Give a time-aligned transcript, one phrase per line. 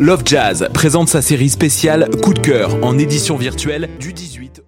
[0.00, 4.67] Love Jazz présente sa série spéciale Coup de cœur en édition virtuelle du 18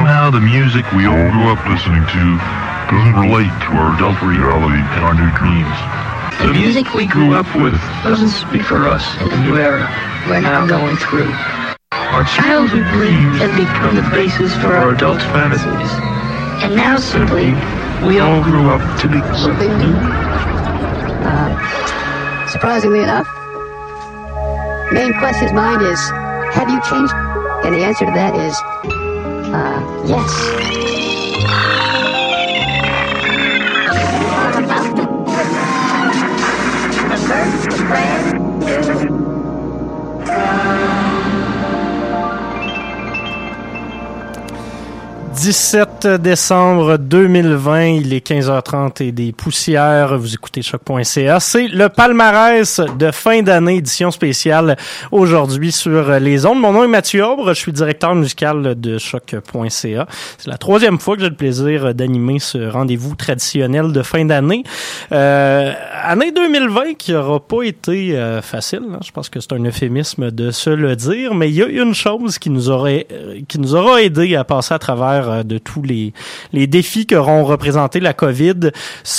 [0.00, 2.24] Somehow the music we all grew up listening to
[2.88, 5.76] doesn't relate to our adult reality and our new dreams.
[6.40, 9.84] The music we grew up with doesn't speak for us in the new era
[10.26, 11.28] we're now going through.
[11.92, 15.92] Our childhood dreams have become the basis for our adult fantasies.
[16.64, 17.52] And now simply,
[18.08, 19.96] we all grew up to be something new.
[21.28, 23.28] Uh, surprisingly enough,
[24.96, 26.00] main question in mind is,
[26.56, 27.12] have you changed?
[27.68, 28.56] And the answer to that is,
[29.52, 31.06] uh, yes.
[45.40, 50.18] «17 décembre 2020, il est 15h30 et des poussières.
[50.18, 51.40] Vous écoutez choc.ca.
[51.40, 54.76] C'est le palmarès de fin d'année, édition spéciale
[55.10, 56.60] aujourd'hui sur les ondes.
[56.60, 60.06] Mon nom est Mathieu Aubre, je suis directeur musical de choc.ca.
[60.36, 64.62] C'est la troisième fois que j'ai le plaisir d'animer ce rendez-vous traditionnel de fin d'année.
[65.10, 65.72] Euh,
[66.04, 68.82] année 2020 qui aura pas été euh, facile.
[68.92, 68.98] hein.
[69.02, 71.94] Je pense que c'est un euphémisme de se le dire, mais il y a une
[71.94, 75.58] chose qui nous aurait, euh, qui nous aura aidé à passer à travers euh, de
[75.58, 76.12] tous les,
[76.52, 78.70] les défis qu'auront représenté la COVID,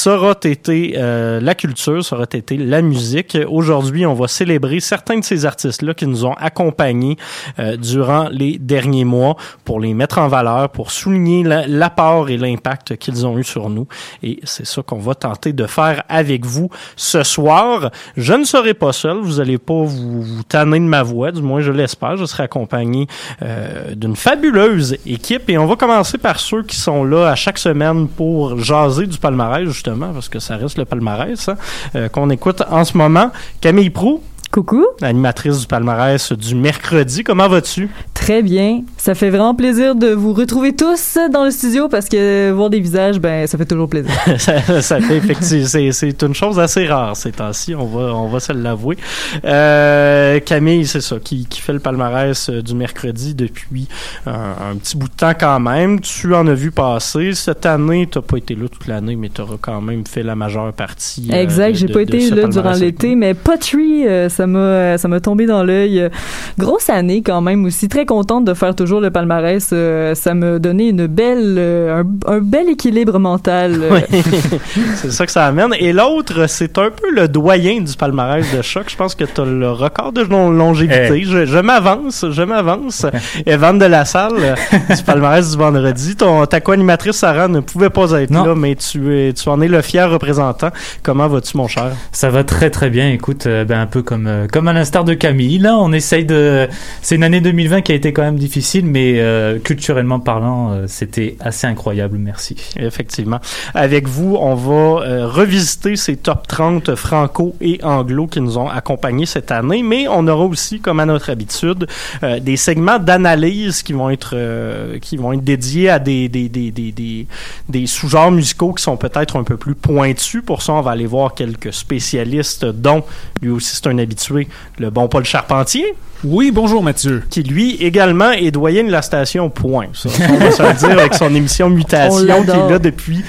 [0.08, 3.38] aura été euh, la culture, aura été la musique.
[3.48, 7.18] Aujourd'hui, on va célébrer certains de ces artistes-là qui nous ont accompagnés
[7.60, 9.36] euh, durant les derniers mois
[9.66, 13.70] pour les mettre en valeur, pour souligner la- l'apport et l'impact qu'ils ont eu sur
[13.70, 13.88] nous.
[14.24, 17.92] Et c'est ça qu'on va tenter de faire avec vous ce soir.
[18.18, 21.42] Je ne serai pas seul, vous allez pas vous, vous tanner de ma voix, du
[21.42, 22.18] moins je l'espère.
[22.18, 23.08] Je serai accompagné
[23.42, 27.58] euh, d'une fabuleuse équipe et on va commencer par ceux qui sont là à chaque
[27.58, 31.58] semaine pour jaser du palmarès justement, parce que ça reste le palmarès hein,
[31.96, 33.32] euh, qu'on écoute en ce moment.
[33.60, 37.90] Camille Prou, Coucou, animatrice du palmarès du mercredi, comment vas-tu?
[38.32, 38.84] Très bien.
[38.96, 42.80] Ça fait vraiment plaisir de vous retrouver tous dans le studio parce que voir des
[42.80, 44.12] visages, ben ça fait toujours plaisir.
[44.38, 48.40] ça, ça fait effectivement, c'est, une chose assez rare ces temps-ci, on va, on va
[48.40, 48.98] se l'avouer.
[49.44, 53.90] Euh, Camille, c'est ça, qui, qui fait le palmarès euh, du mercredi depuis
[54.26, 56.00] un, un petit bout de temps quand même.
[56.00, 57.34] Tu en as vu passer.
[57.34, 60.36] Cette année, t'as pas été là toute l'année, mais tu auras quand même fait la
[60.36, 61.28] majeure partie.
[61.34, 65.10] euh, exact, de- j'ai pas été là durant l'été, mais Pottery, euh, ça m'a ça
[65.10, 66.00] m'a tombé dans l'œil.
[66.00, 66.10] Euh,
[66.58, 69.70] Grosse année quand même aussi, très contente de faire toujours le palmarès.
[69.74, 73.80] Euh, ça m'a donné une belle euh, un, un bel équilibre mental.
[73.82, 74.22] euh, Oui,
[74.96, 75.74] c'est ça que ça amène.
[75.80, 78.86] Et l'autre, c'est un peu le doyen du palmarès de choc.
[78.90, 81.10] Je pense que tu as le record de long- longévité.
[81.16, 81.24] Eh.
[81.24, 83.06] Je, m'avance, je m'avance.
[83.46, 84.56] Evan de la salle
[84.96, 86.16] du palmarès du vendredi.
[86.16, 88.46] Ton, ta co-animatrice Sarah ne pouvait pas être Non.
[88.46, 90.70] là, mais tu, es, tu en es le fier représentant.
[91.04, 91.92] Comment vas-tu, mon cher?
[92.12, 93.10] Ça va très très bien.
[93.10, 95.58] Écoute, euh, ben un peu comme euh, comme à l'instar de Camille.
[95.60, 96.68] Là, on essaye de.
[97.02, 100.86] C'est une année 2020 qui a été quand même difficile, mais euh, culturellement parlant, euh,
[100.88, 102.18] c'était assez incroyable.
[102.18, 102.56] Merci.
[102.78, 103.40] Effectivement.
[103.74, 108.68] Avec vous, on va euh, revisiter ces top 30 franco et anglo qui nous ont
[108.68, 111.88] accompagnés cette année, mais on aura aussi, comme à notre habitude,
[112.24, 116.50] euh, des segments d'analyse qui vont être euh, qui vont être dédiés à des des,
[116.50, 117.28] des, des, des,
[117.70, 120.44] des sous-genres musicaux qui sont peut-être un peu plus pointus.
[120.46, 123.04] Pour ça, on va aller voir quelques spécialistes, dont
[123.42, 125.96] lui aussi c'est un habitué, le bon Paul Charpentier.
[126.24, 127.24] Oui, bonjour Mathieu.
[127.32, 129.88] Qui lui également est doyen de la station Point.
[129.94, 132.80] Ça, Ça, on va se le dire avec son émission On Mutation qui est là
[132.80, 133.24] depuis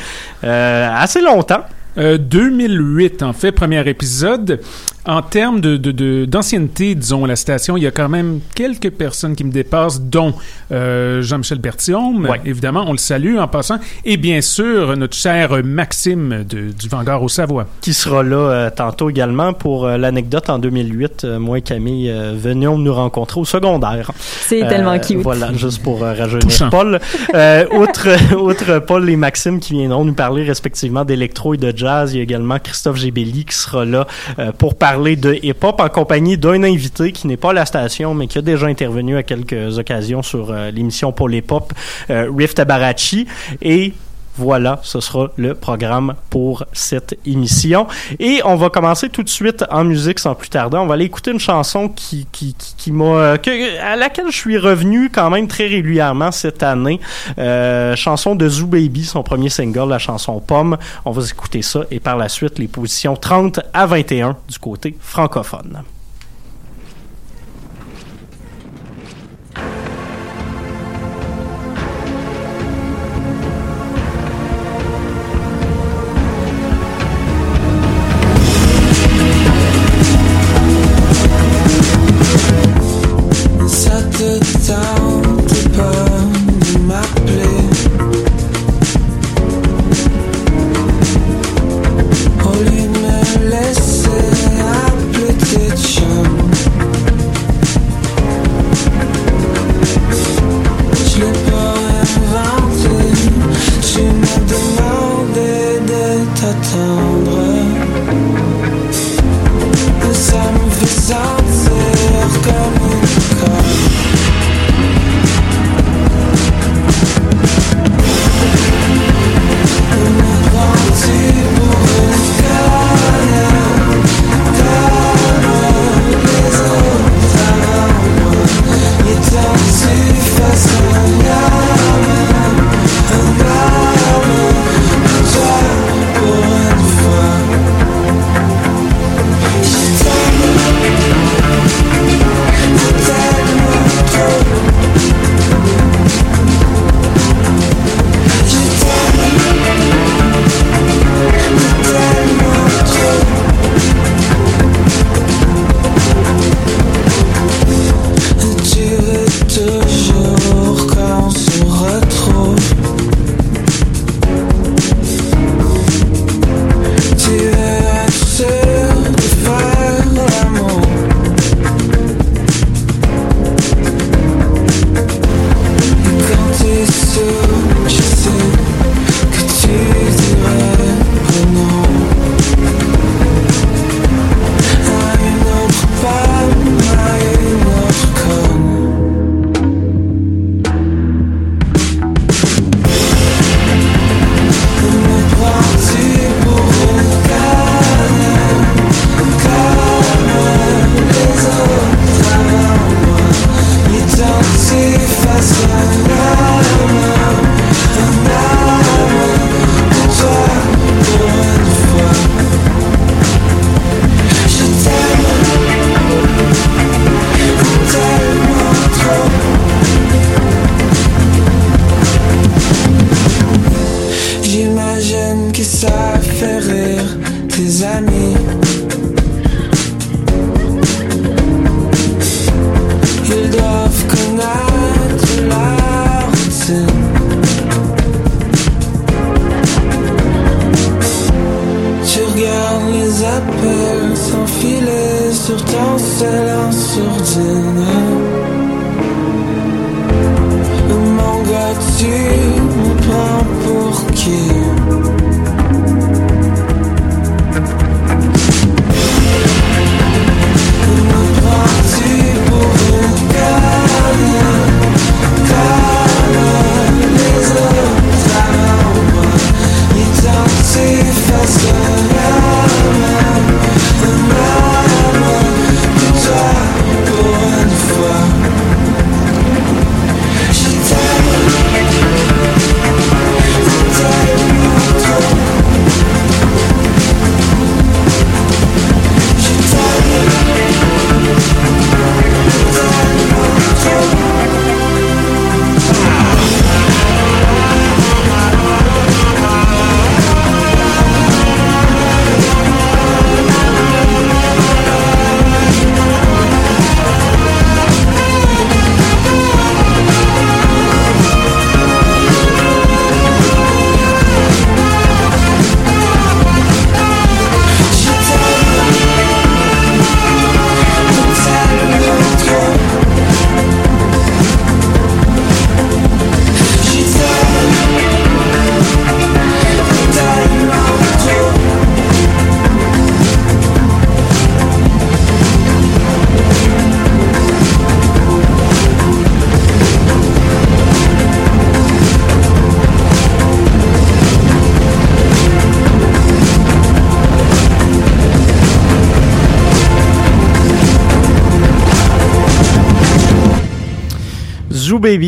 [0.45, 1.63] euh, assez longtemps.
[1.99, 4.61] Euh, 2008, en fait, premier épisode.
[5.05, 8.39] En termes de, de- de- d'ancienneté, disons, à la station, il y a quand même
[8.55, 10.33] quelques personnes qui me dépassent, dont
[10.71, 12.41] euh, Jean-Michel Berthiaume, Ouais.
[12.45, 17.23] évidemment, on le salue en passant, et bien sûr, notre cher Maxime de- du Vanguard
[17.23, 17.67] au Savoie.
[17.81, 21.25] qui sera là euh, tantôt également pour euh, l'anecdote en 2008.
[21.25, 24.13] euh, moi et Camille euh, venions nous rencontrer au secondaire.
[24.19, 25.19] C'est Euh, tellement cute.
[25.19, 26.71] Voilà, juste pour euh, rajeunir Touchant.
[26.71, 27.01] Paul.
[27.35, 32.13] Euh, outre, outre Paul et Maxime qui viendront nous parler respectivement d'électro et de jazz,
[32.15, 34.07] il y a également Christophe Gébelli qui sera là
[34.39, 38.15] euh, pour parler de hip-hop en compagnie d'un invité qui n'est pas à la station,
[38.15, 41.73] mais qui a déjà intervenu à quelques occasions sur euh, l'émission pour l'hip-hop,
[42.11, 43.27] euh, Riff Tabarachi.
[43.63, 43.95] Et
[44.37, 47.87] voilà, ce sera le programme pour cette émission.
[48.19, 50.79] Et on va commencer tout de suite en musique sans plus tarder.
[50.79, 54.59] On va aller écouter une chanson qui, qui, qui, qui m'a, à laquelle je suis
[54.59, 57.01] revenu quand même très régulièrement cette année.
[57.39, 60.79] Euh, chanson de Zoo Baby, son premier single, la chanson Pomme.
[61.05, 64.97] On va écouter ça et par la suite les positions 30 à 21 du côté
[65.01, 65.83] francophone.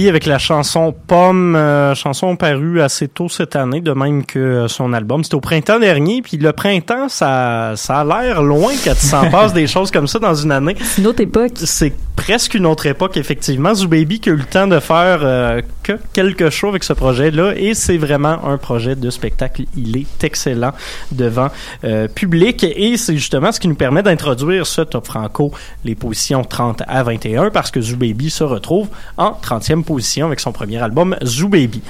[0.08, 4.68] Avec la chanson Pomme, euh, chanson parue assez tôt cette année, de même que euh,
[4.68, 5.24] son album.
[5.24, 9.30] C'était au printemps dernier, puis le printemps, ça, ça a l'air loin quand tu s'en
[9.30, 10.76] passes des choses comme ça dans une année.
[10.80, 11.52] C'est une autre époque.
[11.56, 13.74] C'est presque une autre époque, effectivement.
[13.74, 16.92] Zoo Baby qui a eu le temps de faire euh, que quelque chose avec ce
[16.92, 19.64] projet-là, et c'est vraiment un projet de spectacle.
[19.76, 20.72] Il est excellent
[21.12, 21.48] devant
[21.84, 25.52] euh, public, et c'est justement ce qui nous permet d'introduire ce Top Franco,
[25.84, 30.40] les positions 30 à 21, parce que Zoo Baby se retrouve en 30e position avec
[30.40, 31.82] son premier album Zoo Baby.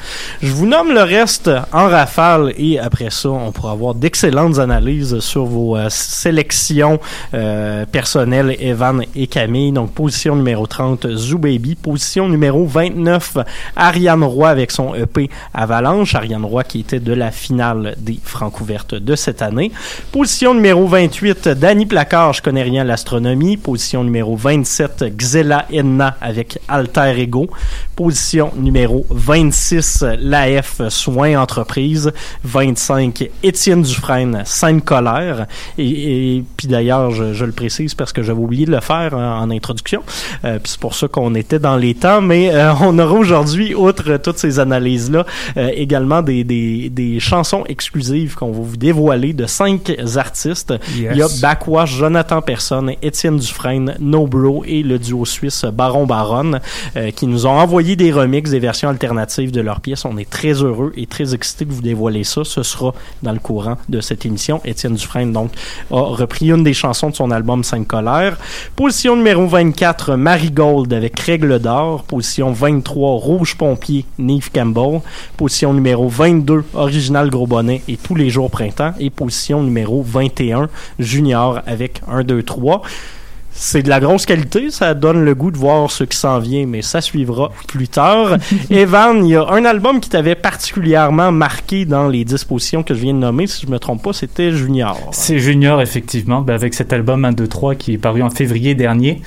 [0.43, 5.19] Je vous nomme le reste en rafale et après ça, on pourra avoir d'excellentes analyses
[5.21, 6.99] sur vos euh, sélections
[7.35, 9.73] euh, personnelles, Evan et Camille.
[9.73, 9.93] Donc,
[10.35, 11.75] numéro 30, Zoo Baby.
[11.75, 13.39] Position numéro 29,
[13.77, 16.15] Ariane Roy avec son EP Avalanche.
[16.15, 19.73] Ariane Roy qui était de la finale des Francouvertes de cette année.
[20.13, 23.57] Position numéro 28, Danny Placard, je connais rien à l'astronomie.
[23.57, 27.51] Position numéro 27, Xela Enna avec Alter Ego.
[27.97, 32.13] Position numéro 26, l'AF Soins Entreprise.
[32.45, 35.47] 25, Étienne Dufresne, Sainte Colère.
[35.79, 39.15] Et, et puis d'ailleurs, je, je le précise parce que j'avais oublié de le faire
[39.15, 40.03] en, en introduction.
[40.45, 42.21] Euh, puis c'est pour ça qu'on était dans les temps.
[42.21, 47.65] Mais euh, on aura aujourd'hui, outre toutes ces analyses-là, euh, également des, des, des chansons
[47.69, 50.75] exclusives qu'on va vous dévoiler de cinq artistes.
[50.97, 51.13] Yes.
[51.13, 56.59] Il y a Backwash, Jonathan Personne, Étienne Dufresne, Nobro et le duo suisse Baron Baron
[56.97, 60.05] euh, qui nous ont envoyé des remixes, des versions alternatives de leurs pièces.
[60.05, 62.43] On est très heureux et très excités de vous dévoiler ça.
[62.45, 64.61] Ce sera dans le courant de cette émission.
[64.65, 65.53] Étienne Dufresne, donc,
[65.91, 68.37] a repris une des chansons de son album 5 colères.
[68.77, 72.03] Position numéro 24, Marigold avec Règle d'or.
[72.05, 75.01] Position 23, Rouge Pompier, Neve Campbell.
[75.37, 78.93] Position numéro 22, Original Gros Bonnet et Tous les jours printemps.
[78.99, 82.83] Et position numéro 21, Junior avec 1, 2, 3.
[83.57, 86.67] C'est de la grosse qualité, ça donne le goût de voir ce qui s'en vient,
[86.67, 88.37] mais ça suivra plus tard.
[88.71, 93.01] Evan, il y a un album qui t'avait particulièrement marqué dans les dispositions que je
[93.01, 94.99] viens de nommer, si je me trompe pas, c'était Junior.
[95.13, 98.75] C'est Junior, effectivement, ben, avec cet album 1, 2, 3 qui est paru en février
[98.75, 99.23] dernier.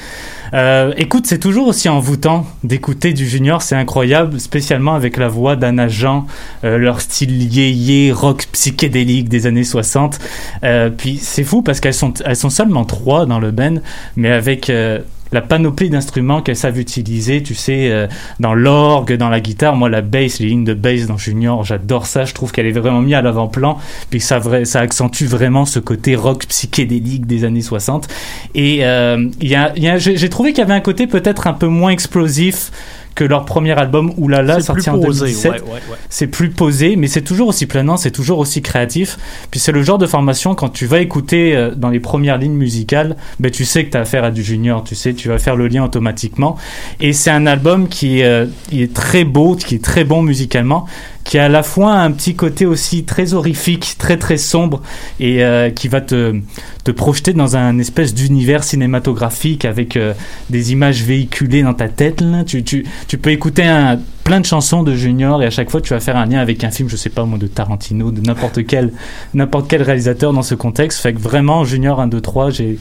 [0.53, 5.55] Euh, écoute, c'est toujours aussi envoûtant d'écouter du Junior, c'est incroyable, spécialement avec la voix
[5.55, 6.25] d'Anna Jean,
[6.63, 10.19] euh, leur style yé-yé, rock psychédélique des années 60.
[10.63, 13.75] Euh, puis c'est fou parce qu'elles sont, elles sont seulement trois dans le band,
[14.17, 14.99] mais avec euh,
[15.31, 18.07] la panoplie d'instruments qu'elles savent utiliser, tu sais, euh,
[18.39, 22.07] dans l'orgue, dans la guitare, moi la bass, les lignes de bass dans Junior, j'adore
[22.07, 23.77] ça, je trouve qu'elle est vraiment mise à l'avant-plan,
[24.09, 28.07] puis ça, ça accentue vraiment ce côté rock psychédélique des années 60.
[28.55, 31.91] Et euh, y a, j'ai trouvé qu'il y avait un côté peut-être un peu moins
[31.91, 32.71] explosif
[33.17, 35.97] que leur premier album Oulala sorti en posé, 2017 ouais, ouais, ouais.
[36.07, 39.17] c'est plus posé, mais c'est toujours aussi planant, c'est toujours aussi créatif.
[39.49, 42.53] Puis c'est le genre de formation quand tu vas écouter euh, dans les premières lignes
[42.53, 45.39] musicales, ben tu sais que tu as affaire à du junior, tu sais, tu vas
[45.39, 46.57] faire le lien automatiquement.
[46.99, 50.85] Et c'est un album qui euh, est très beau, qui est très bon musicalement,
[51.27, 54.81] qui a à la fois un petit côté aussi très horrifique, très très sombre,
[55.19, 56.39] et euh, qui va te,
[56.85, 60.13] te projeter dans un espèce d'univers cinématographique avec euh,
[60.49, 62.21] des images véhiculées dans ta tête.
[62.21, 62.45] Là.
[62.45, 62.85] Tu
[63.21, 66.17] peux écouter un, plein de chansons de Junior et à chaque fois tu vas faire
[66.17, 68.91] un lien avec un film, je sais pas moi, de Tarantino, de n'importe quel,
[69.33, 70.99] n'importe quel réalisateur dans ce contexte.
[70.99, 72.77] Fait que vraiment, Junior 1, 2, 3, j'ai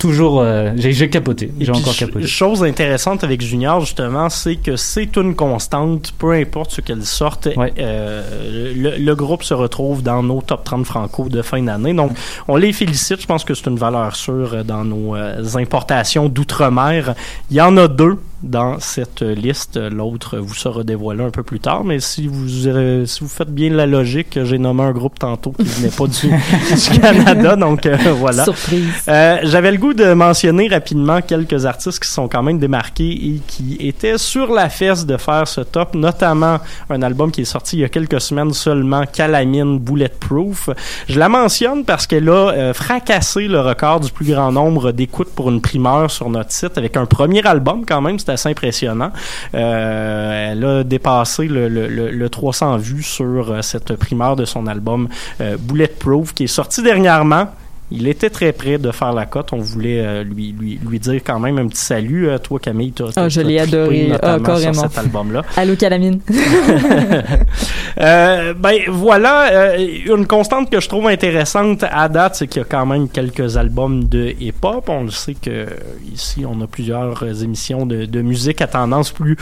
[0.00, 2.26] toujours, euh, j'ai j'ai capoté, j'ai encore capoté.
[2.26, 7.48] Chose intéressante avec Junior, justement, c'est que c'est une constante, peu importe ce qu'elle sorte.
[7.78, 11.94] euh, le, le groupe se retrouve dans nos top 30 franco de fin d'année.
[11.94, 12.10] Donc,
[12.48, 13.20] on les félicite.
[13.20, 17.14] Je pense que c'est une valeur sûre euh, dans nos euh, importations d'outre-mer.
[17.52, 19.76] Il y en a deux dans cette liste.
[19.76, 21.84] L'autre vous sera dévoilé un peu plus tard.
[21.84, 25.52] Mais si vous, euh, si vous faites bien la logique, j'ai nommé un groupe tantôt
[25.52, 26.28] qui venait pas du,
[26.92, 27.56] du Canada.
[27.56, 28.44] Donc, euh, voilà.
[28.44, 28.86] Surprise.
[29.08, 33.40] Euh, J'avais le goût de mentionner rapidement quelques artistes qui sont quand même démarqués et
[33.46, 36.58] qui étaient sur la fesse de faire ce top, notamment
[36.90, 40.70] un album qui est sorti il y a quelques semaines seulement, Calamine Bulletproof.
[41.08, 45.50] Je la mentionne parce qu'elle a fracassé le record du plus grand nombre d'écoutes pour
[45.50, 49.12] une primeur sur notre site avec un premier album quand même, assez impressionnant.
[49.54, 54.44] Euh, elle a dépassé le, le, le, le 300 vues sur euh, cette primeur de
[54.44, 55.08] son album
[55.40, 57.48] euh, Bulletproof qui est sorti dernièrement.
[57.90, 59.52] Il était très près de faire la cote.
[59.52, 62.28] On voulait euh, lui, lui, lui dire quand même un petit salut.
[62.28, 64.10] Euh, toi, Camille, tu Ah, je l'ai adoré.
[64.22, 64.74] Ah, carrément.
[64.74, 65.42] sur cet album-là.
[65.56, 66.20] Allô, Calamine.
[68.00, 72.64] Euh, ben voilà, euh, une constante que je trouve intéressante à date, c'est qu'il y
[72.64, 74.88] a quand même quelques albums de hip-hop.
[74.88, 75.66] On le sait que euh,
[76.14, 79.36] ici, on a plusieurs émissions de, de musique à tendance plus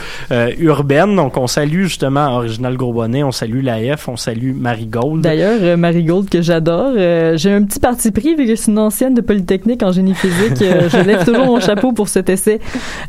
[0.57, 1.15] urbaine.
[1.15, 5.21] Donc, on salue justement Original Gros Bonnet, on salue la F, on salue Marigold.
[5.21, 6.93] D'ailleurs, Marigold, que j'adore,
[7.35, 10.61] j'ai un petit parti pris vu que c'est une ancienne de Polytechnique en génie physique,
[10.61, 12.59] euh, je lève toujours mon chapeau pour cet essai.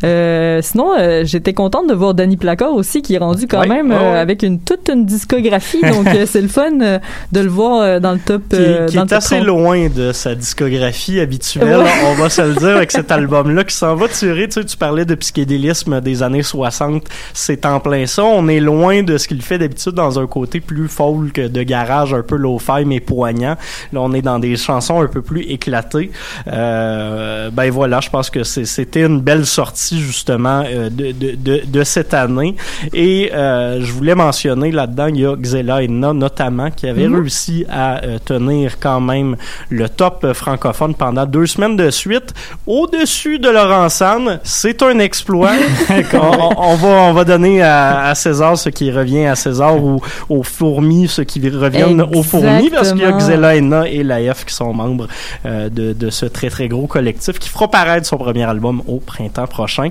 [0.05, 3.91] Euh, sinon, euh, j'étais contente de voir Danny Placard aussi, qui est rendu quand même
[3.91, 3.97] ouais.
[3.97, 5.81] avec une toute une discographie.
[5.83, 8.43] Donc, c'est le fun de le voir dans le top.
[8.49, 9.47] qui, qui dans le est top assez 30.
[9.47, 11.91] loin de sa discographie habituelle, Ouais.
[12.07, 14.49] on va se le dire, avec cet album-là qui s'en va tirer.
[14.49, 17.05] Tu sais, tu parlais de psychédélisme des années 60,
[17.35, 18.25] c'est en plein ça.
[18.25, 22.15] On est loin de ce qu'il fait d'habitude dans un côté plus folk de garage,
[22.15, 23.57] un peu low-fi mais poignant.
[23.93, 26.11] Là, on est dans des chansons un peu plus éclatées.
[26.47, 31.63] Euh, ben voilà, je pense que c'était une belle sortie justement euh, de, de, de,
[31.67, 32.57] de cette année.
[32.93, 37.09] Et euh, je voulais mentionner là-dedans, il y a Xela et Na notamment qui avait
[37.09, 37.15] Mhm.
[37.17, 39.37] réussi à euh, tenir quand même
[39.71, 42.35] le top francophone pendant deux semaines de suite
[42.67, 44.41] au-dessus de Laurent San.
[44.43, 45.53] C'est un exploit.
[46.59, 50.43] on, va, on va donner à, à César ce qui revient à César ou aux
[50.43, 53.13] fourmis ce qui reviennent aux fourmis parce qu'il y a.
[53.13, 55.08] Xela Enna et Laef qui sont membres
[55.47, 58.99] euh, de, de ce très très gros collectif qui fera paraître son premier album au
[58.99, 59.91] printemps prochain.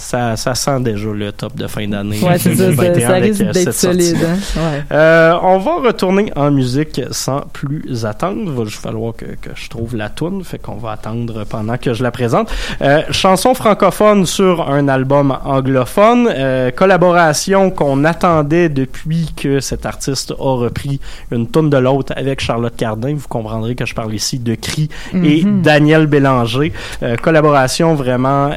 [0.00, 2.20] Ça, ça sent déjà le top de fin d'année.
[2.20, 4.16] Ouais, c'est ça, ça, 2021 ça avec, risque euh, d'être solide.
[4.24, 4.38] Hein?
[4.56, 4.82] Ouais.
[4.92, 8.40] Euh, on va retourner en musique sans plus attendre.
[8.46, 11.76] Il va juste falloir que, que je trouve la toune, fait qu'on va attendre pendant
[11.76, 12.50] que je la présente.
[12.82, 20.32] Euh, chanson francophone sur un album anglophone, euh, collaboration qu'on attendait depuis que cet artiste
[20.32, 23.14] a repris une toune de l'autre avec Charlotte Cardin.
[23.14, 25.62] Vous comprendrez que je parle ici de Cri et Mhm.
[25.62, 26.72] Daniel Bélanger.
[27.02, 28.50] Euh, collaboration vraiment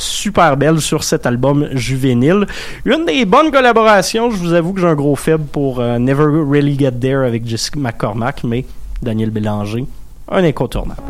[0.00, 2.46] super belle sur cet album juvénile.
[2.84, 6.24] Une des bonnes collaborations, je vous avoue que j'ai un gros faible pour euh, Never
[6.24, 8.64] Really Get There avec Jessica McCormack, mais
[9.02, 9.86] Daniel Bélanger,
[10.30, 11.02] un incontournable.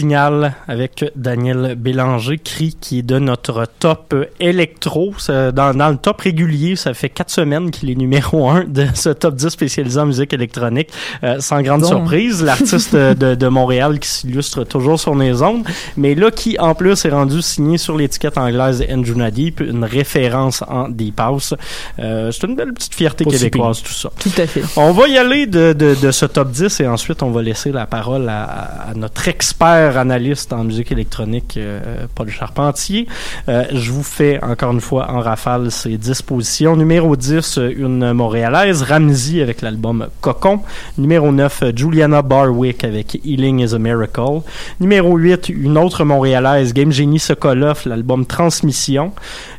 [0.00, 5.12] Signal avec Daniel Bélanger, cri qui est de notre top électro.
[5.28, 9.10] Dans, dans le top régulier, ça fait quatre semaines qu'il est numéro un de ce
[9.10, 10.88] top 10 spécialisé en musique électronique.
[11.22, 11.88] Euh, sans grande Bon.
[11.88, 15.64] surprise, l'artiste de, de Montréal qui s'illustre toujours sur les ondes,
[15.96, 20.62] mais là qui en plus est rendu signé sur l'étiquette anglaise Anjuna Deep, une référence
[20.68, 21.54] en Deep House.
[21.98, 24.10] Euh, C'est une belle petite fierté si québécoise tout ça.
[24.18, 24.62] Tout à fait.
[24.76, 27.70] On va y aller de, de, de ce top 10 et ensuite on va laisser
[27.72, 28.42] la parole à,
[28.90, 33.06] à notre expert analyste en musique électronique, euh, Paul Charpentier.
[33.48, 36.76] Euh, je vous fais encore une fois en rafale ces 10 positions.
[36.76, 40.60] Numéro 10, euh, une Montréalaise, Ramsey avec l'album Cocon.
[40.98, 44.42] Numéro 9, euh, Juliana Barwick avec Healing is a Miracle.
[44.80, 49.12] Numéro 8, une autre Montréalaise, Game Genie Sokolov, l'album Transmission.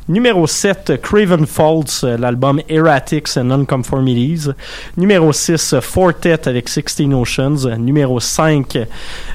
[0.08, 4.50] Numéro 7, Craven Faults, euh, l'album Erratics and Nonconformities.
[4.96, 7.78] Numéro 6, Fortet avec 16 Oceans.
[7.78, 8.78] Numéro 5,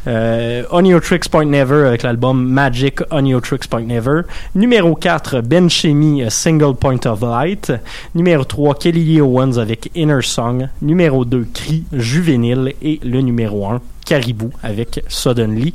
[0.07, 4.23] euh, Oniotrix Point Never avec l'album Magic Oniotrix Point Never.
[4.55, 7.71] Numéro 4, Ben Chemi, A Single Point of Light.
[8.13, 10.67] Numéro 3, Kelly Lee Owens avec Inner Song.
[10.81, 12.73] Numéro 2, Cri Juvénile.
[12.81, 15.73] Et le numéro 1, Caribou avec Suddenly.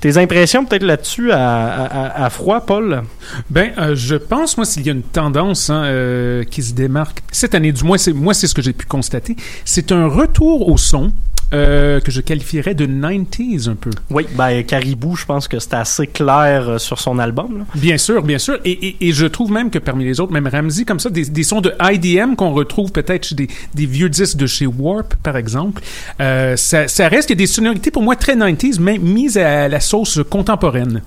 [0.00, 3.02] Tes impressions peut-être là-dessus à, froid, Paul?
[3.50, 7.22] Ben, euh, je pense, moi, s'il y a une tendance hein, euh, qui se démarque
[7.32, 10.68] cette année, du moins, c'est moi, c'est ce que j'ai pu constater, c'est un retour
[10.68, 11.12] au son
[11.54, 13.90] euh, que je qualifierais de 90s un peu.
[14.10, 17.58] Oui, ben Caribou, je pense que c'est assez clair euh, sur son album.
[17.58, 17.64] là.
[17.74, 18.58] Bien sûr, bien sûr.
[18.64, 21.24] Et, et, et je trouve même que parmi les autres, même Ramsey, comme ça, des,
[21.26, 25.14] des sons de IDM qu'on retrouve peut-être chez des, des vieux disques de chez Warp,
[25.22, 25.82] par exemple,
[26.20, 29.38] euh, ça, ça reste qu'il y a des sonorités pour moi très 90s, mais mises
[29.38, 31.02] à la sauce contemporaine.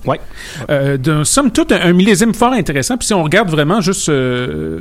[0.70, 2.96] Euh, d'un somme toute, un, un millésime fort intéressant.
[2.96, 4.10] Puis si on regarde vraiment juste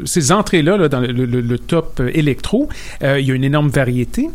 [0.05, 2.69] ces entrées-là là, dans le, le- le top électro,
[3.01, 4.29] il y a une énorme variété.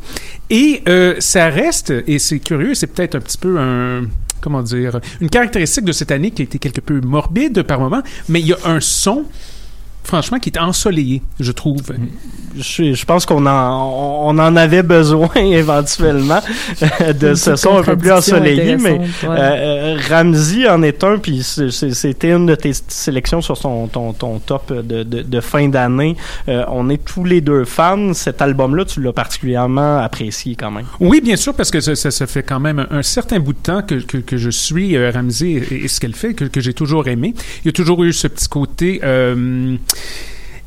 [0.51, 4.03] Et euh, ça reste, et c'est curieux, c'est peut-être un petit peu un
[4.41, 8.03] comment dire, une caractéristique de cette année qui a été quelque peu morbide par moment,
[8.29, 9.25] mais il y a un son,
[10.05, 11.83] franchement, qui est ensoleillé, je trouve.
[12.57, 16.41] Je, je pense qu'on en, on en avait besoin éventuellement
[16.83, 19.09] euh, de ce son un peu plus ensoleillé, mais ouais.
[19.25, 24.13] euh, euh, Ramsey en est un, puis c'était une de tes sélections sur son, ton,
[24.13, 26.17] ton top de, de, de fin d'année.
[26.49, 28.13] Euh, on est tous les deux fans.
[28.15, 30.87] Cet album-là, tu l'as particulièrement apprécié quand même.
[31.01, 33.53] Oui, bien sûr, parce que ça, ça, ça fait quand même un, un certain bout
[33.55, 36.45] de temps que, que, que je suis euh, Ramsey et, et ce qu'elle fait, que,
[36.45, 37.35] que j'ai toujours aimé.
[37.65, 39.77] Il y a toujours eu ce petit côté euh,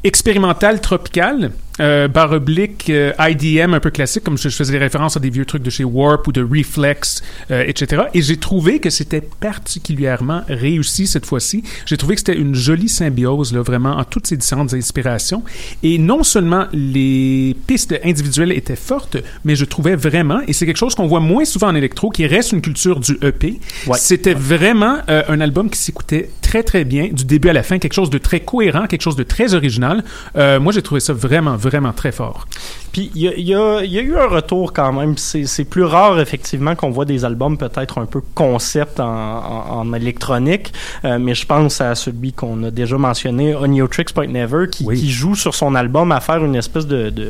[0.04, 1.52] expérimental, tropical.
[1.80, 5.20] Euh, barre oblique, euh, IDM un peu classique, comme je, je faisais des références à
[5.20, 8.02] des vieux trucs de chez Warp ou de Reflex, euh, etc.
[8.16, 11.62] Et j'ai trouvé que c'était particulièrement réussi cette fois-ci.
[11.86, 15.44] J'ai trouvé que c'était une jolie symbiose, là, vraiment, en toutes ces différentes inspirations.
[15.84, 20.78] Et non seulement les pistes individuelles étaient fortes, mais je trouvais vraiment, et c'est quelque
[20.78, 23.98] chose qu'on voit moins souvent en électro, qui reste une culture du EP, Ouais.
[24.00, 27.78] c'était vraiment euh, un album qui s'écoutait très très bien, du début à la fin,
[27.78, 30.04] quelque chose de très cohérent, quelque chose de très original.
[30.38, 32.48] Euh, moi, j'ai trouvé ça vraiment, vraiment très fort.
[32.94, 35.16] Puis il y y y a eu un retour quand même.
[35.18, 39.94] C'est plus rare effectivement qu'on voit des albums peut-être un peu concept en, en- en
[39.94, 40.72] électronique,
[41.06, 45.00] Euh, mais je pense à celui qu'on a déjà mentionné, Oniotrix Point Never, qui, Oui.
[45.00, 47.28] qui joue sur son album à faire une espèce de, de,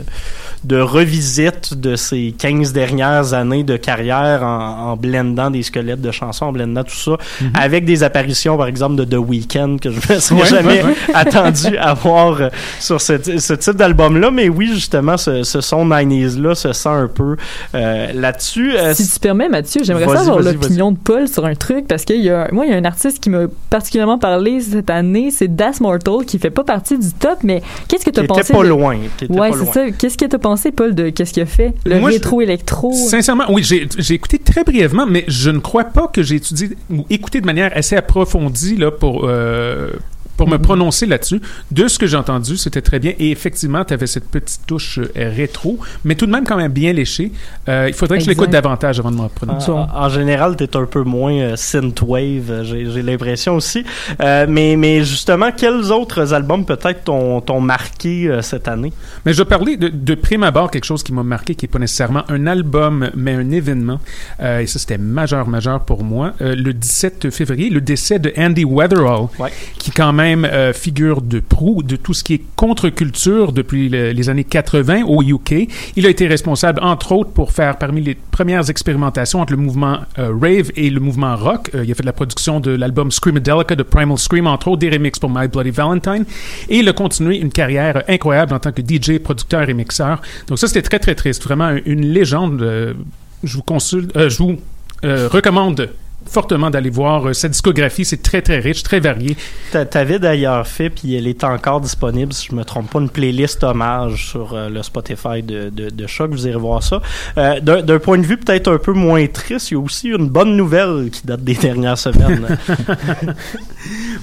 [0.64, 6.12] de revisite de ses 15 dernières années de carrière en, en blendant des squelettes de
[6.12, 7.18] chansons, en blendant tout ça,
[7.54, 11.94] avec des apparitions par exemple de The Weeknd que je me serais jamais attendu à
[11.94, 14.32] voir euh, sur ce, ce type d'album-là.
[14.32, 17.36] Mais oui, justement, ce, ce son 90s-là se sent un peu
[17.76, 18.76] euh, là-dessus.
[18.78, 22.22] Euh, Si tu permets, Mathieu, j'aimerais savoir l'opinion de Paul sur un truc parce qu'il
[22.22, 25.54] y a, moi, il y a un artiste qui m'a particulièrement parlé cette année, c'est
[25.56, 28.42] Das Mortal, qui fait pas partie du top, mais qu'est-ce que tu as qui pensé?
[28.42, 28.96] était pas de- loin.
[29.22, 29.92] était Ouais, c'est ça.
[29.92, 31.74] Qu'est-ce que tu as pensé, Paul, de qu'est-ce qu'il a fait?
[31.86, 32.92] Le Moi, je- rétro-électro?
[32.94, 36.70] Sincèrement, oui, j'ai j'ai écouté très brièvement, mais je ne crois pas que j'ai étudié
[36.90, 39.92] ou écouté de manière assez approfondie là, pour, euh,
[40.38, 41.42] pour me prononcer là-dessus.
[41.72, 43.14] De ce que j'ai entendu, c'était très bien.
[43.20, 46.72] Et effectivement, tu avais cette petite touche euh, rétro, mais tout de même quand même
[46.72, 47.32] bien léché.
[47.68, 48.62] Euh, il faudrait que je l'écoute Exact.
[48.64, 49.72] davantage avant de m'en prononcer.
[49.72, 53.84] En, en général, tu es un peu moins euh, synthwave, euh, j'ai l'impression aussi.
[54.22, 58.94] Euh, mais, mais justement, quels autres albums peut-être t'ont marqué euh, cette année?
[59.26, 61.72] Mais je vais parler de, de prime abord quelque chose qui m'a marqué, qui n'est
[61.72, 64.00] pas nécessairement un album, mais un événement.
[64.40, 66.34] Et ça, c'était majeur, majeur pour moi.
[66.40, 69.50] Le 17 février, le décès de Andy Weatherall, Ouais.
[69.80, 74.12] qui quand même euh, figure de proue de tout ce qui est contre-culture depuis le-
[74.12, 75.68] les années 80 au UK.
[75.96, 80.00] Il a été responsable, entre autres, pour faire parmi les premières expérimentations entre le mouvement
[80.20, 81.72] euh, rave et le mouvement rock.
[81.76, 84.80] Euh, il a fait de la production de l'album Screamadelica de Primal Scream, entre autres,
[84.80, 86.26] des remixes pour My Bloody Valentine.
[86.70, 90.22] Et il a continué une carrière incroyable en tant que DJ, producteur et mixeur.
[90.48, 91.44] Donc ça, c'était très, très triste.
[91.44, 92.96] Vraiment une légende.
[93.44, 94.58] je vous consulte, je vous
[95.04, 95.90] recommande
[96.30, 98.06] fortement d'aller voir euh, sa discographie.
[98.06, 99.36] C'est très, très riche, très varié.
[99.72, 103.10] T'a- T'avais d'ailleurs fait, puis elle est encore disponible, si je me trompe pas, une
[103.10, 106.32] playlist hommage sur euh, le Spotify de, de, de Choc.
[106.32, 107.02] Vous irez voir ça.
[107.38, 110.10] Euh, D'un d'un point de vue peut-être un peu moins triste, il y a aussi
[110.10, 112.58] une bonne nouvelle qui date des dernières semaines.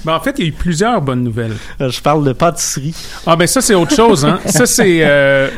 [0.03, 1.55] Ben, en fait, il y a eu plusieurs bonnes nouvelles.
[1.81, 2.93] Euh, je parle de pâtisserie.
[3.25, 4.39] Ah ben ça c'est autre chose hein.
[4.45, 5.49] Ça c'est euh,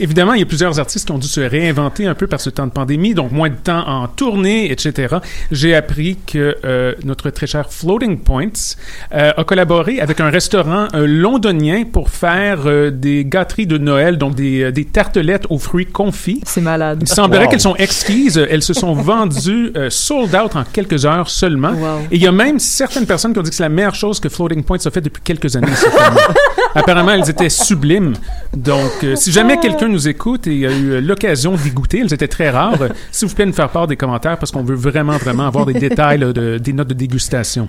[0.00, 2.50] évidemment il y a plusieurs artistes qui ont dû se réinventer un peu par ce
[2.50, 5.16] temps de pandémie, donc moins de temps en tournée, etc.
[5.52, 8.74] J'ai appris que euh, notre très cher Floating Points
[9.14, 14.18] euh, a collaboré avec un restaurant euh, londonien pour faire euh, des gâteries de Noël,
[14.18, 16.40] donc des, euh, des tartelettes aux fruits confits.
[16.44, 16.98] C'est malade.
[17.02, 17.50] Il semblerait Wow.
[17.50, 18.38] qu'elles sont exquises.
[18.50, 21.72] Elles se sont vendues euh, sold out en quelques heures seulement.
[21.72, 22.00] Wow.
[22.10, 24.18] Et il y a même certaines personnes qui ont dit que c'est la meilleure chose
[24.20, 25.66] que Floating Points a fait depuis quelques années.
[26.76, 28.12] Apparemment, elles étaient sublimes.
[28.56, 32.28] Donc, euh, si jamais quelqu'un nous écoute et a eu l'occasion d'y goûter, elles étaient
[32.28, 32.80] très rares.
[32.82, 35.66] euh, S'il vous plaît, nous faire part des commentaires parce qu'on veut vraiment, vraiment avoir
[35.66, 37.68] des détails, là, de- des notes de dégustation.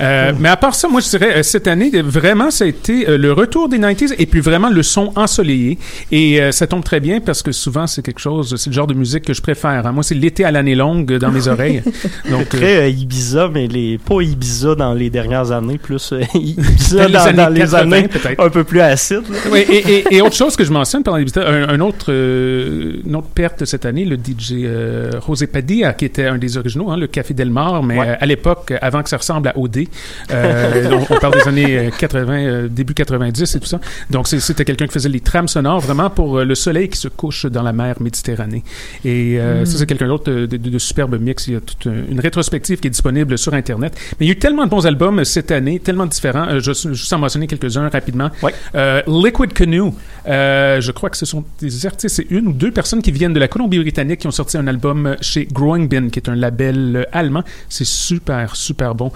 [0.00, 3.04] Euh, mais à part ça, moi, je dirais, euh, cette année, vraiment, ça a été
[3.18, 5.78] le retour des 90s et puis vraiment le son ensoleillé.
[6.12, 8.94] Et ça tombe très bien parce que souvent, c'est quelque chose, c'est le genre de
[8.94, 9.86] musique que je préfère.
[9.86, 9.92] hein.
[9.92, 11.82] Moi, c'est l'été à l'année longue dans mes oreilles.
[12.30, 17.12] Donc, Très Ibiza, mais les, pas Ibiza dans les dernières années, plus Ibiza Dans les
[17.12, 18.40] dans, années dans les 80, années peut-être.
[18.44, 19.28] un peu plus acides.
[19.30, 19.38] là.
[19.50, 22.06] Oui, et, et- et autre chose que je mentionne pendant les visiteurs, un, un autre,
[22.10, 26.56] euh, une autre perte cette année, le DJ euh, José Padilla, qui était un des
[26.56, 28.08] originaux, hein, le Café Del Mar, mais Ouais.
[28.08, 29.86] euh, à l'époque, avant que ça ressemble à OD,
[30.30, 33.80] euh, on, on parle des années euh, 80, euh, début 90 et tout ça.
[34.10, 37.08] Donc c'était quelqu'un qui faisait les trames sonores vraiment pour euh, le soleil qui se
[37.08, 38.62] couche dans la mer Méditerranée.
[39.04, 41.46] Et euh, ça, c'est quelqu'un d'autre de, de, de superbe mix.
[41.48, 43.92] Il y a toute une une rétrospective qui est disponible sur Internet.
[44.18, 46.48] Mais il y a eu tellement de bons albums cette année, tellement différents.
[46.48, 48.30] Euh, je vais juste en mentionner quelques-uns rapidement.
[48.42, 48.54] Ouais.
[48.74, 49.92] Euh, Liquid Canoe,
[50.26, 53.32] euh, je crois que ce sont des artistes, c'est une ou deux personnes qui viennent
[53.32, 56.96] de la Colombie-Britannique qui ont sorti un album chez Growing Bin, qui est un label
[56.96, 57.42] euh, allemand.
[57.68, 59.12] C'est super, super bon.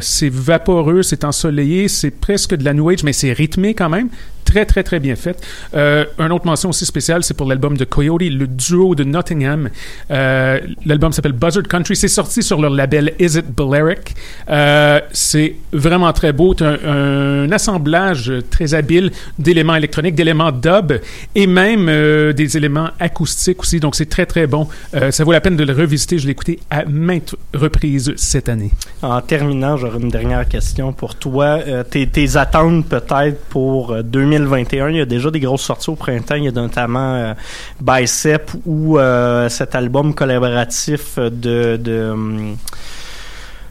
[0.00, 4.08] C'est vaporeux, c'est ensoleillé, c'est presque de la New Age, mais c'est rythmé quand même.
[4.52, 5.42] Très, très, très bien fait.
[5.72, 9.70] Euh, une autre mention aussi spéciale, c'est pour l'album de Coyote, le duo de Nottingham.
[10.10, 11.96] Euh, l'album s'appelle Buzzard Country.
[11.96, 14.14] C'est sorti sur leur label Is It Balearic?
[14.50, 16.54] Euh, c'est vraiment très beau.
[16.58, 21.00] C'est un, assemblage très habile d'éléments électroniques, d'éléments dub
[21.34, 23.80] et même euh, des éléments acoustiques aussi.
[23.80, 24.68] Donc, c'est très, très bon.
[25.10, 26.18] Ça vaut la peine de le revisiter.
[26.18, 28.70] Je l'ai écouté à maintes reprises cette année.
[29.00, 31.60] En terminant, j'aurais une dernière question pour toi.
[31.90, 34.02] Tes, tes attentes peut-être pour euh,
[34.44, 34.88] 2021.
[34.90, 36.34] Il y a déjà des grosses sorties au printemps.
[36.34, 37.34] Il y a notamment euh,
[37.80, 41.76] Bicep ou euh, cet album collaboratif de...
[41.76, 42.56] de hum,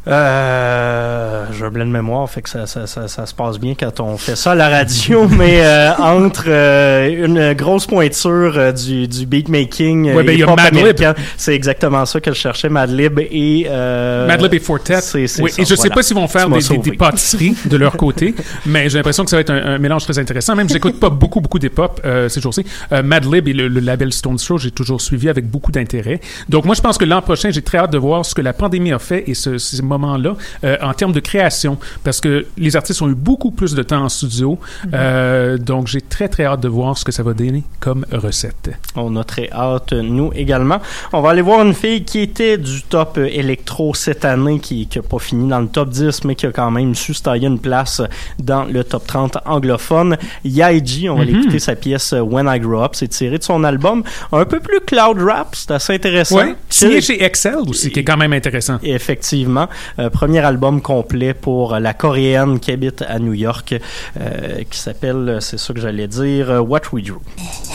[0.07, 3.73] euh, j'ai un blanc de mémoire, fait que ça, ça, ça, ça se passe bien
[3.79, 8.71] quand on fait ça à la radio, mais euh, entre euh, une grosse pointure euh,
[8.71, 12.37] du, du beatmaking euh, Ouais, ben, il y a américain, c'est exactement ça que je
[12.39, 13.65] cherchais, Madlib et...
[13.69, 15.01] Euh, Madlib et Fortet.
[15.01, 15.95] c'est- c'est Oui, ça, et je sais voilà.
[15.95, 18.33] pas s'ils vont faire des, des- des pâtisseries de leur côté,
[18.65, 20.55] mais j'ai l'impression que ça va être un, un mélange très intéressant.
[20.55, 22.65] Même, j'écoute pas beaucoup, beaucoup d'hip-hop euh, ces jours-ci.
[22.91, 26.19] Euh, Madlib et le, le label Stone Throw, j'ai toujours suivi avec beaucoup d'intérêt.
[26.49, 28.53] Donc, moi, je pense que l'an prochain, j'ai très hâte de voir ce que la
[28.53, 32.75] pandémie a fait et ce, ces moments-là euh, en termes de création, parce que les
[32.75, 34.57] artistes ont eu beaucoup plus de temps en studio.
[34.93, 38.71] Euh, donc, j'ai très, très hâte de voir ce que ça va donner comme recette.
[38.95, 40.79] On a très hâte, nous également.
[41.13, 45.01] On va aller voir une fille qui était du top électro cette année, qui n'a
[45.01, 47.59] pas fini dans le top 10, mais qui a quand même su se tailler une
[47.59, 48.01] place
[48.39, 50.17] dans le top 30 anglophone.
[50.45, 51.31] Yaiji, on va Mhm.
[51.31, 52.91] l'écouter sa pièce When I Grow Up.
[52.93, 54.03] C'est tiré de son album.
[54.31, 56.37] Un peu plus cloud rap, c'est assez intéressant.
[56.37, 56.55] Ouais.
[56.69, 58.77] Signé chez Excel aussi, qui est quand même intéressant.
[58.83, 59.67] Effectivement.
[59.98, 63.74] Euh, premier album complet pour la coréenne qui habite à New York,
[64.20, 67.20] euh, qui s'appelle, c'est ça que j'allais dire, euh, What We Drew.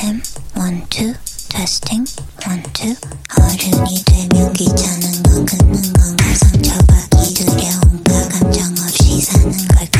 [0.03, 0.21] him
[0.55, 1.13] one two
[1.49, 2.05] testing
[2.47, 2.95] one two
[3.37, 9.99] 어른이 되면 귀찮은 건 긋는 건가 상처받기 두려움과 감정 없이 사는 걸까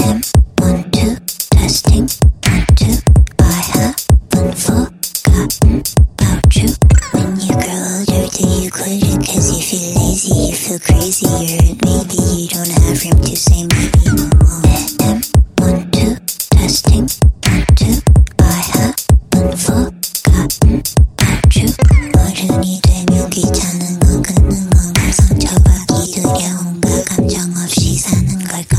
[0.00, 0.20] him
[0.60, 1.16] one two
[1.50, 2.06] testing
[2.46, 2.96] one two
[3.38, 5.82] I haven't forgotten
[6.18, 7.01] about you when you grow older do
[8.42, 12.98] you quit it cause you feel lazy you feel crazier and maybe you don't have
[13.04, 14.62] room to say maybe no more
[14.98, 15.22] him
[15.62, 16.16] one two
[16.50, 17.06] testing
[17.46, 17.94] one two
[18.40, 20.82] I haven't forgotten
[21.14, 21.68] about you
[22.18, 28.76] 어른이 되면 귀찮은 건 긋는 건가 상처받기 두려움과 감정 없이 사는 걸까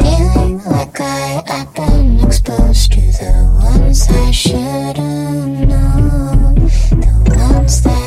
[0.00, 6.54] Feeling like I, I've been exposed to the ones I shouldn't know
[7.00, 7.97] The ones that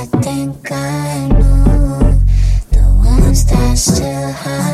[3.83, 4.72] still high.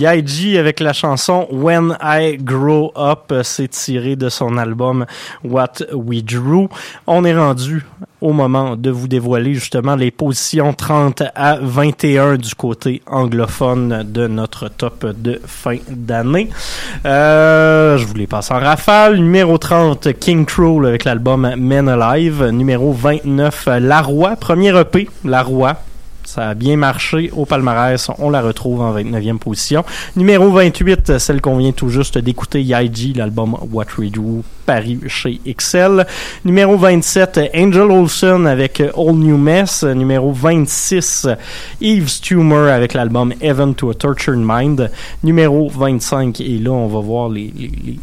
[0.00, 5.04] Yaiji avec la chanson When I Grow Up, euh, c'est tiré de son album
[5.44, 6.68] What We Drew.
[7.06, 7.84] On est rendu
[8.22, 14.26] au moment de vous dévoiler justement les positions 30 à 21 du côté anglophone de
[14.26, 16.48] notre top de fin d'année.
[17.04, 19.16] Euh, je vous les passe en rafale.
[19.16, 22.46] Numéro 30, King Cruel avec l'album Men Alive.
[22.46, 25.76] Numéro 29, La Roi, premier EP, La Roi.
[26.30, 28.08] Ça a bien marché au palmarès.
[28.20, 29.84] On la retrouve en 29e position.
[30.14, 35.40] Numéro 28, celle qu'on vient tout juste d'écouter, Yaiji, l'album What We Do, paru chez
[35.44, 36.06] XL.
[36.44, 39.82] Numéro 27, Angel Olsen avec All New Mess.
[39.82, 41.26] Numéro 26,
[41.80, 44.88] Eve Stumer avec l'album Heaven to a Tortured Mind.
[45.24, 47.50] Numéro 25, et là, on va voir les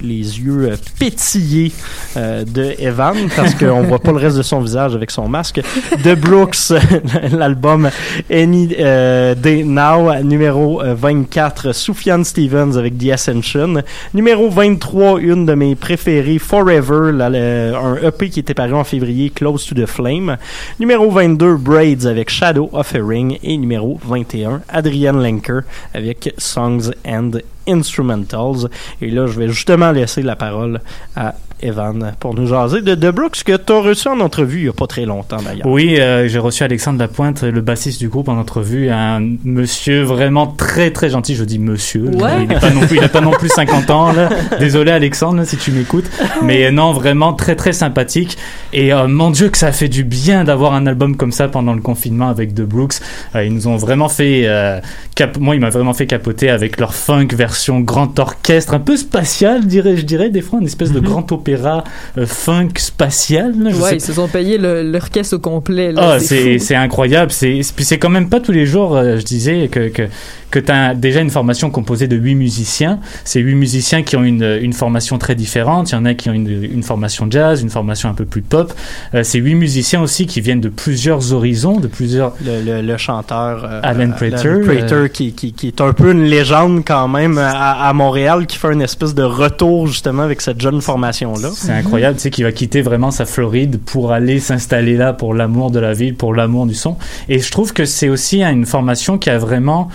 [0.02, 1.72] yeux pétillés
[2.18, 5.62] euh, de Evan parce qu'on voit pas le reste de son visage avec son masque.
[6.04, 6.74] De Brooks,
[7.32, 7.90] l'album
[8.32, 13.84] Any euh, Now, numéro euh, 24, Soufiane Stevens avec The Ascension.
[14.14, 19.66] Numéro 23, une de mes préférées, Forever, un EP qui était paru en février, Close
[19.66, 20.38] to the Flame.
[20.80, 23.40] Numéro 22, Braids avec Shadow of a Ring.
[23.44, 25.62] Et numéro 21, Adrienne Lenker
[25.94, 27.32] avec Songs and
[27.68, 28.70] Instrumentals.
[29.02, 30.80] Et là, je vais justement laisser la parole
[31.16, 34.64] à Evan pour nous jaser de The Brooks que tu as reçu en entrevue il
[34.64, 35.66] n'y a pas très longtemps d'ailleurs.
[35.68, 38.90] Oui, euh, j'ai reçu Alexandre Lapointe, le bassiste du groupe, en entrevue.
[38.90, 41.36] Un monsieur vraiment très très gentil.
[41.36, 42.06] Je dis monsieur.
[42.06, 42.44] Ouais.
[42.44, 44.12] Il n'a pas, non plus- il a pas non plus 50 ans.
[44.14, 44.30] Là.
[44.60, 46.10] Désolé Alexandre là, si tu m'écoutes.
[46.44, 48.38] Mais euh, non, vraiment très très sympathique.
[48.74, 51.74] Et euh, mon Dieu que ça fait du bien d'avoir un album comme ça pendant
[51.74, 52.96] le confinement avec The Brooks.
[53.36, 54.44] Euh, ils nous ont vraiment fait...
[54.46, 54.80] euh,
[55.16, 58.96] cap- Moi, il m'a vraiment fait capoter avec leur funk version grand orchestre, un peu
[58.98, 63.54] spatial, dirais, je dirais, des fois, une espèce de grand opéra euh, funk spatial.
[63.60, 65.92] là, je sais Ouais, ils se sont payés le- l'orchestre au complet.
[65.92, 67.32] là, Ah, c'est incroyable.
[67.32, 68.96] C'est puis c'est quand même pas tous les jours.
[68.96, 70.04] euh, je disais que que
[70.50, 73.00] que t'as déjà une formation composée de huit musiciens.
[73.26, 75.92] Ces huit musiciens qui ont une une formation très différente.
[75.92, 78.42] Il y en a qui ont une une formation jazz, une formation un peu plus
[78.42, 78.74] pop.
[79.14, 82.34] Euh, ces huit musiciens aussi qui viennent de plusieurs horizons, de plusieurs.
[82.46, 86.12] le, le, le chanteur euh, Alan Prater, Prater, euh, qui, qui, qui est un peu
[86.12, 90.42] une légende quand même à, à Montréal qui fait une espèce de retour justement avec
[90.42, 94.40] cette jeune formation C'est incroyable, tu sais, qu'il va quitter vraiment sa Floride pour aller
[94.40, 96.98] s'installer là pour l'amour de la ville, pour l'amour du son.
[97.30, 99.90] Et je trouve que c'est aussi hein, une formation qui a vraiment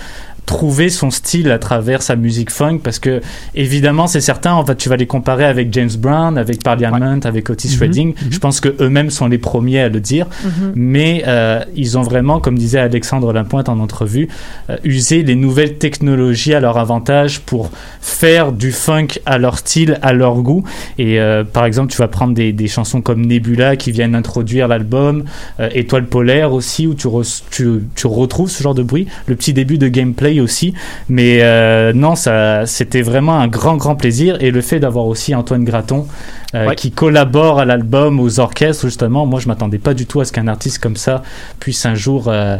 [0.46, 3.20] trouvé son style à travers sa musique funk parce que
[3.54, 7.48] évidemment c'est certain en fait tu vas les comparer avec James Brown avec Parliament avec
[7.48, 8.14] Otis Mhm, Redding.
[8.30, 10.26] Je pense que eux-mêmes sont les premiers à le dire.
[10.44, 10.72] Mhm.
[10.74, 14.28] mais euh, ils ont vraiment comme disait Alexandre Lapointe en entrevue
[14.68, 17.70] euh, usé les nouvelles technologies à leur avantage pour
[18.00, 20.64] faire du funk à leur style à leur goût.
[20.98, 24.68] Et euh, par exemple tu vas prendre des, des chansons comme Nebula qui viennent introduire
[24.68, 25.24] l'album
[25.60, 29.06] euh, Étoile polaire aussi où tu, re- tu, tu retrouves ce genre de bruit.
[29.26, 30.74] Le petit début de gameplay aussi.
[31.08, 34.36] Mais euh, non ça c'était vraiment un grand grand plaisir.
[34.40, 36.06] Et le fait d'avoir aussi Antoine Graton
[36.54, 36.74] euh, Ouais.
[36.76, 38.84] qui collabore à l'album, aux orchestres.
[38.86, 41.22] Justement, moi, je m'attendais pas du tout à ce qu'un artiste comme ça
[41.60, 42.56] puisse un jour euh,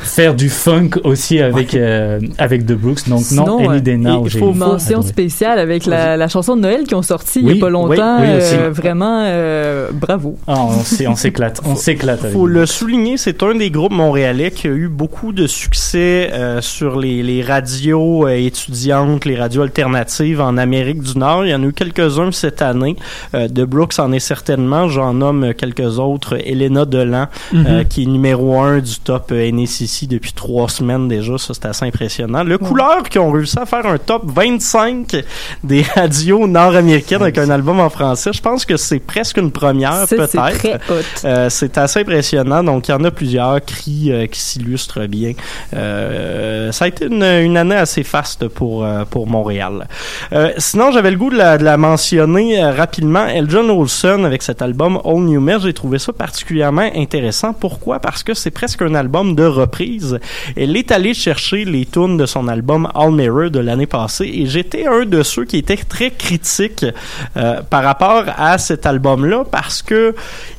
[0.00, 3.08] faire du funk aussi avec euh, avec The Brooks.
[3.08, 6.62] Donc non, Sinon, euh, Day Now, il faut mention spéciale avec la, la chanson de
[6.62, 8.20] Noël qui ont sorti il Oui, y a pas oui, longtemps.
[8.20, 8.54] oui, aussi.
[8.56, 10.36] euh, vraiment, euh, bravo.
[10.46, 12.20] Ah, on s'é- on s'éclate, on s'éclate.
[12.24, 15.46] avec faut The le souligner, c'est un des groupes montréalais qui a eu beaucoup de
[15.46, 21.44] succès euh, sur les, les radios euh, étudiantes, les radios alternatives en Amérique du Nord.
[21.46, 22.96] Il y en a eu quelques-uns cette année.
[23.36, 24.88] Euh, The Brooks en est certainement.
[24.88, 26.36] J'en nomme quelques autres.
[26.44, 27.66] Elena Delan, Mhm.
[27.68, 31.36] euh, qui est numéro un du top euh, NACC depuis trois semaines déjà.
[31.38, 32.42] Ça, c'est assez impressionnant.
[32.42, 35.16] Le couleur qui ont réussi à faire un top 25
[35.62, 40.06] des radios nord-américaines avec un album en français, je pense que c'est presque une première,
[40.08, 40.80] c'est peut-être.
[41.24, 42.62] Euh, c'est assez impressionnant.
[42.64, 45.32] Donc, il y en a plusieurs cris euh, qui s'illustrent bien.
[45.74, 49.86] Euh, ça a été une, une année assez faste pour, euh, pour Montréal.
[50.32, 52.72] Euh, sinon, j'avais le goût de la, de la mentionner euh,
[53.26, 53.46] rapidement.
[53.46, 57.52] Elton Olson, avec cet album All New Me, j'ai trouvé ça particulièrement intéressant.
[57.52, 57.98] Pourquoi?
[58.00, 60.18] Parce que c'est presque un album de reprise.
[60.56, 64.46] Elle est allée chercher les tunes de son album All Mirror de l'année passée et
[64.46, 66.84] j'étais un de ceux qui étaient très critiques
[67.36, 70.14] euh, par rapport à cet album-là parce que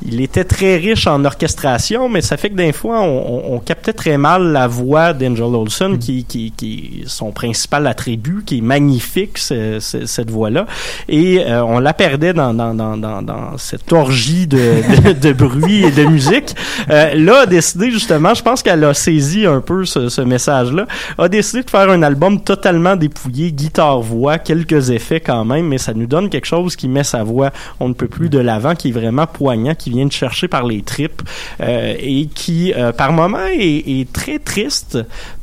[0.05, 3.17] il était très riche en orchestration, mais ça fait que des fois, on,
[3.51, 7.87] on- on captait très mal la voix d'Angel Olsen, qui, qui, qui est son principal
[7.87, 10.65] attribut, qui est magnifique, ce- ce- cette voix-là.
[11.09, 16.55] Et euh, on la perdait dans, dans, cette orgie de, bruit et de musique.
[16.89, 20.87] Euh, là, a décidé justement, je pense qu'elle a saisi un peu ce, message-là,
[21.17, 25.93] a décidé de faire un album totalement dépouillé, guitare-voix, quelques effets quand même, mais ça
[25.93, 28.89] nous donne quelque chose qui met sa voix, on ne peut plus de l'avant, qui
[28.89, 31.21] est vraiment poignant, qui vient de chercher par les tripes
[31.61, 34.97] euh, et qui, euh, par moments, est très triste,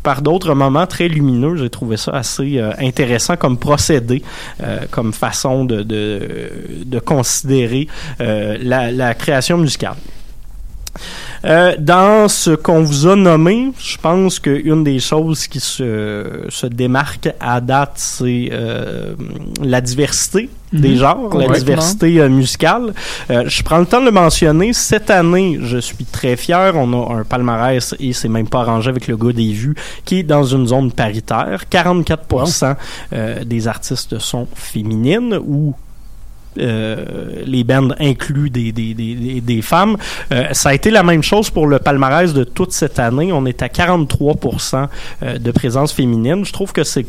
[0.05, 1.57] par d'autres moments très lumineux.
[1.57, 4.23] J'ai trouvé ça assez euh, intéressant comme procédé,
[4.63, 7.89] euh, comme façon de, de, considérer
[8.21, 9.97] euh, la, la création musicale.
[11.45, 16.67] Euh, dans ce qu'on vous a nommé, je pense qu'une des choses qui se, se
[16.67, 19.15] démarque à date, c'est euh,
[19.63, 20.97] la diversité des Mhm.
[20.97, 22.93] genres, la diversité euh, musicale.
[23.31, 24.73] Euh, je prends le temps de le mentionner.
[24.73, 26.73] Cette année, je suis très fier.
[26.75, 29.75] On a un palmarès et c'est même pas arrangé avec le gars des vues
[30.05, 31.65] qui est dans une zone paritaire.
[31.71, 32.77] 44%
[33.13, 35.75] euh, des artistes sont féminines ou
[36.57, 39.97] les bands incluent des, des, des, des, femmes.
[40.33, 43.33] Euh, ça a été la même chose pour le palmarès de toute cette année.
[43.33, 44.87] On est à 43%
[45.23, 46.45] euh, de présence féminine.
[46.45, 47.07] Je trouve que c'est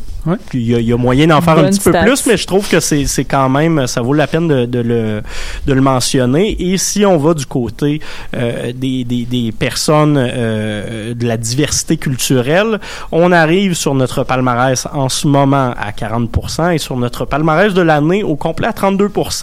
[0.53, 2.47] il y, a, il y a moyen d'en faire un petit peu plus, mais je
[2.47, 5.21] trouve que c'est c'est quand même ça vaut la peine de, de le
[5.67, 6.55] de le mentionner.
[6.59, 8.01] Et si on va du côté
[8.35, 12.79] euh, des, des, des personnes euh, de la diversité culturelle,
[13.11, 17.81] on arrive sur notre palmarès en ce moment à 40% et sur notre palmarès de
[17.81, 19.34] l'année au complet à 32%.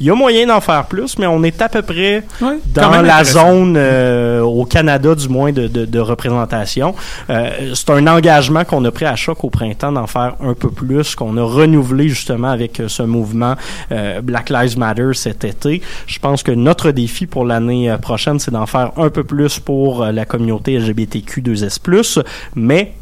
[0.00, 3.24] Il y a moyen d'en faire plus, mais on est à peu près dans la
[3.24, 6.94] zone euh, au Canada du moins de, de, de représentation.
[7.30, 10.70] Euh, c'est un engagement qu'on a pris à choc au printemps d'en faire un peu
[10.70, 13.54] plus, qu'on a renouvelé justement avec euh, ce mouvement
[13.90, 15.82] euh, Black Lives Matter cet été.
[16.06, 20.04] Je pense que notre défi pour l'année prochaine, c'est d'en faire un peu plus pour
[20.04, 22.22] la communauté LGBTQ2S+,
[22.54, 22.94] mais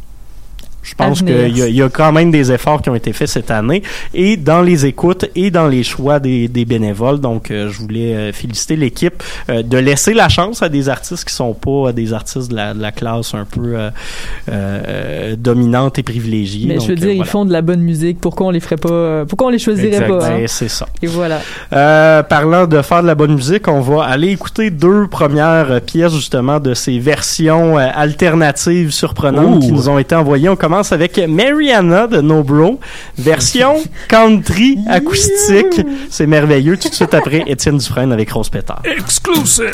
[0.83, 3.13] je pense qu'il y, a- il y a quand même des efforts qui ont été
[3.13, 3.83] faits cette année
[4.15, 7.21] et dans les écoutes et dans les choix des, des bénévoles.
[7.21, 11.25] Donc, euh, je voulais euh, féliciter l'équipe euh, de laisser la chance à des artistes
[11.27, 13.91] qui sont pas euh, des artistes de la, de la classe un peu euh,
[14.49, 16.67] euh, dominante et privilégiée.
[16.69, 18.19] Mais Donc, je veux euh, dire, ils font de la bonne musique.
[18.21, 20.09] Pourquoi on les ferait pas euh, Pourquoi on les choisirait Exact.
[20.09, 20.39] pas hein?
[20.39, 20.87] Ben, c'est ça.
[21.03, 21.41] Et voilà.
[21.73, 25.81] Euh, parlant de faire de la bonne musique, on va aller écouter deux premières euh,
[25.81, 29.61] pièces justement de ces versions euh, alternatives surprenantes Ouh.
[29.61, 30.49] qui nous ont été envoyées.
[30.49, 32.79] On commence avec Mariana de No Bro,
[33.19, 35.85] version country acoustique.
[36.09, 36.77] C'est merveilleux.
[36.77, 38.81] Tout de suite après, Étienne Dufresne avec Rose Pétard.
[38.85, 39.73] Exclusive.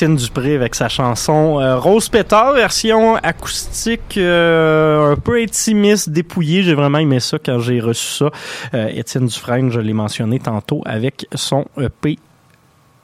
[0.00, 6.62] Étienne Dupré avec sa chanson euh, Rose Pétard, version acoustique euh, un peu intimiste, dépouillée.
[6.62, 8.30] J'ai vraiment aimé ça quand j'ai reçu ça.
[8.72, 12.16] Euh, Étienne Dufresne, je l'ai mentionné tantôt, avec son EP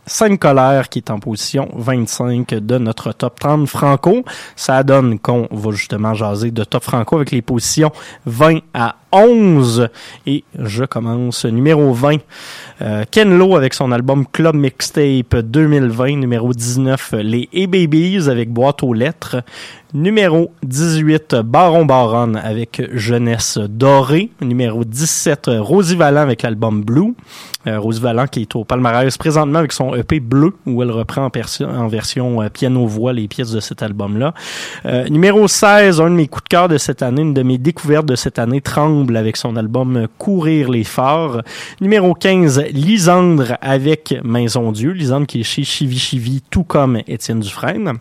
[0.09, 4.25] Scène colère qui est en position 25 de notre top 30 franco.
[4.55, 7.91] Ça donne qu'on va justement jaser de top franco avec les positions
[8.25, 9.89] 20 à 11.
[10.27, 12.19] Et je commence numéro 20.
[12.83, 16.17] Euh, Ken Lo avec son album Club Mixtape 2020.
[16.17, 19.43] Numéro 19, les A-Babies avec Boîte aux lettres.
[19.95, 24.31] Numéro 18, Baron Baron avec Jeunesse Dorée.
[24.43, 27.15] Numéro 17, Rosie Vallant avec l'album Blue.
[27.67, 31.25] Euh, Rosie Vallant qui est au palmarès présentement avec son EP Bleu où elle reprend
[31.25, 34.35] en, version euh, piano-voix les pièces de cet album-là.
[34.85, 37.59] Euh, numéro 16, un de mes coups de cœur de cette année, une de mes
[37.59, 41.43] découvertes de cette année, Tremble avec son album Courir les phares.
[41.81, 44.93] Numéro 15, Lisandre avec Maison Dieu.
[44.93, 47.95] Lisandre qui est chez Chivi Chivi, tout comme Étienne Dufresne.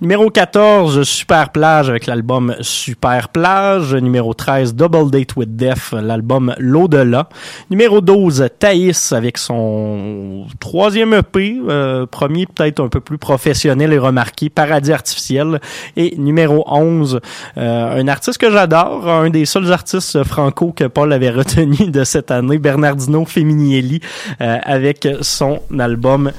[0.00, 3.94] Numéro 14, Super Plage avec l'album Super Plage.
[3.94, 7.28] Numéro 13, Double Date with Death, l'album L'au-delà.
[7.70, 13.98] Numéro 12, Thaïs avec son troisième EP, euh, premier peut-être un peu plus professionnel et
[13.98, 15.60] remarqué, Paradis Artificiel.
[15.96, 17.20] Et numéro 11,
[17.56, 22.04] euh, un artiste que j'adore, un des seuls artistes franco que Paul avait retenu de
[22.04, 24.00] cette année, Bernardino Feminielli,
[24.40, 26.32] euh, avec son album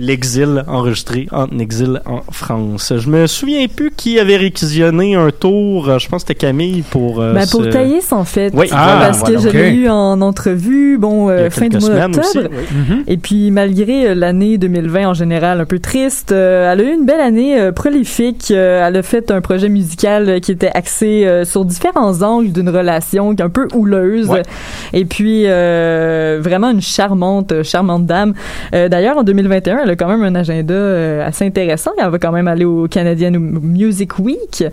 [0.00, 2.92] L'exil enregistré en exil en France.
[2.96, 7.20] Je me souviens plus qui avait réquisitionné un tour, je pense que c'était Camille pour...
[7.20, 8.52] euh, Ben, pour ce- Thaïs, en fait.
[8.54, 9.52] Oui, parce ah, que voilà, je ok.
[9.54, 12.48] l'ai eu en entrevue, bon, euh, a fin du mois d'octobre.
[12.50, 13.04] oui.
[13.06, 16.94] Et puis, malgré euh, l'année 2020 en général un peu triste, euh, elle a eu
[16.94, 18.48] une belle année euh, prolifique.
[18.50, 22.52] Euh, elle a fait un projet musical euh, qui était axé euh, sur différents angles
[22.52, 24.28] d'une relation qui est un peu houleuse.
[24.28, 24.42] Ouais.
[24.92, 28.34] Et puis, euh, vraiment une charmante, charmante dame.
[28.74, 31.90] Euh, D'ailleurs, en 2021, elle elle a quand même un agenda euh, assez intéressant.
[31.98, 34.64] Elle va quand même aller au Canadian Music Week.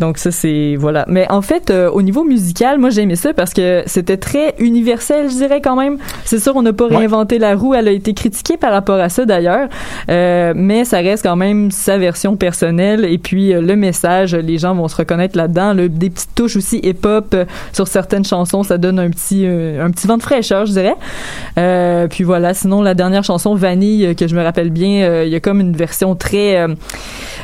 [0.00, 1.04] Donc ça, c'est voilà.
[1.08, 4.54] Mais en fait, euh, au niveau musical, moi j'ai aimé ça parce que c'était très
[4.58, 5.98] universel, je dirais quand même.
[6.24, 7.74] C'est sûr, on n'a pas réinventé la roue.
[7.74, 9.68] Elle a été critiquée par rapport à ça d'ailleurs,
[10.10, 13.04] Euh, mais ça reste quand même sa version personnelle.
[13.04, 15.72] Et puis euh, le message, les gens vont se reconnaître là-dedans.
[15.72, 17.34] Le- des petites touches aussi hip-hop
[17.72, 22.08] sur certaines chansons, ça donne un petit un petit vent de fraîcheur, je dirais.
[22.08, 22.54] Puis voilà.
[22.54, 25.60] Sinon, la dernière chanson Vanille que je me rappelle bien, euh, il y a comme
[25.60, 26.68] une version très euh,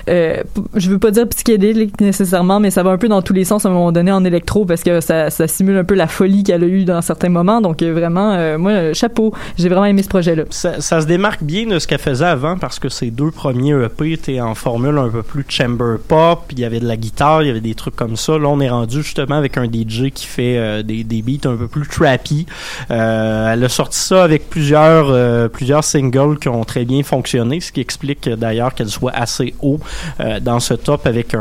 [0.09, 0.43] euh,
[0.75, 3.66] je veux pas dire psychédélique nécessairement, mais ça va un peu dans tous les sens
[3.66, 6.64] à un moment donné en électro parce que ça, simule un peu la folie qu'elle
[6.64, 7.61] a eue dans certains moments.
[7.61, 10.45] Donc vraiment, moi, chapeau, j'ai vraiment aimé ce projet-là.
[10.51, 14.12] Ça, se démarque bien de ce qu'elle faisait avant parce que ses deux premiers EP
[14.12, 16.41] étaient en formule un peu plus chamber pop.
[16.53, 18.39] Il y avait de la guitare, il y avait des trucs comme ça.
[18.39, 21.87] Là, on est rendu justement avec un DJ qui fait des, beats un peu plus
[21.87, 22.47] trappy.
[22.89, 27.80] Elle a sorti ça avec plusieurs plusieurs singles qui ont très bien fonctionné, ce qui
[27.80, 29.80] explique euh, d'ailleurs qu'elle soit assez haut
[30.20, 31.40] euh, dans ce top avec un,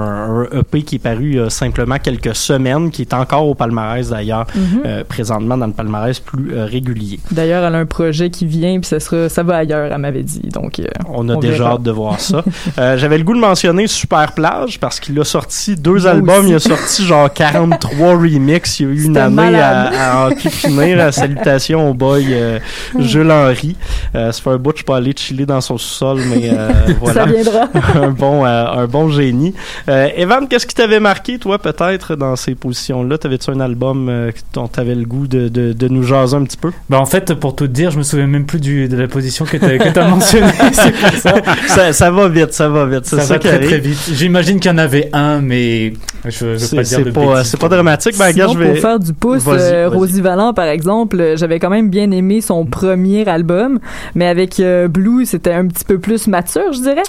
[0.52, 4.46] un EP qui est paru a simplement quelques semaines, qui est encore au palmarès d'ailleurs,
[4.56, 4.82] Mhm.
[4.86, 7.20] euh, présentement dans le palmarès plus euh, régulier.
[7.32, 10.24] D'ailleurs, elle a un projet qui vient puis ça sera, ça va ailleurs, elle m'avait
[10.24, 10.42] dit.
[10.54, 12.44] Donc euh, On a déjà hâte de voir ça.
[12.78, 16.40] Euh, J'avais le goût de mentionner Super Plage parce qu'il a sorti deux Moi albums.
[16.46, 16.50] aussi.
[16.50, 18.80] Il a sorti genre 43 remix.
[18.80, 19.94] Il y a eu une année malade.
[19.94, 21.00] à, à en finir.
[21.00, 22.60] Euh, Salutations au boy euh,
[22.98, 23.76] Jules Henry.
[24.16, 26.70] Euh, ça fait un bout je suis pas allé chiller dans son sous-sol, mais euh,
[27.02, 27.26] voilà.
[27.26, 27.70] Ça viendra.
[27.96, 29.54] un bon, euh, un bon génie.
[29.90, 33.18] Euh, Evan, qu'est-ce qui t'avait marqué, toi, peut-être, dans ces positions-là?
[33.18, 36.58] T'avais-tu un album euh, dont t'avais le goût de, de, de nous jaser un petit
[36.58, 36.72] peu?
[36.90, 39.08] Bah en fait, pour tout te dire, je me souviens même plus du, de la
[39.08, 40.48] position que tu as, mentionnée.
[40.74, 41.34] ça.
[41.68, 41.94] ça.
[41.94, 43.06] Ça va vite, ça va vite.
[43.06, 44.12] Ça, ça, va très très vite.
[44.14, 45.94] J'imagine qu'il y en avait un, mais
[46.26, 47.52] je, je veux pas dire c'est de pas, bêtises.
[47.52, 48.18] c'est pas dramatique.
[48.18, 48.72] Ben, Sinon, regarde, je vais...
[48.74, 49.90] pour faire du pouce, euh.
[49.90, 53.80] Rosie Vallant, par exemple, j'avais quand même bien aimé son premier album,
[54.16, 57.04] mais avec euh, Blue, c'était un petit peu plus mature, je dirais.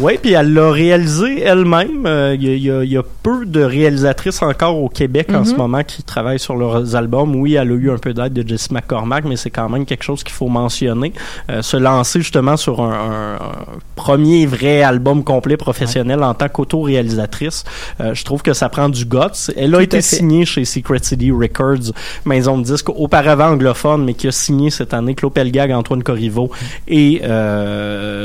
[0.00, 2.04] Oui, puis elle l'a réalisé elle-même.
[2.04, 5.44] Euh, Il y, a- y y peu de réalisatrices encore au Québec en Mhm.
[5.44, 7.34] ce moment qui travaillent sur leurs albums.
[7.36, 10.02] Oui, elle a eu un peu d'aide de Jessie McCormack, mais c'est quand même quelque
[10.02, 11.12] chose qu'il faut mentionner.
[11.50, 16.48] Euh, se lancer justement sur un, un- un premier vrai album complet professionnel en tant
[16.48, 17.64] qu'auto-réalisatrice,
[18.00, 19.18] euh, je trouve que ça prend du guts.
[19.56, 21.92] Elle a Tout été signée chez Secret City Records,
[22.24, 26.50] maison de disques auparavant anglophone, mais qui a signé cette année Claude Pelgag, Antoine Corriveau
[26.88, 27.75] et euh,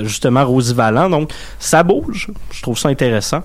[0.03, 1.09] justement Rosie Vallant.
[1.09, 2.27] Donc, ça bouge.
[2.51, 3.41] Je trouve ça intéressant.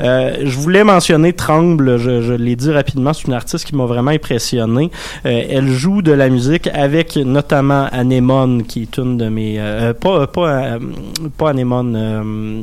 [0.00, 3.86] Euh, je voulais mentionner Tremble, je, je l'ai dit rapidement, c'est une artiste qui m'a
[3.86, 4.90] vraiment impressionné.
[5.26, 9.56] Euh, elle joue de la musique avec notamment Anémone, qui est une de mes...
[9.58, 10.78] euh, pas pas, euh,
[11.36, 12.62] pas Anémone, euh,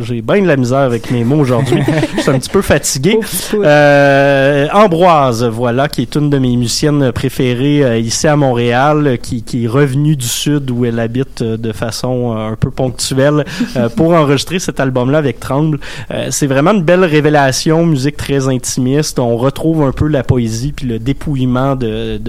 [0.00, 1.82] j'ai bien de la misère avec mes mots aujourd'hui.
[2.16, 3.18] je suis un petit peu fatigué.
[3.54, 9.16] Euh, Ambroise, voilà, qui est une de mes musiciennes préférées euh, ici à Montréal, euh,
[9.16, 12.70] qui, qui est revenue du sud où elle habite euh, de façon euh, un peu
[12.70, 13.44] ponctuelle
[13.76, 15.78] euh, pour enregistrer cet album-là avec Tremble.
[16.10, 19.18] Euh, c'est vraiment une belle révélation, musique très intimiste.
[19.18, 22.20] On retrouve un peu la poésie puis le dépouillement de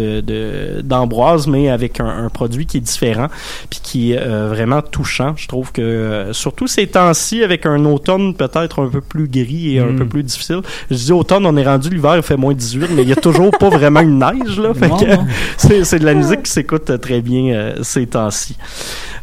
[0.82, 3.28] d'Ambroise, mais avec un, un produit qui est différent
[3.70, 5.34] puis qui est vraiment touchant.
[5.36, 9.80] Je trouve que surtout ces temps-ci, avec un automne peut-être un peu plus gris et
[9.80, 9.98] un Mm.
[9.98, 10.62] peu plus difficile.
[10.90, 13.18] Je dis automne, on est rendu l'hiver, il fait moins 18, mais il y a
[13.18, 14.74] toujours pas vraiment une neige là.
[14.74, 15.12] Fait que,
[15.84, 18.58] c'est, de la musique qui s'écoute très bien euh, ces temps-ci.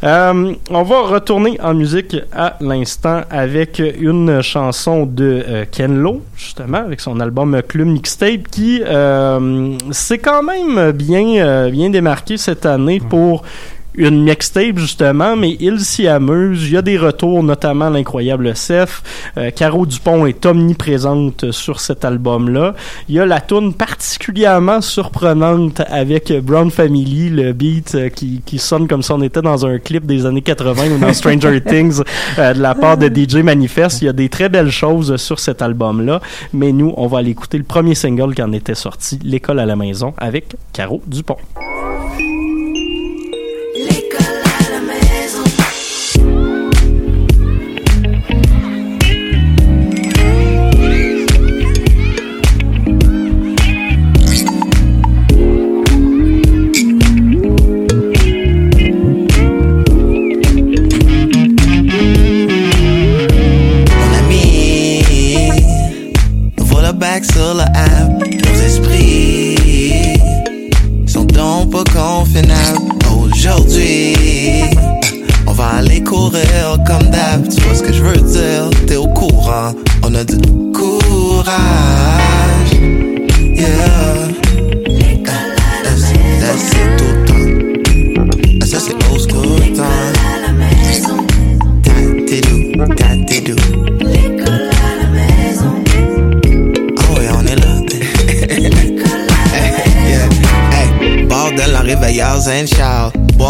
[0.04, 6.22] Euh, on va retourner en musique à l'instant avec une chanson de euh, Ken Lo,
[6.36, 12.64] justement, avec son album Club Mixtape, qui euh, s'est quand même bien, bien démarqué cette
[12.64, 13.42] année pour
[13.98, 16.68] une mixtape justement, mais il s'y amuse.
[16.68, 19.02] Il y a des retours, notamment l'incroyable Seth.
[19.36, 22.74] Euh, Caro Dupont est omniprésente sur cet album-là.
[23.08, 28.58] Il y a la tune particulièrement surprenante avec Brown Family, le beat euh, qui, qui
[28.58, 32.02] sonne comme si on était dans un clip des années 80 ou dans Stranger Things
[32.38, 34.02] euh, de la part de DJ Manifest.
[34.02, 36.20] Il y a des très belles choses sur cet album-là,
[36.52, 39.66] mais nous, on va aller écouter le premier single qui en était sorti, L'école à
[39.66, 41.36] la maison, avec Caro Dupont.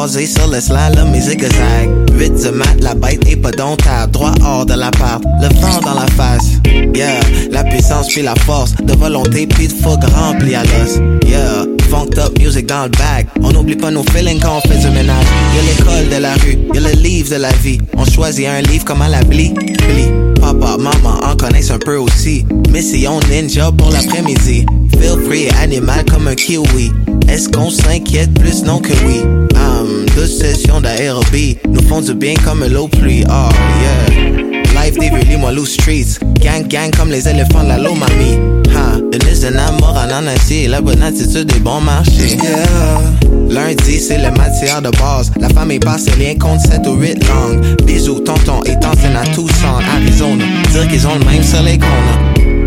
[0.08, 1.90] Sur le slalom et zigzag.
[2.14, 4.10] Vite de mat, la bête est pas domptable.
[4.12, 6.46] Droit hors de l'appart, le vent dans la face.
[6.94, 7.20] Yeah,
[7.52, 8.74] la puissance puis la force.
[8.82, 10.98] De volonté puis de fougue rempli à l'os.
[11.26, 13.26] Yeah, funked up music dans le bag.
[13.42, 15.26] On n'oublie pas nos feelings quand on fait du ménage.
[15.54, 17.78] Y'a l'école de la rue, y'a le livre de la vie.
[17.96, 20.08] On choisit un livre comme à la bli, bli.
[20.40, 22.46] Papa, maman en connaissent un peu aussi.
[22.72, 24.64] Mission ninja pour l'après-midi.
[24.98, 26.90] Feel free, animal comme un kiwi.
[27.28, 28.62] Est-ce qu'on s'inquiète plus?
[28.62, 29.20] Non que oui?
[29.78, 33.24] Um, deux sessions d'aérobie nous font du bien comme l'eau pluie.
[33.28, 33.48] Oh
[33.80, 34.82] yeah.
[34.82, 36.18] Life des moi loose streets.
[36.40, 38.38] Gang gang comme les éléphants la Lomami.
[38.74, 42.36] Ha, une liste de amour en ananas, la bonne attitude des bons marchés.
[42.42, 43.00] Yeah.
[43.50, 45.30] Lundi, c'est la matière de base.
[45.38, 47.82] La famille passe ses liens contre 7 ou 8 langues.
[47.84, 50.44] Bisous, tonton et tante à Tucson, Arizona.
[50.72, 52.57] Dire qu'ils ont le même soleil qu'on a.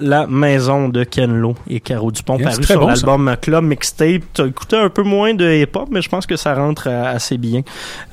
[0.00, 4.22] la maison de Ken Lo et Caro Dupont, Yeah, paru sur bon, l'album Club Mixtape.
[4.34, 7.38] T'as écouté un peu moins de hip-hop, mais je pense que ça rentre euh, assez
[7.38, 7.62] bien,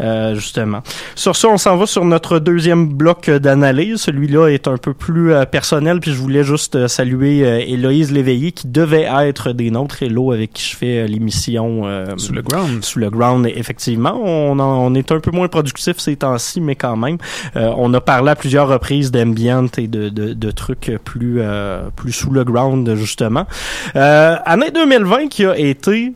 [0.01, 0.81] euh, justement.
[1.17, 3.97] Sur ça, on s'en va sur notre deuxième bloc d'analyse.
[4.01, 8.11] Celui-là est un peu plus euh, personnel, puis je voulais juste euh, saluer euh, Héloïse
[8.11, 11.81] Léveillé, qui devait être des nôtres, Hello, avec qui je fais euh, l'émission
[12.17, 12.83] Sous le ground.
[12.85, 14.13] Sous le ground, effectivement.
[14.23, 17.17] On, en- on est un peu moins productif ces temps-ci, mais quand même.
[17.55, 21.89] Euh, on a parlé à plusieurs reprises d'ambient et de, de, de trucs plus, euh,
[21.95, 23.47] plus sous le ground, justement.
[23.95, 26.13] Euh, année 2020 qui a été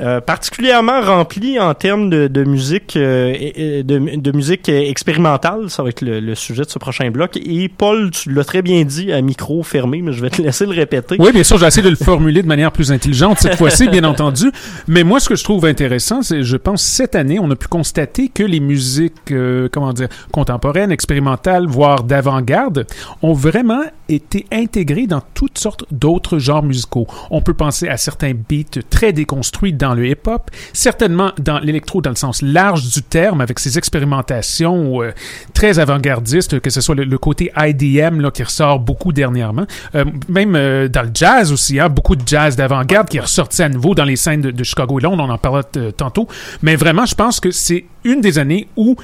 [0.00, 6.20] euh, particulièrement rempli en termes de, musique euh, de, musique expérimentale, ça va être le,
[6.20, 7.36] le sujet de ce prochain bloc.
[7.36, 10.66] Et Paul, tu l'as très bien dit à micro fermé, mais je vais te laisser
[10.66, 11.16] le répéter.
[11.18, 14.04] Oui, bien sûr, j'ai essayé de le formuler de manière plus intelligente cette fois-ci, bien
[14.04, 14.50] entendu.
[14.88, 17.68] Mais moi, ce que je trouve intéressant, c'est, je pense, cette année, on a pu
[17.68, 22.86] constater que les musiques, euh, comment dire, contemporaines, expérimentales, voire d'avant-garde,
[23.22, 27.06] ont vraiment été intégrées dans toutes sortes d'autres genres musicaux.
[27.30, 32.10] On peut penser à certains beats très déconstruits dans le hip-hop, certainement dans l'électro dans
[32.10, 35.12] le sens large du terme, avec ses expérimentations euh,
[35.54, 40.54] très avant-gardistes, que ce soit le, côté IDM là, qui ressort beaucoup dernièrement, Euh, même
[40.56, 43.94] euh, dans le jazz aussi, hein, beaucoup de jazz d'avant-garde qui est ressorti à nouveau
[43.94, 45.62] dans les scènes de, de Chicago et Londres, on en parlait
[45.96, 46.28] tantôt,
[46.62, 48.96] mais vraiment, je pense que c'est une des années où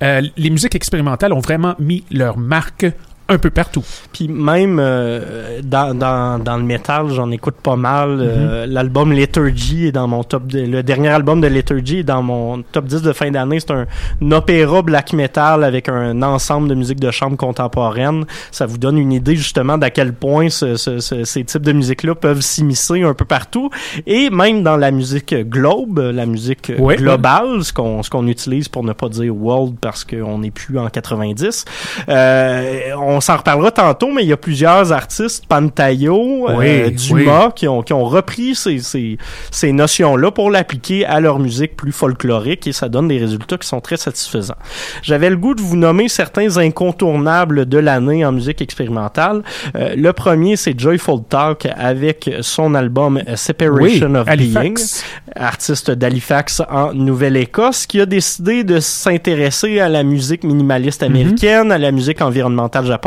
[0.00, 2.86] les musiques expérimentales ont vraiment mis leur marque
[3.28, 3.82] un peu partout.
[4.12, 8.18] Puis même euh, dans, dans, dans le métal, j'en écoute pas mal.
[8.20, 10.46] Euh, L'album Liturgy est dans mon top...
[10.46, 13.58] De, le dernier album de Liturgy est dans mon top 10 de fin d'année.
[13.58, 13.86] C'est un,
[14.22, 18.24] un opéra black metal avec un ensemble de musique de chambre contemporaine.
[18.52, 21.72] Ça vous donne une idée justement d'à quel point ce, ce- ce- ces types de
[21.72, 23.70] musique-là peuvent s'immiscer un peu partout.
[24.06, 28.68] Et même dans la musique globe, la musique Ouais, globale, ce qu'on ce qu'on utilise
[28.68, 31.64] pour ne pas dire world parce qu'on n'est plus en 90.
[32.08, 37.50] Euh, on s'en reparlera tantôt, mais il y a plusieurs artistes, Pantayo, euh, Oui, Dumas,
[37.50, 39.18] qui ont qui ont repris ces ces,
[39.50, 43.68] ces notions-là pour l'appliquer à leur musique plus folklorique et ça donne des résultats qui
[43.68, 44.56] sont très satisfaisants.
[45.02, 49.42] J'avais le goût de vous nommer certains incontournables de l'année en musique expérimentale.
[49.74, 54.56] Euh, le premier, c'est Joyful Talk avec son album euh, Separation Oui, of Halifax.
[54.56, 54.76] Being,
[55.36, 61.78] artiste d'Halifax en Nouvelle-Écosse, qui a décidé de s'intéresser à la musique minimaliste américaine, à
[61.78, 63.05] la musique environnementale japonaise,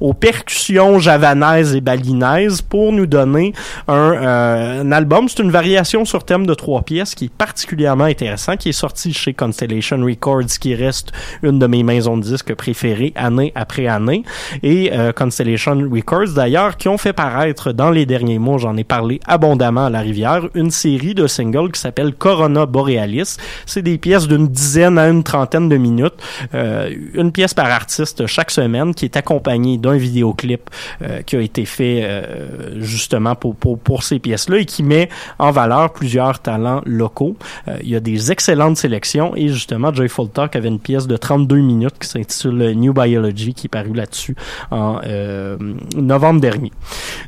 [0.00, 3.52] aux percussions javanaises et balinaises pour nous donner
[3.88, 5.28] un, euh, un album.
[5.28, 9.12] C'est une variation sur thème de trois pièces qui est particulièrement intéressant, qui est sorti
[9.12, 14.22] chez Constellation Records, qui reste une de mes maisons de disques préférées année après année.
[14.62, 18.84] Et euh, Constellation Records, d'ailleurs, qui ont fait paraître dans les derniers mois, j'en ai
[18.84, 23.36] parlé abondamment à la rivière, une série de singles qui s'appelle Corona Borealis.
[23.66, 26.14] C'est des pièces d'une dizaine à une trentaine de minutes,
[26.54, 30.70] euh, une pièce par artiste chaque semaine, qui est accompagnée d'un vidéoclip
[31.02, 35.08] euh, qui a été fait euh, justement pour, pour, pour ces pièces-là et qui met
[35.40, 37.36] en valeur plusieurs talents locaux.
[37.66, 41.16] Euh, il y a des excellentes sélections et justement Joyful Talk avait une pièce de
[41.16, 44.36] 32 minutes qui s'intitule New Biology qui est parue là-dessus
[44.70, 45.56] en euh,
[45.96, 46.70] novembre dernier.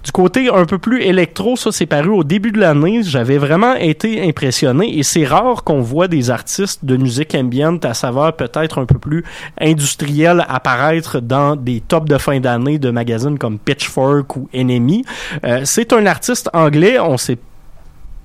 [0.05, 3.03] Du côté un peu plus électro, ça c'est paru au début de l'année.
[3.03, 7.95] J'avais vraiment été impressionné et c'est rare qu'on voit des artistes de musique ambiante à
[7.95, 9.25] saveur peut-être un peu plus
[9.61, 15.05] industrielle apparaître dans des tops de fin d'année de magazines comme Pitchfork ou Enemy.
[15.45, 17.39] Euh, c'est un artiste anglais, on sait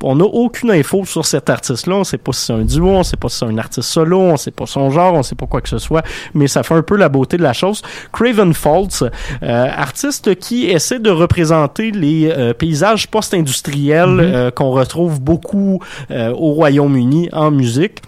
[0.03, 1.95] on n'a aucune info sur cet artiste-là.
[1.95, 4.19] On sait pas si c'est un duo, on sait pas si c'est un artiste solo,
[4.19, 6.73] on sait pas son genre, on sait pas quoi que ce soit, mais ça fait
[6.73, 7.81] un peu la beauté de la chose.
[8.11, 9.03] Craven Faults,
[9.43, 15.79] euh, artiste qui essaie de représenter les euh, paysages post-industriels euh, qu'on retrouve beaucoup
[16.09, 18.01] au Royaume-Uni en musique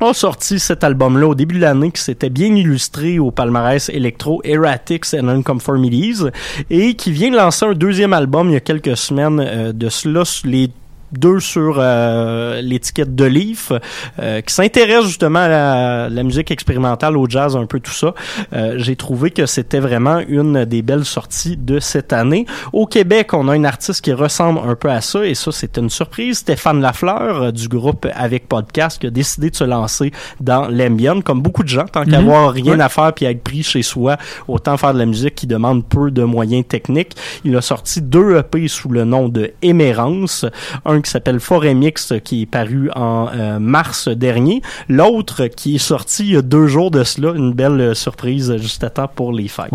[0.00, 4.40] a sorti cet album-là au début de l'année qui s'était bien illustré au palmarès électro
[4.44, 6.24] Erratics and Unconformities
[6.70, 9.88] et qui vient de lancer un deuxième album il y a quelques semaines euh, de
[9.88, 10.70] cela les
[11.12, 13.72] deux sur euh, l'étiquette de Leaf,
[14.18, 18.14] euh, qui s'intéresse justement à la, la musique expérimentale, au jazz, un peu tout ça.
[18.52, 22.46] Euh, J'ai trouvé que c'était vraiment une des belles sorties de cette année.
[22.72, 25.76] Au Québec, on a un artiste qui ressemble un peu à ça, et ça, c'est
[25.78, 26.38] une surprise.
[26.38, 31.20] Stéphane Lafleur, euh, du groupe Avec Podcast, qui a décidé de se lancer dans l'ambient,
[31.20, 32.10] comme beaucoup de gens, tant Mhm.
[32.10, 32.82] qu'avoir rien Ouais.
[32.84, 34.16] à faire puis être pris chez soi,
[34.48, 37.12] autant faire de la musique qui demande peu de moyens techniques.
[37.44, 40.44] Il a sorti deux EP sous le nom de Émérance,
[40.84, 45.78] un qui s'appelle Forêt Mixte qui est paru en euh, mars dernier, l'autre qui est
[45.78, 49.08] sorti il y a deux jours de cela, une belle euh, surprise juste à temps
[49.08, 49.72] pour les fêtes.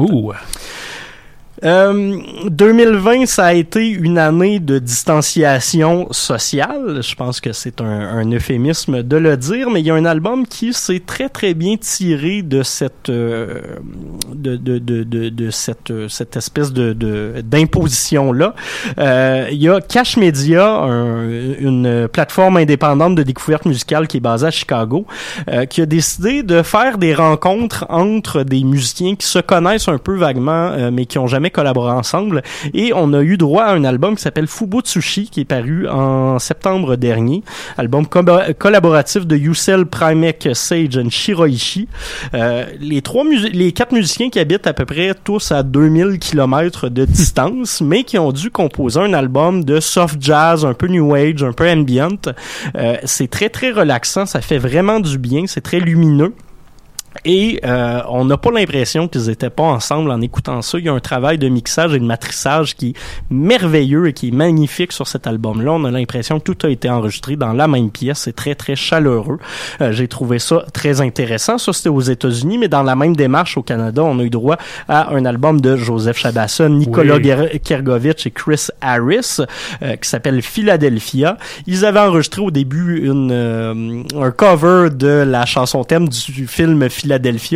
[1.64, 2.18] Euh,
[2.50, 7.00] 2020, ça a été une année de distanciation sociale.
[7.02, 10.46] Je pense que c'est un, euphémisme de le dire, mais il y a un album
[10.46, 13.62] qui s'est très très bien tiré de cette euh,
[14.34, 16.94] de, de, de, de, cette euh, cette espèce de
[17.44, 18.54] d'imposition là.
[18.98, 21.30] Euh, il y a Cash Media, un-
[21.60, 25.06] une plateforme indépendante de découverte musicale qui est basée à Chicago,
[25.50, 29.98] euh, qui a décidé de faire des rencontres entre des musiciens qui se connaissent un
[29.98, 32.42] peu vaguement, euh, mais qui ont jamais collaboré ensemble.
[32.74, 36.40] Et on a eu droit à un album qui s'appelle Fubutsushi, qui est paru en
[36.40, 37.44] septembre dernier.
[37.78, 38.22] Album co-
[38.58, 41.88] collaboratif de Yusel Primek, Sage et Shiroishi.
[42.34, 43.24] Euh, les trois
[43.54, 48.04] les quatre musiciens qui habitent à peu près tous à 2000 km de distance, mais
[48.04, 51.70] qui ont dû composer un album de soft jazz, un peu new age, un peu
[51.70, 52.10] ambient.
[52.76, 56.34] Euh, c'est très très relaxant, ça fait vraiment du bien, c'est très lumineux.
[57.24, 60.78] Et euh, on n'a pas l'impression qu'ils étaient pas ensemble en écoutant ça.
[60.78, 62.94] Il y a un travail de mixage et de matrissage qui est
[63.30, 65.72] merveilleux et qui est magnifique sur cet album-là.
[65.72, 68.20] On a l'impression que tout a été enregistré dans la même pièce.
[68.20, 69.40] C'est très, très chaleureux.
[69.82, 71.58] Euh, J'ai trouvé ça très intéressant.
[71.58, 74.58] Ça, c'était aux États-Unis, mais dans la même démarche au Canada, on a eu droit
[74.90, 77.60] à un album de Joseph Chabasson, Nicolas Oui.
[77.64, 79.38] Kergovitch et Chris Harris
[79.82, 81.38] euh, qui s'appelle Philadelphia.
[81.66, 86.90] Ils avaient enregistré au début une, euh, un cover de la chanson thème du film
[86.90, 87.05] Philadelphia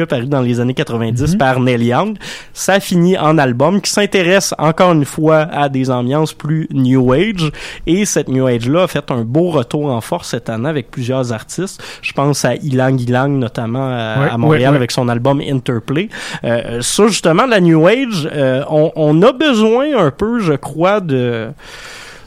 [0.08, 2.18] paru dans les années 90 par Neil Young.
[2.54, 7.52] Ça finit en album qui s'intéresse encore une fois à des ambiances plus New Age
[7.88, 11.34] et cette New Age-là a fait un beau retour en force cette année avec plusieurs
[11.34, 11.82] artistes.
[12.02, 14.76] Je pense à Ilang Ilang notamment à, Ouais, à Montréal ouais, ouais.
[14.78, 16.10] avec son album Interplay.
[16.43, 21.00] Euh, ça justement la New Age, euh, on, on a besoin un peu, je crois,
[21.00, 21.50] de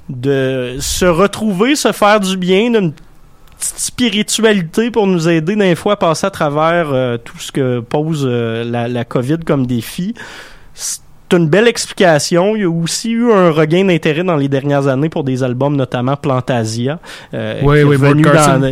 [0.09, 2.93] de se retrouver, se faire du bien, d'une
[3.63, 7.79] petite spiritualité pour nous aider d'un fois à passer à travers euh, tout ce que
[7.79, 10.15] pose euh, la, COVID comme défi.
[11.37, 12.57] Une belle explication.
[12.57, 15.77] Il y a aussi eu un regain d'intérêt dans les dernières années pour des albums,
[15.77, 16.99] notamment Plantasia.
[17.35, 17.97] euh, Oui, oui,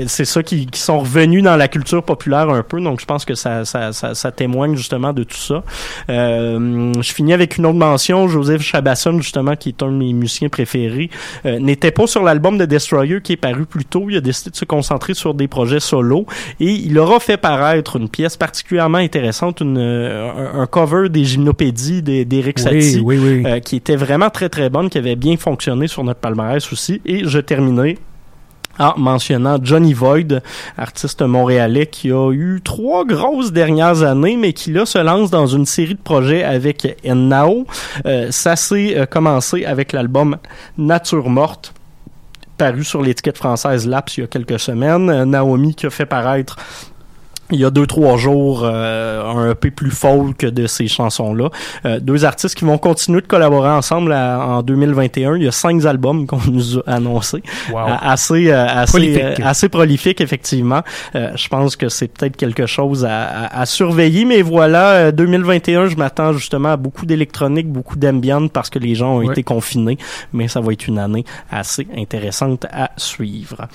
[0.07, 2.81] C'est ça qui, qui sont revenus dans la culture populaire un peu.
[2.81, 5.63] Donc, je pense que ça, ça, ça, ça témoigne justement de tout ça.
[6.09, 8.29] Euh, je finis avec une autre mention.
[8.29, 11.11] Joseph Chabasson, justement, qui est un de mes musiciens préférés,
[11.47, 14.07] euh, n'était pas sur l'album de Destroyer qui est paru plus tôt.
[14.09, 16.27] Il a décidé de se concentrer sur des projets solo
[16.59, 21.25] et il aura fait paraître une pièce particulièrement intéressante, une, euh, un, un cover des
[21.25, 23.43] gymnopédies d'E- d'Éric Oui, Satie, oui, oui.
[23.47, 27.01] euh, qui était vraiment très très bonne, qui avait bien fonctionné sur notre palmarès aussi.
[27.07, 27.99] Et je terminais
[28.79, 30.41] en mentionnant Johnny Void,
[30.79, 35.47] artiste montréalais qui a eu trois grosses dernières années, mais qui là se lance dans
[35.47, 37.67] une série de projets avec Nao.
[38.07, 40.39] Euh, ça s'est euh, commencé avec l'album
[40.79, 41.75] Nature morte
[42.57, 45.25] paru sur l'étiquette française Laps il y a quelques semaines.
[45.25, 46.57] Naomi qui a fait paraître
[47.53, 51.49] il y a deux trois jours euh, un EP plus folk de ces chansons là
[51.85, 55.53] Euh, deux artistes qui vont continuer de collaborer ensemble à- en 2021 il y a
[55.53, 57.43] cinq albums qu'on nous a annoncés.
[57.73, 57.79] Wow.
[57.79, 59.23] Euh, assez euh, assez Prolifique.
[59.23, 60.83] euh, assez prolifique effectivement.
[61.15, 64.25] Euh, je pense que c'est peut-être quelque chose à, à- à surveiller.
[64.25, 68.95] Mais voilà euh, 2021 je m'attends justement à beaucoup d'électronique beaucoup d'ambient parce que les
[68.95, 69.99] gens ont été confinés.
[70.33, 73.69] Mais ça va être une année assez intéressante à suivre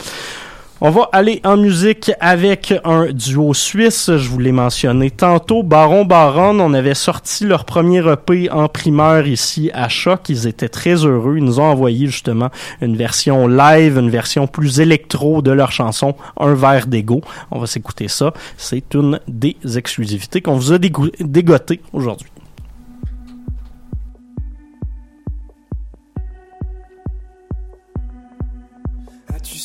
[0.82, 4.11] on va aller en musique avec un duo suisse.
[4.17, 5.63] Je vous l'ai mentionné tantôt.
[5.63, 10.28] Baron Baron, on avait sorti leur premier EP en primeur ici à Choc.
[10.28, 11.38] Ils étaient très heureux.
[11.38, 12.49] Ils nous ont envoyé justement
[12.82, 17.21] une version live, une version plus électro de leur chanson Un verre d'ego.
[17.51, 18.34] On va s'écouter ça.
[18.57, 22.28] C'est une des exclusivités qu'on vous a dégotées aujourd'hui.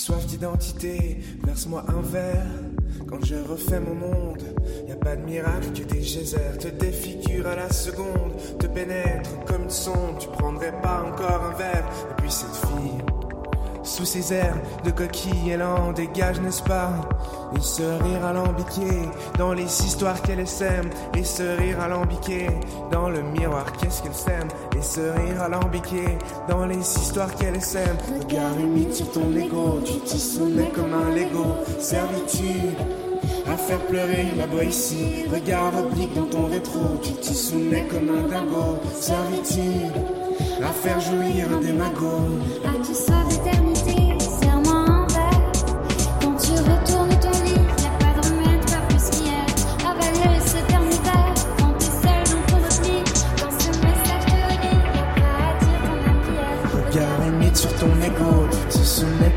[0.01, 2.47] Soif d'identité Verse-moi un verre.
[3.07, 4.43] Quand je refais mon monde,
[4.89, 9.45] y a pas de miracle que des geysers te défigurent à la seconde, te pénètrent
[9.47, 10.19] comme une sonde.
[10.19, 11.85] Tu prendrais pas encore un verre.
[12.11, 13.03] Et puis cette fille,
[13.83, 16.91] sous ses airs de coquille, elle en dégage, n'est-ce pas?
[17.57, 19.09] Et ce rire alambiqué
[19.39, 22.47] dans les histoires qu'elle sème, et ce rire alambiqué
[22.91, 24.49] dans le miroir, qu'est-ce qu'elle sème?
[24.79, 26.19] Et ce rire alambiqué
[26.49, 27.97] dans les histoires qu'elle sème.
[28.23, 32.77] Regard humide sur ton ego, tu t'y soumets comme un Lego, servitude.
[33.53, 38.29] À faire pleurer la Boétie, regard oblique dans ton rétro, tu t'y soumets comme un
[38.29, 39.93] dingo, servitude.
[40.63, 42.39] À faire jouir un démago.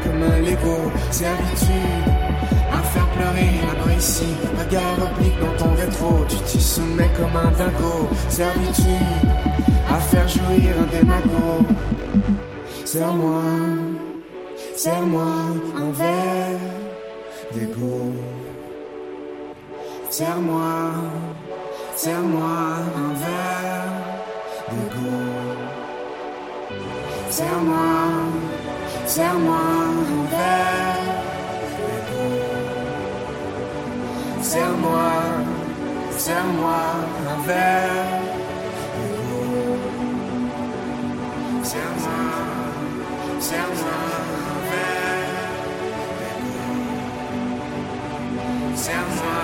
[0.04, 2.08] Comme un Lego, servitude.
[2.72, 7.52] À faire pleurer la Boétie, regard oblique dans ton rétro, tu t'y soumets comme un
[7.52, 9.30] dingo, servitude.
[9.90, 11.66] À faire jouir un démago.
[12.86, 13.42] Serre-moi,
[14.76, 15.26] serre-moi
[15.78, 16.60] un verre
[17.54, 18.14] d'ego.
[20.10, 20.92] Serre-moi,
[21.96, 22.50] serre-moi
[22.98, 23.94] un verre
[24.70, 25.12] d'ego.
[27.30, 28.53] Serre-moi,
[29.16, 29.66] serre-moi
[30.32, 31.06] d'ego.
[34.42, 35.12] Serre-moi,
[36.24, 36.82] serre-moi
[37.48, 38.24] d'ego.
[41.70, 42.22] Serre-moi,
[43.48, 44.00] serre-moi
[44.70, 45.34] d'ego.
[48.84, 49.42] Serre-moi,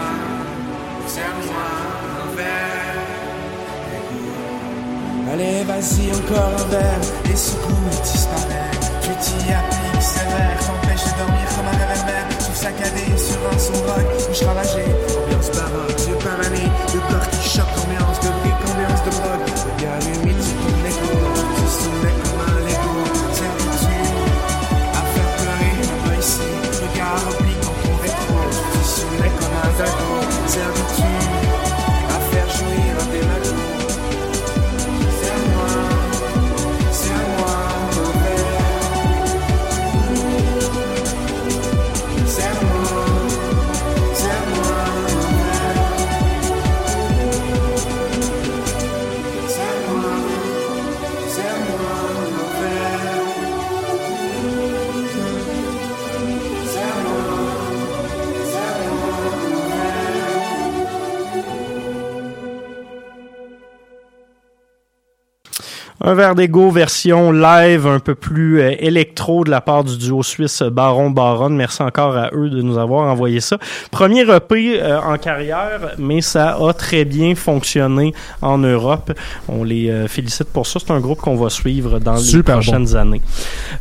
[1.14, 1.68] serre-moi
[2.38, 2.70] d'ego.
[5.32, 8.69] Allez, vas-y, encore un verre, et secoue et disparaît.
[9.20, 12.28] Appliques sévère, t'empêche de dormir comme un réverbère.
[12.40, 17.50] Tout saccadé sur un son rock, bouche ravagée, ambiance baroque, yeux pavanés, le corps qui
[17.50, 19.44] choque, ambiance de briques, ambiance de broc.
[19.76, 21.12] Regard humide sur ton écho,
[21.68, 22.96] soumets comme un Lego.
[23.36, 24.24] Servitude,
[24.96, 25.76] à faire pleurer,
[26.18, 26.48] ici,
[26.80, 28.40] regard oblique dans ton rétro.
[28.56, 30.12] Tu te soumets comme un dago,
[30.48, 31.09] servitude, à
[66.10, 70.24] Un verre d'ego version live un peu plus euh, électro de la part du duo
[70.24, 71.52] suisse Baron Baron.
[71.52, 73.60] Merci encore à eux de nous avoir envoyé ça.
[73.92, 79.14] Premier EP euh, en carrière, mais ça a très bien fonctionné en Europe.
[79.48, 80.80] On les euh, félicite pour ça.
[80.80, 83.22] C'est un groupe qu'on va suivre dans les Super prochaines années.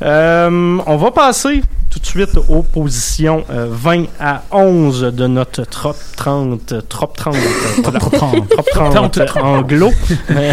[0.03, 5.65] Euh, on va passer tout de suite aux positions euh, 20 à 11 de notre
[5.65, 9.91] top 30, top 30, euh, top 30, top 30 anglo.
[10.31, 10.53] Euh,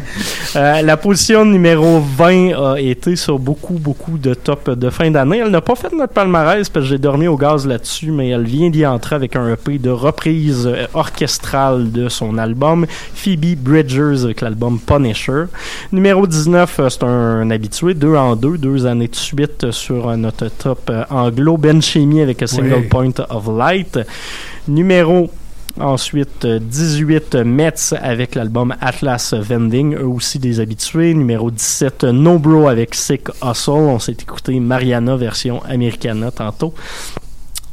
[0.56, 5.38] euh, la position numéro 20 a été sur beaucoup, beaucoup de top de fin d'année.
[5.38, 8.44] Elle n'a pas fait notre palmarès parce que j'ai dormi au gaz là-dessus, mais elle
[8.44, 14.24] vient d'y entrer avec un EP de reprise euh, orchestrale de son album Phoebe Bridgers
[14.24, 15.44] avec l'album Punisher.
[15.92, 20.08] Numéro 19, euh, c'est un, habitué, deux en deux, deux années de suite euh, sur
[20.08, 21.56] euh, notre top euh, anglo.
[21.56, 22.82] Ben Chimie avec A Single Ouais.
[22.82, 23.98] Point of Light.
[24.68, 25.30] Numéro
[25.78, 31.14] Ensuite, euh, 18 euh, Mets avec l'album Atlas Vending, eux aussi des habitués.
[31.14, 33.70] Numéro 17 euh, No Bro avec Sick Hustle.
[33.70, 36.74] On s'est écouté Mariana version Americana tantôt.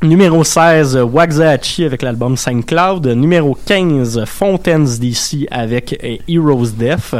[0.04, 3.08] Numéro 16, euh, Waxahachie avec l'album Saint Cloud.
[3.08, 7.16] Numéro 15, Fontaines DC avec euh, Heroes Death,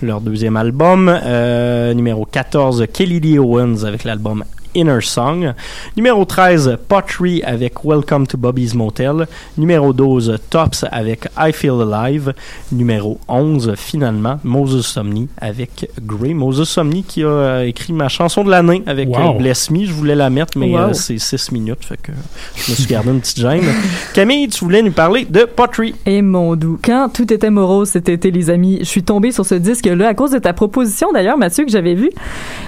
[0.00, 1.08] leur deuxième album.
[1.08, 4.44] Euh, numéro 14, Kelly Lee Owens avec l'album
[4.74, 5.52] Inner Song.
[5.96, 9.26] Numéro 13, Pottery avec Welcome to Bobby's Motel.
[9.58, 12.32] Numéro 12, Tops avec I Feel Alive.
[12.72, 16.34] Numéro 11, finalement, Moses Somni avec Grey.
[16.34, 19.34] Moses Somni qui a euh, écrit ma chanson de l'année avec Wow.
[19.36, 19.84] euh, Bless Me.
[19.84, 20.78] Je voulais la mettre, mais Wow.
[20.90, 22.12] euh, c'est 6 minutes, fait que
[22.56, 23.64] je me suis gardé une petite gêne.
[24.14, 25.94] Camille, tu voulais nous parler de Pottery.
[26.06, 29.44] Et mon doux, quand tout était morose cet été, les amis, je suis tombée sur
[29.46, 32.10] ce disque-là à cause de ta proposition, d'ailleurs, Mathieu, que j'avais vu.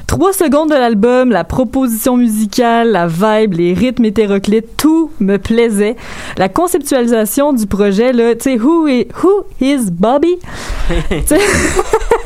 [0.06, 5.96] Trois secondes de l'album, la proposition musicale, la vibe, les rythmes hétéroclites, tout me plaisait.
[6.36, 10.38] La conceptualisation du projet, là, tu sais, who is, who is Bobby?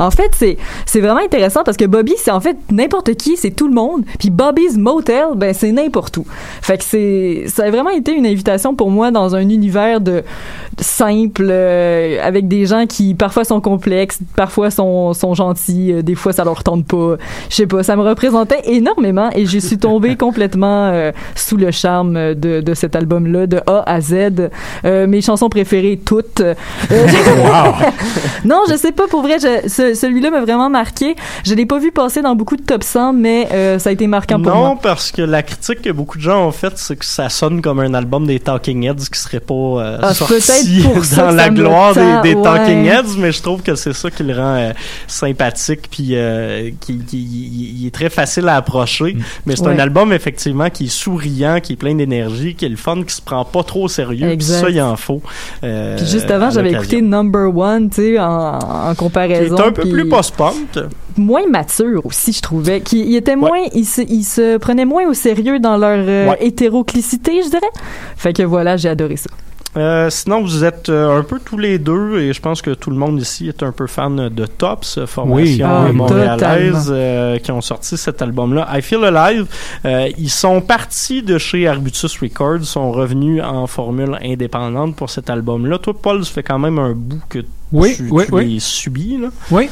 [0.00, 0.56] En fait, c'est
[0.86, 4.04] c'est vraiment intéressant parce que Bobby, c'est en fait n'importe qui, c'est tout le monde.
[4.18, 6.26] Puis Bobby's Motel, ben c'est n'importe où.
[6.62, 10.10] Fait que c'est ça a vraiment été une invitation pour moi dans un univers de,
[10.10, 16.02] de simple euh, avec des gens qui parfois sont complexes, parfois sont sont gentils, euh,
[16.02, 17.16] des fois ça leur tente pas.
[17.50, 21.70] Je sais pas, ça me représentait énormément et je suis tombée complètement euh, sous le
[21.70, 24.48] charme de, de cet album-là de A à Z.
[24.84, 26.42] Mes chansons préférées toutes.
[28.44, 31.14] Non, je sais pas pour vrai, je- ce- celui-là m'a vraiment marqué.
[31.44, 34.06] Je l'ai pas vu passer dans beaucoup de top 100, mais euh, ça a été
[34.06, 34.78] marquant pour non, moi.
[34.82, 37.80] parce que la critique que beaucoup de gens ont faite, c'est que ça sonne comme
[37.80, 41.48] un album des Talking Heads qui serait pas euh, Ah, sorti peut-être pour dans la
[41.48, 42.42] gloire des, des ouais.
[42.42, 44.72] Talking Heads, mais je trouve que c'est ça qui le rend euh,
[45.06, 49.16] sympathique puis euh, qui, qui- il- il est très facile à approcher.
[49.46, 52.76] Mais c'est un album effectivement qui est souriant, qui est plein d'énergie, qui est le
[52.76, 54.26] fun, qui se prend pas trop au sérieux.
[54.26, 54.60] Puis Exact.
[54.60, 55.20] ça, il en faut.
[55.64, 59.56] euh, Puis juste avant, j'avais écouté Number One, tu sais, en, en Qui comparaison.
[59.70, 60.78] Un peu plus post-punk.
[61.16, 62.80] moins mature aussi, je trouvais.
[62.80, 66.30] Qui, il était moins, il se, il se prenait moins au sérieux dans leur euh,
[66.30, 66.38] Ouais.
[66.40, 67.70] hétéroclicité, je dirais.
[68.16, 69.30] Fait que voilà, j'ai adoré ça.
[69.76, 72.90] Euh, sinon, vous êtes euh, un peu tous les deux, et je pense que tout
[72.90, 77.38] le monde ici est un peu fan de Tops, euh, formation Ah, euh, montréalaise, euh,
[77.38, 78.66] qui ont sorti cet album-là.
[78.76, 79.46] I Feel Alive,
[79.84, 85.30] euh, ils sont partis de chez Arbutus Records, sont revenus en formule indépendante pour cet
[85.30, 85.78] album-là.
[85.78, 87.38] Toi, Paul, ça fait quand même un bout que
[87.72, 88.54] Oui, tu, oui, tu oui.
[88.54, 89.16] les subis.
[89.18, 89.28] Là.
[89.50, 89.68] Oui.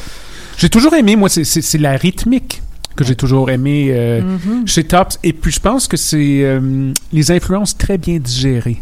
[0.57, 2.61] J'ai toujours aimé, moi, c'est- la rythmique
[2.95, 4.67] que j'ai toujours aimé euh, Mhm.
[4.67, 5.17] chez Tops.
[5.23, 8.81] Et puis, je pense que c'est euh, les influences très bien digérées.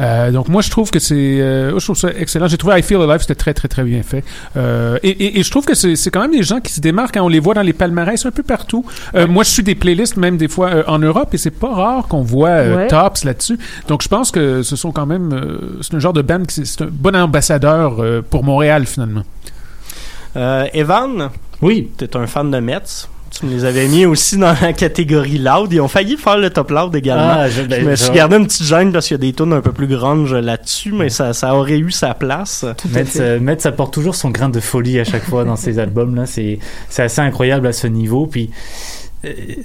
[0.00, 2.48] Euh, donc moi je trouve que c'est euh, je trouve ça excellent.
[2.48, 4.24] J'ai trouvé I Feel Alive c'était très très très bien fait.
[4.56, 6.80] Euh, et, et, et je trouve que c'est c'est quand même des gens qui se
[6.80, 8.84] démarquent quand on les voit dans les palmarès un peu partout.
[9.14, 11.72] Euh, moi je suis des playlists même des fois euh, en Europe et c'est pas
[11.74, 12.86] rare qu'on voit euh, Ouais.
[12.88, 13.58] Tops là-dessus.
[13.88, 16.64] Donc je pense que ce sont quand même euh, c'est un genre de band qui
[16.66, 19.22] c'est- un bon ambassadeur euh, pour Montréal finalement.
[20.36, 21.30] Euh, Evan,
[21.62, 21.90] Oui.
[21.96, 23.08] tu es un fan de Metz?
[23.40, 25.72] Tu me les avais mis aussi dans la catégorie loud.
[25.72, 27.34] Ils ont failli faire le top loud également.
[27.38, 29.32] Ah, je- ben, je me suis gardé une petite gêne parce qu'il y a des
[29.32, 32.64] tunes un peu plus grunge là-dessus, mais ça, ça aurait eu sa place.
[32.92, 36.14] Metz, euh, Metz apporte toujours son grain de folie à chaque fois dans ses albums.
[36.14, 36.58] Là, c'est
[36.88, 38.26] c'est assez incroyable à ce niveau.
[38.26, 39.05] Puis euh,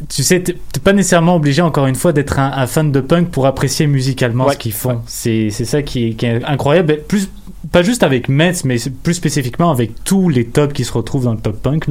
[0.10, 3.30] tu sais, t'es pas nécessairement obligé encore une fois d'être un, un fan de punk
[3.30, 4.54] pour apprécier musicalement Ouais.
[4.54, 5.02] ce qu'ils font.
[5.08, 7.00] C'est c'est ça qui est, qui est incroyable.
[7.08, 7.30] Plus
[7.72, 11.34] pas juste avec Metz, mais plus spécifiquement avec tous les tops qui se retrouvent dans
[11.34, 11.86] le top punk.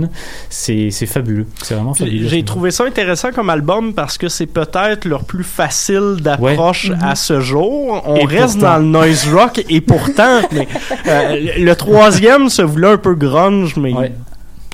[0.51, 1.47] C'est fabuleux.
[1.63, 2.29] C'est vraiment fabuleux.
[2.29, 6.97] J'ai trouvé ça intéressant comme album parce que c'est peut-être leur plus facile d'approche Ouais.
[7.01, 8.03] à ce jour.
[8.05, 8.73] On Et reste pourtant.
[8.73, 10.67] dans le noise rock et pourtant, mais,
[11.07, 14.13] euh, le le troisième se voulait un peu grunge, mais Ouais.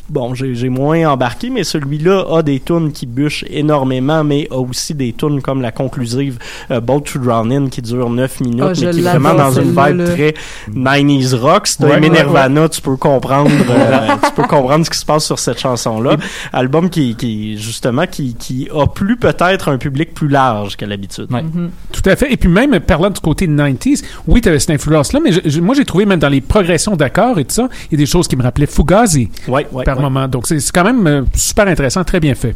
[0.09, 4.95] Bon, j'ai moins embarqué, mais celui-là a des tunes qui bûchent énormément, mais a aussi
[4.95, 6.39] des tunes comme la conclusive
[6.71, 9.51] euh, Boat to Drown In qui dure 9 minutes, je mais qui est vraiment dans
[9.53, 10.35] une vibe très
[10.73, 11.67] 90s rock.
[11.67, 14.99] Si t'as Ouais, aimé ouais, Nirvana, tu peux comprendre, euh, tu peux comprendre ce qui
[14.99, 16.17] se passe sur cette chanson-là.
[16.53, 21.31] Album qui, qui justement, qui, qui a plus peut-être un public plus large qu'à l'habitude.
[21.31, 21.71] Mhm.
[21.93, 22.33] Tout à fait.
[22.33, 25.61] Et puis même, parlant du côté 90s, oui, tu avais cette influence-là, mais je- je-
[25.61, 28.07] moi, j'ai trouvé même dans les progressions d'accords et tout ça, il y a des
[28.07, 30.03] choses qui me rappelaient Fugazi Ouais, ouais, par ouais.
[30.03, 30.29] moment.
[30.29, 32.55] Donc, c'est c'est quand même euh, super intéressant, très bien fait.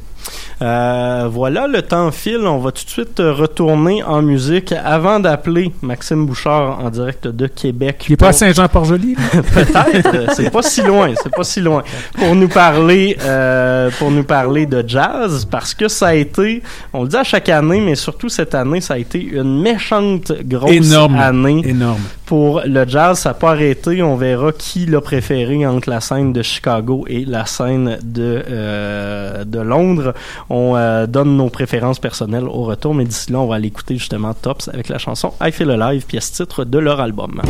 [0.62, 2.46] Euh, voilà, le temps file.
[2.46, 7.46] On va tout de suite retourner en musique avant d'appeler Maxime Bouchard en direct de
[7.46, 8.04] Québec.
[8.08, 9.14] Il est pas à pour- Saint-Jean-Port-Joli?
[9.54, 11.82] Peut-être, c'est pas si loin, c'est pas si loin.
[12.18, 16.62] Pour nous parler, euh, pour nous parler de jazz, parce que ça a été,
[16.92, 20.32] on le dit à chaque année, mais surtout cette année, ça a été une méchante
[20.44, 21.16] grosse Énorme.
[21.18, 22.00] année Énorme.
[22.26, 23.18] pour le jazz.
[23.20, 24.02] Ça n'a pas arrêté.
[24.02, 29.44] On verra qui l'a préféré entre la scène de Chicago et la scène de euh,
[29.44, 30.14] de Londres.
[30.48, 33.96] On euh, donne nos préférences personnelles au retour, mais d'ici là, on va aller écouter
[33.96, 37.40] justement Tops avec la chanson I Feel Alive, pièce titre de leur album.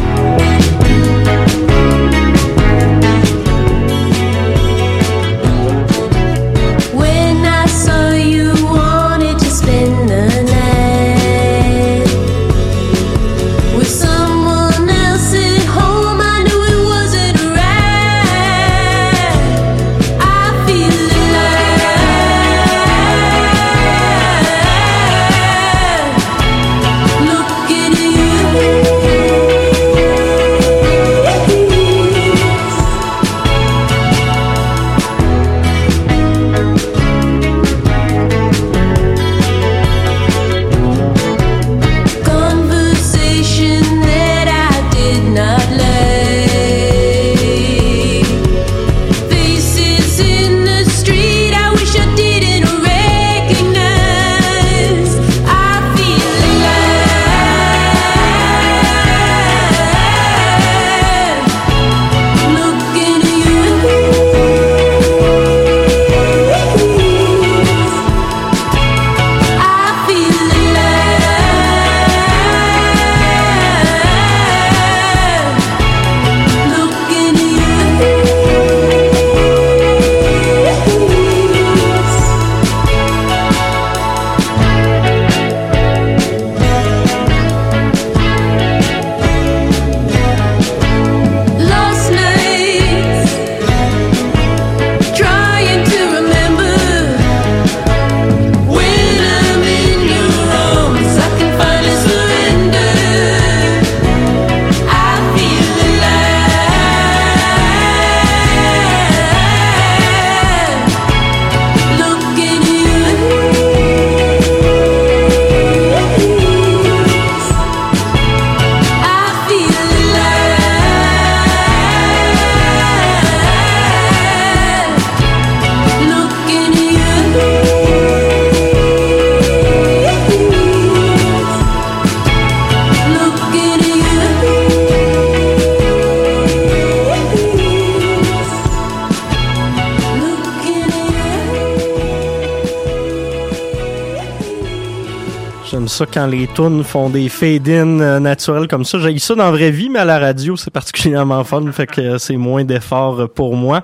[146.00, 148.98] Ça quand les tunes font des fade-in euh, naturels comme ça.
[148.98, 152.16] J'ai ça dans la vraie vie, mais à la radio, c'est particulièrement fun, fait que
[152.16, 153.82] c'est moins d'efforts euh, pour moi.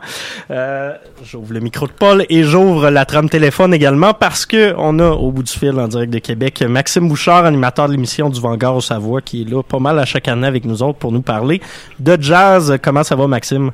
[0.50, 4.98] Euh, j'ouvre le micro de Paul et j'ouvre la trame téléphone également parce que on
[4.98, 8.40] a au bout du fil en direct de Québec Maxime Bouchard, animateur de l'émission du
[8.40, 11.12] Vanguard au Savoie, qui est là pas mal à chaque année avec nous autres pour
[11.12, 11.60] nous parler
[12.00, 12.78] de jazz.
[12.82, 13.72] Comment ça va, Maxime?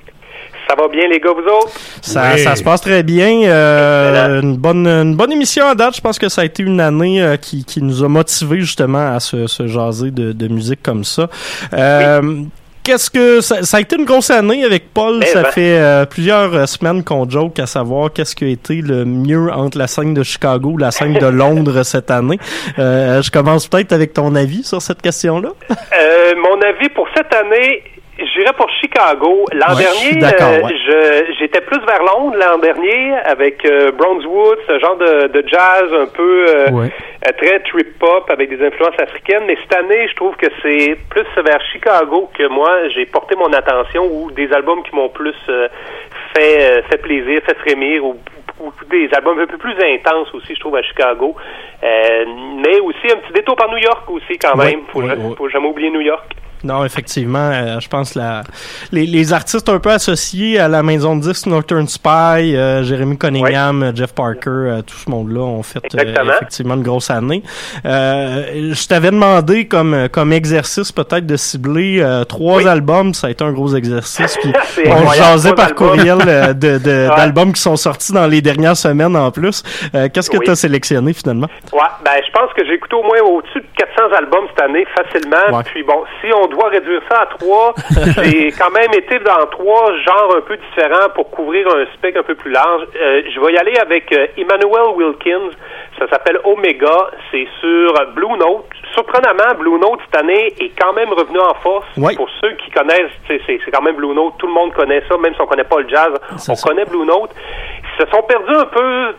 [0.74, 1.70] Ça va bien, les gars, vous autres?
[2.00, 3.42] Ça, ça se passe très bien.
[3.42, 5.96] Euh, une bonne une bonne émission à date.
[5.96, 9.14] Je pense que ça a été une année euh, qui, qui nous a motivés justement
[9.14, 11.28] à se, se jaser de, de musique comme ça.
[11.74, 12.44] Euh,
[12.84, 15.20] Qu'est-ce que ça, ça a été une grosse année avec Paul.
[15.20, 15.50] Ben, ça ben.
[15.52, 19.52] fait euh, plusieurs euh, semaines qu'on joke à savoir qu'est-ce qui a été le mieux
[19.52, 22.40] entre la scène de Chicago ou la scène de Londres cette année.
[22.80, 25.50] Euh, je commence peut-être avec ton avis sur cette question-là.
[25.70, 27.84] Euh, mon avis pour cette année,
[28.26, 29.44] j'irais pour Chicago.
[29.52, 31.26] L'an Ouais, dernier, euh, ouais.
[31.38, 36.06] j'étais plus vers Londres l'an dernier avec euh, Brownswood, ce genre de, de jazz un
[36.06, 39.44] peu euh, euh, très trip-hop avec des influences africaines.
[39.46, 43.52] Mais cette année, je trouve que c'est plus vers Chicago que moi, j'ai porté mon
[43.52, 45.34] attention ou des albums qui m'ont plus
[46.34, 48.16] fait, fait plaisir, fait frémir ou
[48.60, 51.34] ou des albums un peu plus intenses aussi, je trouve, à Chicago.
[51.82, 52.24] Euh,
[52.58, 54.82] mais aussi un petit détour par New York aussi, quand même.
[54.92, 55.02] Faut,
[55.36, 56.30] faut jamais oublier New York.
[56.64, 58.42] Non, effectivement, euh, je pense la
[58.92, 62.08] les, les artistes un peu associés à la maison de disques Northern Spy,
[62.56, 67.10] euh, Jérémy Cunningham, Jeff Parker, euh, tout ce monde-là ont fait euh, effectivement une grosse
[67.10, 67.42] année.
[67.84, 73.30] Euh, je t'avais demandé comme comme exercice peut-être de cibler euh, trois albums, ça a
[73.30, 74.36] été un gros exercice.
[74.40, 74.52] Puis
[74.86, 76.18] on jasait par courriel
[76.58, 77.16] de Ouais.
[77.16, 79.62] d'albums qui sont sortis dans les dernières semaines en plus.
[79.94, 80.44] Euh, Qu'est-ce que Oui.
[80.44, 81.48] tu as sélectionné finalement?
[81.72, 84.84] Ouais, ben je pense que j'ai écouté au moins au-dessus de 400 albums cette année
[84.96, 85.56] facilement.
[85.56, 85.62] Ouais.
[85.64, 87.74] Puis bon, si on doit réduire ça à trois,
[88.22, 92.22] j'ai quand même été dans trois genres un peu différents pour couvrir un spectre un
[92.22, 92.82] peu plus large.
[93.00, 95.50] Euh, je vais y aller avec euh, Emmanuel Wilkins.
[95.98, 97.10] Ça s'appelle Omega.
[97.30, 98.66] C'est sur Blue Note.
[98.94, 101.86] Surprenamment, Blue Note cette année est quand même revenu en force.
[102.16, 104.34] Pour ceux qui connaissent, c'est quand même Blue Note.
[104.38, 106.12] Tout le monde connaît ça, même si on connaît pas le jazz.
[106.48, 107.30] On connaît Blue Note.
[107.98, 109.14] Ils se sont perdus un peu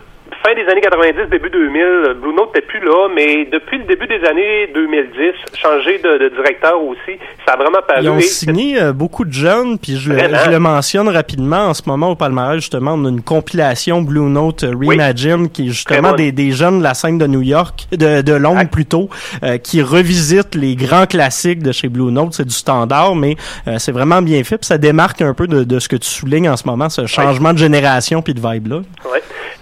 [0.46, 4.06] fin des années 90, début 2000, Blue Note n'était plus là, mais depuis le début
[4.06, 8.00] des années 2010, changé de, de directeur aussi, ça a vraiment paru.
[8.02, 11.68] Ils ont signé euh, beaucoup de jeunes, puis je je le mentionne rapidement.
[11.68, 15.66] En ce moment, au palmarès, justement, on a une compilation Blue Note euh, Reimagine, qui
[15.66, 19.08] est justement des, des jeunes de la scène de New York, de, de Londres plutôt,
[19.42, 22.34] euh, qui revisitent les grands classiques de chez Blue Note.
[22.34, 24.58] C'est du standard, mais euh, c'est vraiment bien fait.
[24.58, 27.06] Puis ça démarque un peu de, de ce que tu soulignes en ce moment, ce
[27.06, 28.80] changement de génération puis de vibe-là.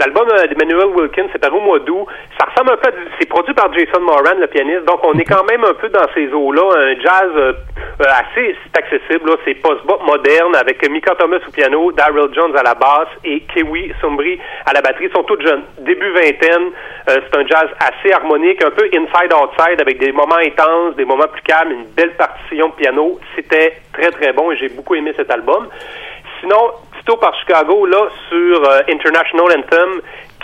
[0.02, 2.06] L'album euh, d'Emmanuel Wilkins, c'est paru au mois d'août.
[2.36, 4.84] Ça ressemble un peu à C'est produit par Jason Moran, le pianiste.
[4.84, 6.62] Donc, on est quand même un peu dans ces eaux-là.
[6.76, 7.52] Un jazz euh,
[8.00, 9.30] euh, assez accessible.
[9.30, 9.36] là.
[9.44, 13.92] C'est post-bop moderne avec Mika Thomas au piano, Daryl Jones à la basse et Kiwi
[14.00, 15.06] Sombri à la batterie.
[15.06, 15.62] Ils sont tous jeunes.
[15.78, 16.72] Début vingtaine.
[17.06, 21.42] C'est un jazz assez harmonique, un peu inside-outside avec des moments intenses, des moments plus
[21.42, 23.20] calmes, une belle partition de piano.
[23.36, 25.68] C'était très, très bon et j'ai beaucoup aimé cet album.
[26.40, 26.72] Sinon,
[27.02, 30.00] Tito par Chicago, là, sur euh, International Anthem,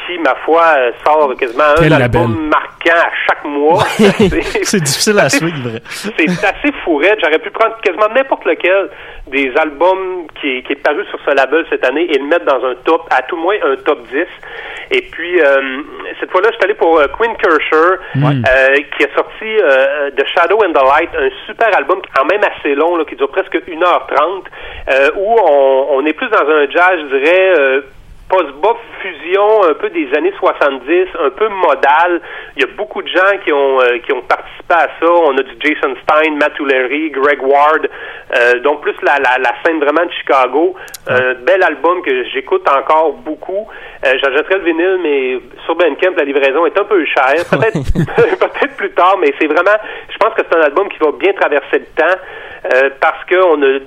[0.08, 3.84] qui, ma foi, euh, sort quasiment un album marquant à chaque mois.
[4.62, 5.78] c'est difficile à suivre.
[5.88, 7.18] C'est assez fourrette.
[7.22, 8.88] J'aurais pu prendre quasiment n'importe lequel
[9.26, 12.46] des albums qui est, qui est paru sur ce label cette année et le mettre
[12.46, 14.24] dans un top, à tout le moins un top 10.
[14.90, 15.82] Et puis, euh,
[16.18, 19.44] cette fois-là, je suis allé pour euh, Quinn Kirscher, euh, qui a sorti
[20.16, 23.30] The Shadow and the Light, un super album quand même assez long, là, qui dure
[23.30, 24.44] presque 1h30,
[24.90, 27.82] euh, où on, on est plus dans un jazz, je dirais,
[28.28, 32.20] post-bop fusion un peu des années 70, un peu modal.
[32.56, 35.10] Il y a beaucoup de gens qui ont euh, qui ont participé à ça.
[35.10, 37.88] On a du Jason Stein, Matt Ullery, Greg Ward,
[38.36, 40.74] euh, donc plus la, la, la scène vraiment de Chicago.
[41.08, 43.66] Un bel album que j'écoute encore beaucoup.
[44.04, 47.44] Euh, J'achèterais le vinyle, mais sur Bandcamp, la livraison est un peu chère.
[47.50, 47.78] Peut-être
[48.38, 49.76] peut-être plus tard, mais c'est vraiment,
[50.10, 52.18] je pense que c'est un album qui va bien traverser le temps
[52.74, 53.78] euh, parce qu'on a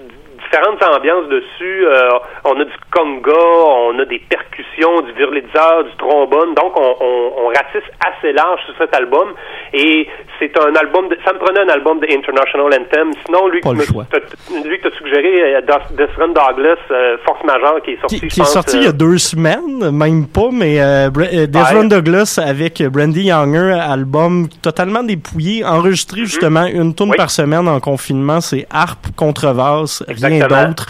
[0.52, 1.86] différentes ambiances dessus.
[1.86, 2.10] Euh,
[2.46, 6.54] on a du conga, on a des percussions, du virlitzeur, du trombone.
[6.56, 9.30] Donc, on, on, on ratisse assez large sur cet album.
[9.74, 10.08] Et
[10.40, 13.12] c'est un album, de, ça me prenait un album de International Anthem.
[13.26, 15.62] Sinon, lui, Pas qui le me- lui que t'as suggéré, euh,
[15.92, 18.92] Desmond Douglas, euh, Force Majeure, qui est sorti, qui, qui est sorti il y a
[18.92, 21.10] deux semaines, même pas, mais euh,
[21.48, 27.12] Desmond Douglas avec Brandy Younger, album totalement dépouillé, enregistré justement une tourne.
[27.12, 27.18] Oui.
[27.18, 30.41] par semaine en confinement, c'est harpe, contrebasse, rien.
[30.48, 30.88] D'autre.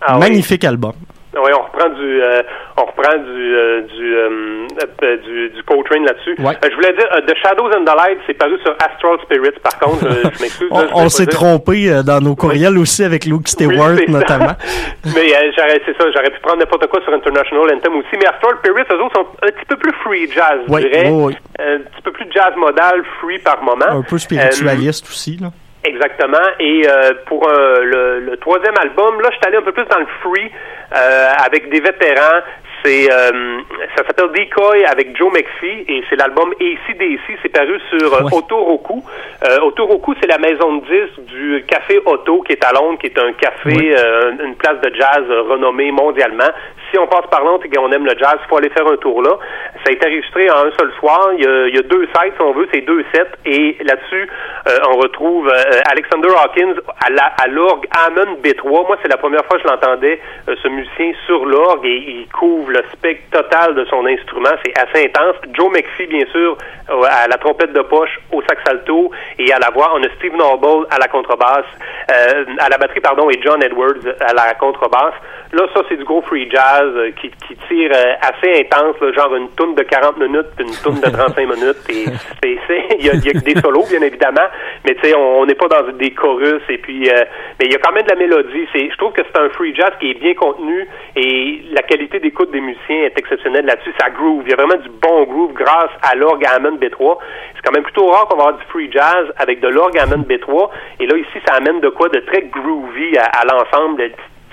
[0.00, 0.20] Ah oui.
[0.20, 0.92] Magnifique album.
[1.32, 2.42] Oui, on reprend du, euh,
[2.76, 4.66] on reprend du, euh, du, euh,
[5.04, 6.34] euh, du, du Coltrane là-dessus.
[6.40, 6.58] Ouais.
[6.68, 9.60] Je voulais dire, The Shadows and the Light, c'est paru sur Astral Spirits.
[9.62, 10.68] Par contre, je m'excuse.
[10.92, 14.56] On, s'est trompé dans nos courriels aussi avec Luke Stewart notamment.
[15.04, 18.10] mais j'aurais, c'est ça, j'aurais pu prendre n'importe quoi sur International Anthem aussi.
[18.14, 21.10] Mais Astral Spirits, eux autres sont un petit peu plus free jazz, Oui, je dirais.
[21.10, 21.36] oui.
[21.60, 23.86] Un petit peu plus jazz modal, free par moment.
[23.88, 25.38] Un peu spiritualiste aussi.
[25.40, 25.50] Là.
[25.84, 26.38] Exactement.
[26.58, 29.84] Et euh, pour euh, le, le troisième album, là, je suis allé un peu plus
[29.86, 30.50] dans le free
[30.94, 32.40] euh, avec des vétérans.
[32.84, 33.58] C'est euh,
[33.96, 37.38] ça s'appelle Decoy avec Joe McPhee et c'est l'album ACDC.
[37.42, 38.34] C'est paru sur euh, Ouais.
[38.38, 39.02] Otoroku.
[39.46, 43.06] Euh, Otoroku, c'est la maison de disques du Café Otto qui est à Londres, qui
[43.08, 46.48] est un café, euh, une place de jazz renommée mondialement.
[46.90, 48.96] Si on passe par Londres et qu'on aime le jazz, il faut aller faire un
[48.96, 49.36] tour là.
[49.84, 51.30] Ça a été enregistré en un seul soir.
[51.38, 53.30] Il y a, deux sites, si on veut, c'est deux sets.
[53.44, 54.28] Et là-dessus,
[54.68, 58.86] euh, on retrouve euh, Alexander Hawkins à l'orgue Hammond B3.
[58.86, 62.28] Moi, c'est la première fois que je l'entendais, euh, ce musicien sur l'orgue, et il
[62.28, 64.50] couvre le spectre total de son instrument.
[64.64, 65.36] C'est assez intense.
[65.52, 66.56] Joe McPhee, bien sûr,
[66.88, 69.92] à la trompette de poche, au sax alto et à la voix.
[69.94, 71.66] On a Steve Noble à la contrebasse,
[72.08, 75.14] à la batterie, pardon, et John Edwards à la contrebasse.
[75.52, 76.79] Là, ça, c'est du gros free jazz.
[76.86, 80.66] Euh, qui, qui tire euh, assez intense, là, genre une tourne de 40 minutes puis
[80.66, 81.76] une tourne de 35 minutes.
[81.88, 82.04] Et
[82.44, 84.48] il y a, il y a des solos, bien évidemment,
[84.84, 87.24] mais tu sais, on n'est pas dans des chorus et puis, euh,
[87.58, 88.66] mais il y a quand même de la mélodie.
[88.74, 92.50] Je trouve que c'est un free jazz qui est bien contenu et la qualité d'écoute
[92.50, 93.92] des musiciens est exceptionnelle là-dessus.
[94.00, 94.42] Ça groove.
[94.46, 97.18] Il y a vraiment du bon groove grâce à l'orgue Hammond B3.
[97.54, 100.24] C'est quand même plutôt rare qu'on va avoir du free jazz avec de l'orgue Hammond
[100.28, 100.70] B3.
[101.00, 104.02] Et là, ici, ça amène de quoi de très groovy à, à l'ensemble.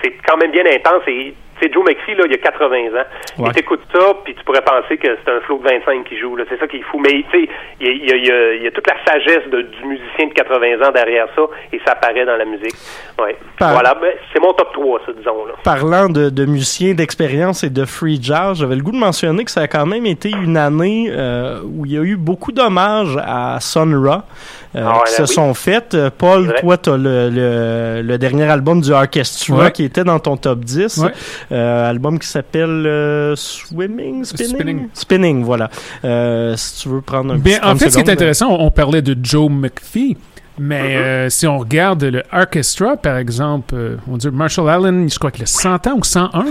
[0.03, 3.43] C'est quand même bien intense et c'est Joe McPhee, là, il y a 80 ans.
[3.43, 3.49] Ouais.
[3.49, 6.35] Et t'écoutes ça, puis tu pourrais penser que c'est un flow de 25 qui joue.
[6.35, 6.43] là.
[6.49, 6.99] C'est ça qui est fou.
[6.99, 7.49] Mais tu sais,
[7.81, 10.91] il y a, y, y, y toute la sagesse de- du musicien de 80 ans
[10.91, 11.41] derrière ça,
[11.73, 12.75] et ça apparaît dans la musique.
[13.19, 13.35] Ouais.
[13.59, 15.45] Par- Voilà, ben, c'est mon top 3, ça, disons.
[15.45, 15.53] Là.
[15.63, 19.51] Parlant de, de musiciens d'expérience et de free jazz, j'avais le goût de mentionner que
[19.51, 23.17] ça a quand même été une année euh, où il y a eu beaucoup d'hommages
[23.25, 24.25] à Sun Ra
[24.75, 25.27] euh, Ah qui là, se oui.
[25.27, 25.93] sont faites.
[25.95, 29.71] Euh, Paul, toi, tu as le, le, le dernier album du Orchestra Ouais.
[29.71, 30.97] qui était dans ton top 10.
[30.97, 31.11] Ouais.
[31.51, 34.55] Euh, album qui s'appelle euh, Swimming, Spinning?
[34.55, 34.87] Spinning.
[34.93, 35.69] Spinning, voilà.
[36.03, 38.49] Euh, si tu veux prendre un Bien, petit en 30 fait, ce qui est intéressant,
[38.51, 40.17] on, on parlait de Joe McPhee.
[40.59, 40.97] Mais Mm-hmm.
[40.97, 45.29] euh, si on regarde le orchestra, par exemple, euh, on dit Marshall Allen, je crois
[45.29, 46.45] qu'il a 100 ans ou 101.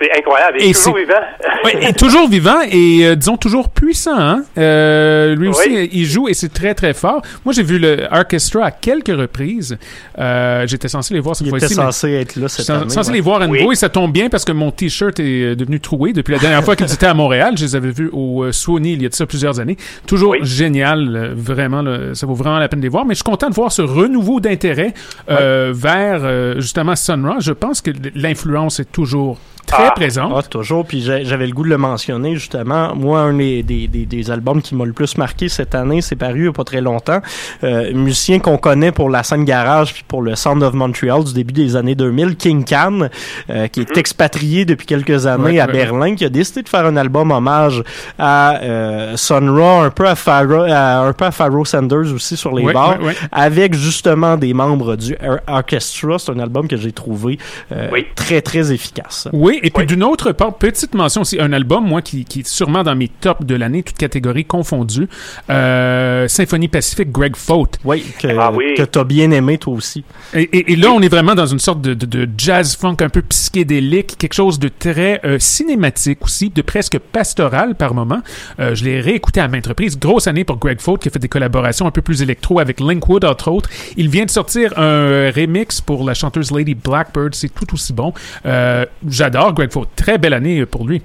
[0.00, 0.58] C'est incroyable.
[0.60, 1.14] Il Et est toujours vivant.
[1.64, 4.18] Oui, et toujours vivant et euh, disons toujours puissant.
[4.18, 4.44] Hein?
[4.56, 5.90] Euh, lui aussi, Oui.
[5.92, 7.20] il joue et c'est très très fort.
[7.44, 9.76] Moi, j'ai vu le orchestra à quelques reprises.
[10.18, 11.74] Euh, J'étais censé les voir cette Il fois-ci.
[11.74, 12.88] censé être là cette année.
[12.88, 13.16] censé ouais.
[13.16, 13.72] les voir à nouveau Oui.
[13.72, 16.76] et ça tombe bien parce que mon t-shirt est devenu troué depuis la dernière fois
[16.76, 17.54] qu'ils étaient à Montréal.
[17.58, 19.76] Je les avais vus au Sony il y a de ça plusieurs années.
[20.06, 20.38] Toujours Oui.
[20.42, 21.82] génial, vraiment.
[21.82, 23.04] là, ça vaut vraiment la peine de les voir.
[23.04, 24.94] Mais je suis content de voir ce renouveau d'intérêt
[25.30, 27.36] euh, vers euh, justement Sun Ra.
[27.40, 29.38] Je pense que l'influence est toujours
[29.70, 29.92] très Ah.
[29.92, 30.32] présente.
[30.36, 30.84] Ah, toujours.
[30.86, 32.94] Puis j'avais le goût de le mentionner, justement.
[32.94, 36.16] Moi, un des, des, des, des albums qui m'a le plus marqué cette année, c'est
[36.16, 37.20] paru il n'y a pas très longtemps.
[37.64, 41.32] Euh, musicien qu'on connaît pour la scène garage puis pour le Sound of Montreal du
[41.34, 43.08] début des années 2000, King Can,
[43.50, 45.72] euh, qui est expatrié depuis quelques années Ouais, à ouais.
[45.72, 47.82] Berlin, qui a décidé de faire un album hommage
[48.18, 52.36] à euh, Sun Ra, un peu à Pharaoh, à- un peu à Pharaoh Sanders aussi
[52.36, 53.14] sur les Ouais, bars, ouais, ouais.
[53.32, 56.18] avec justement des membres du Or- Orchestra.
[56.18, 57.38] C'est un album que j'ai trouvé
[57.72, 58.06] euh, Oui.
[58.14, 59.28] très, très efficace.
[59.32, 59.86] Oui, et puis Oui.
[59.86, 63.08] d'une autre part, petite mention aussi, un album, moi, qui, qui est sûrement dans mes
[63.08, 65.08] tops de l'année, toutes catégories confondues,
[65.50, 67.78] euh, Symphonie Pacifique, Greg Faute.
[67.84, 68.74] Oui, que, Ah oui.
[68.76, 70.04] que t'as bien aimé toi aussi.
[70.34, 72.96] Et, et- et là, on est vraiment dans une sorte de, de- de jazz funk
[73.00, 78.20] un peu psychédélique, quelque chose de très euh, cinématique aussi, de presque pastoral par moment.
[78.60, 79.98] Euh, je l'ai réécouté à maintes reprises.
[79.98, 82.80] Grosse année pour Greg Faute qui a fait des collaborations un peu plus électro avec
[82.80, 83.68] Linkwood, entre autres.
[83.96, 87.34] Il vient de sortir un remix pour la chanteuse Lady Blackbird.
[87.34, 88.12] C'est tout aussi bon.
[88.46, 89.88] Euh, J'adore Greg Faute.
[89.96, 91.02] Très belle année pour lui.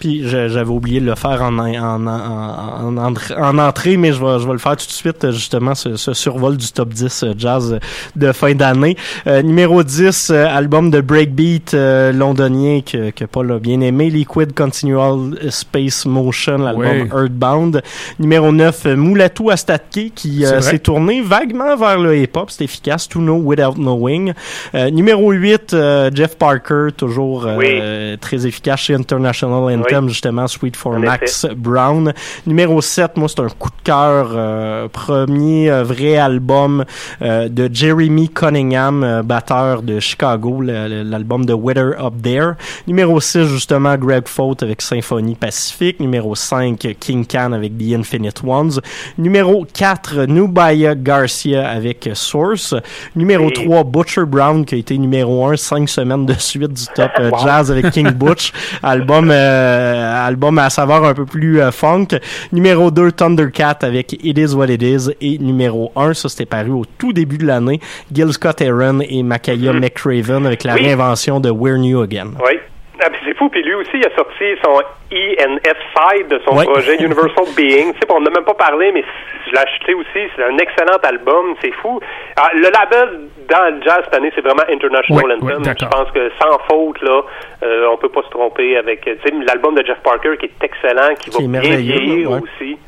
[0.00, 4.12] Puis j'avais oublié de le faire en, en, en, en, en entrée- en entrée, mais
[4.12, 6.90] je vais, je vais le faire tout de suite, justement, ce, ce survol du top
[6.90, 7.78] 10 euh, jazz
[8.16, 8.96] de fin d'année.
[9.26, 14.10] Euh, numéro 10, euh, album de breakbeat euh, londonien que, que Paul a bien aimé,
[14.10, 17.08] Liquid Continual Space Motion, l'album.
[17.12, 17.82] Earthbound.
[18.18, 23.08] Numéro 9, euh, Moulatou Astatke, qui euh, s'est tourné vaguement vers le hip-hop, c'est efficace,
[23.08, 24.32] To Know Without Knowing.
[24.74, 28.18] Euh, numéro 8, euh, Jeff Parker, toujours euh, Oui.
[28.20, 29.72] très efficace chez International
[30.08, 32.12] Justement, Sweet for En Max Brown.
[32.46, 36.84] Numéro 7, moi, c'est un coup de cœur, euh, premier euh, vrai album
[37.22, 42.52] euh, de Jeremy Cunningham, euh, batteur de Chicago, l'album de Weather Up There.
[42.86, 46.00] Numéro 6, justement, Greg Fault avec Symphonie Pacifique.
[46.00, 48.80] Numéro 5, King Can avec The Infinite Ones.
[49.16, 52.74] Numéro 4, Nubaya Garcia avec Source.
[53.16, 53.52] Numéro Oui.
[53.52, 57.30] 3, Butcher Brown qui a été numéro 1 cinq semaines de suite du top euh,
[57.38, 57.38] Wow.
[57.44, 58.52] jazz avec King Butch.
[58.82, 62.08] album, euh, album à savoir un peu plus euh, funk.
[62.52, 65.10] Numéro 2, Thundercat avec It Is What It Is.
[65.20, 67.80] Et numéro 1, ça c'était paru au tout début de l'année,
[68.12, 70.82] Gil Scott Aaron et Makaya McRaven avec la Oui.
[70.84, 72.30] réinvention de We're New Again.
[72.40, 72.58] Oui.
[73.02, 73.48] Ah, puis c'est fou.
[73.48, 74.80] Puis lui aussi, il a sorti son
[75.12, 76.64] ENF side de son Ouais.
[76.64, 77.92] projet Universal Being.
[77.94, 79.04] Tu sais, on n'a même pas parlé, mais
[79.46, 80.28] je l'ai acheté aussi.
[80.36, 81.54] C'est un excellent album.
[81.62, 82.00] C'est fou.
[82.36, 85.62] Ah, le label dans le jazz cette année, c'est vraiment International Ouais, Anthem.
[85.62, 87.22] ouais, je pense que sans faute, là,
[87.62, 90.64] euh, on peut pas se tromper avec tu sais, l'album de Jeff Parker qui est
[90.64, 92.78] excellent, qui, va bien vieillir aussi.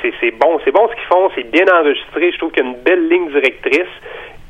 [0.00, 1.30] C'est c'est bon, c'est bon ce qu'ils font.
[1.34, 2.32] C'est bien enregistré.
[2.32, 3.90] Je trouve qu'il y a une belle ligne directrice.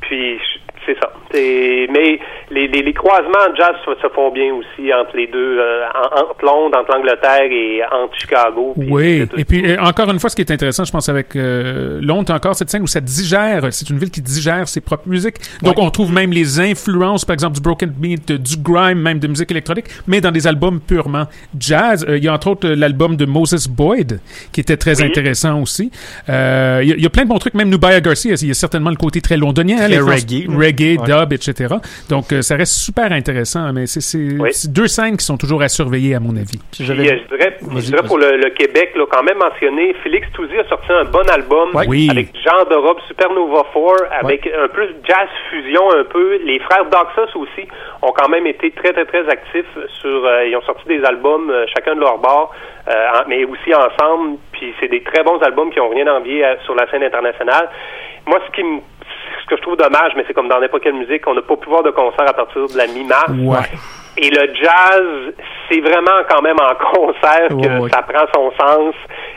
[0.02, 0.58] Puis je-
[0.88, 1.12] c'est ça.
[1.32, 2.18] Mais
[2.50, 5.84] les, les, les croisements de jazz se, se font bien aussi entre les deux, euh,
[5.94, 8.74] en- entre Londres, entre l'Angleterre et entre Chicago.
[8.78, 11.36] Puis Oui, et puis euh, encore une fois, ce qui est intéressant, je pense, avec
[11.36, 15.08] euh, Londres, encore cette scène où ça digère, c'est une ville qui digère ses propres
[15.08, 15.36] musiques.
[15.62, 19.28] Donc on trouve même les influences, par exemple, du broken beat, du grime, même de
[19.28, 21.26] musique électronique, mais dans des albums purement
[21.58, 22.04] jazz.
[22.08, 24.20] Euh, Il y a entre autres euh, l'album de Moses Boyd,
[24.52, 25.90] qui était très intéressant aussi.
[26.28, 28.48] Euh, Il y, a- il y a plein de bons trucs, même Nubaya Garcia, il
[28.48, 30.46] y a certainement le côté très londonien, hein, Très reggae.
[30.78, 31.06] Reggae, Ouais.
[31.20, 31.74] dub, etc.
[32.10, 36.14] Donc euh, ça reste super intéressant, mais c'est deux scènes qui sont toujours à surveiller,
[36.14, 36.58] à mon avis.
[36.72, 37.22] Puis, euh, je dirais,
[37.60, 41.04] je dirais pour le, le Québec, là, quand même mentionné, Félix Touzy a sorti un
[41.04, 41.86] bon album Ouais.
[41.88, 42.08] Oui.
[42.10, 46.38] avec Jean de Robe, Supernova 4, avec un peu de jazz fusion un peu.
[46.44, 47.66] Les frères Doxos aussi
[48.02, 49.66] ont quand même été très, très, très actifs
[50.00, 50.24] sur...
[50.24, 52.52] euh, ils ont sorti des albums, euh, chacun de leur bord,
[52.88, 52.92] euh,
[53.28, 54.38] mais aussi ensemble.
[54.52, 57.68] Puis c'est des très bons albums qui ont rien envié à- sur la scène internationale.
[58.26, 58.80] Moi, ce qui me
[59.48, 61.56] ce que je trouve dommage, mais c'est comme dans n'importe quelle musique, on n'a pas
[61.56, 63.30] pu voir de concert à partir de la mi-mars.
[63.40, 63.58] Ouais.
[64.20, 65.32] Et le jazz,
[65.70, 68.94] c'est vraiment quand même en concert que ça prend son sens.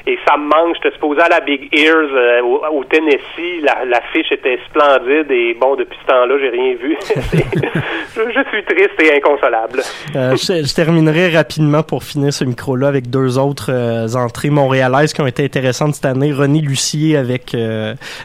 [0.07, 0.75] Et ça me manque.
[0.75, 3.61] J'étais supposé à Big Ears euh, au, au Tennessee.
[3.61, 5.29] La- L'affiche était splendide.
[5.29, 6.97] Et bon, depuis ce temps-là, j'ai rien vu.
[7.01, 7.45] C'est-
[8.15, 9.81] je, je suis triste et inconsolable.
[10.15, 15.13] Euh, je, je terminerai rapidement pour finir ce micro-là avec deux autres euh, entrées montréalaises
[15.13, 16.33] qui ont été intéressantes cette année.
[16.33, 17.55] René Lucier avec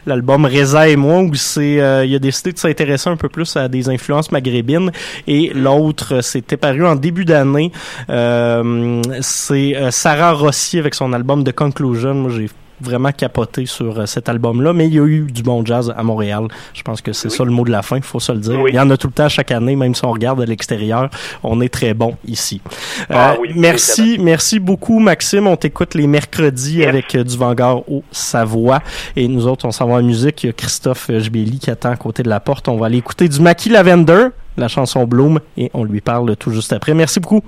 [0.05, 1.77] l'album Reza et moi, où c'est
[2.07, 4.91] il a décidé de s'intéresser un peu plus à des influences maghrébines.
[5.27, 7.73] Et l'autre, euh, c'était paru en début d'année.
[8.09, 12.13] Euh, c'est euh, Sarah Rossi avec son album de Conclusion.
[12.13, 12.49] Moi, j'ai
[12.79, 16.03] vraiment capoté sur euh, cet album-là, mais il y a eu du bon jazz à
[16.03, 16.47] Montréal.
[16.73, 18.59] Je pense que c'est ça le mot de la fin, il faut se le dire.
[18.67, 21.09] Il y en a tout le temps chaque année, même si on regarde à l'extérieur,
[21.43, 22.61] on est très bon ici.
[23.09, 25.47] Ah Euh, oui, merci, merci beaucoup Maxime.
[25.47, 28.81] On t'écoute les mercredis avec euh, du Vanguard au Savoie.
[29.15, 30.43] Et nous autres, on s'en va en musique.
[30.43, 32.67] Il y a Christophe Jbély qui attend à côté de la porte.
[32.67, 34.27] On va aller écouter du Mackie Lavender,
[34.57, 36.93] la chanson Bloom, et on lui parle tout juste après.
[36.93, 37.41] Merci beaucoup.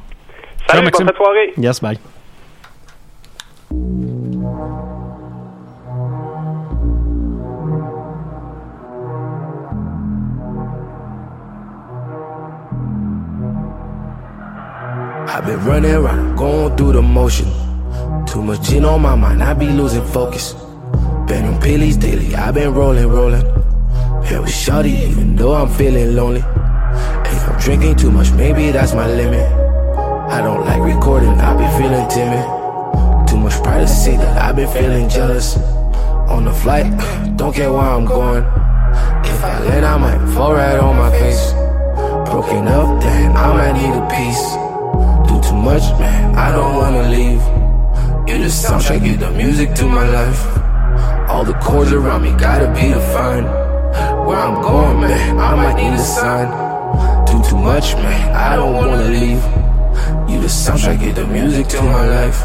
[0.67, 1.53] Salut, bonne fin de soirée.
[1.57, 1.97] Yes, bye.
[15.31, 17.47] I've been running around, going through the motion.
[18.25, 20.53] Too much gin on my mind, I be losing focus.
[21.27, 23.45] Been on pillies daily, I've been rolling, rolling.
[24.25, 26.43] Here with Shorty, even though I'm feeling lonely.
[27.25, 29.47] If I'm drinking too much, maybe that's my limit.
[30.31, 32.45] I don't like recording, I be feeling timid.
[33.27, 35.57] Too much privacy that I've been feeling jealous.
[36.27, 36.85] On the flight,
[37.35, 38.43] don't care where I'm going.
[39.25, 41.53] If I let I might fall right on my face.
[42.29, 44.45] Broken up, then I might need a piece.
[45.27, 47.41] Do too much, man, I don't wanna leave.
[48.29, 50.41] You the soundtrack, you the music to my life.
[51.27, 53.47] All the chords around me gotta be defined.
[54.27, 56.68] Where I'm going, man, I might need a sign.
[57.47, 59.43] Too much, man, I don't wanna leave.
[60.29, 62.39] You the soundtrack, you the music to my life.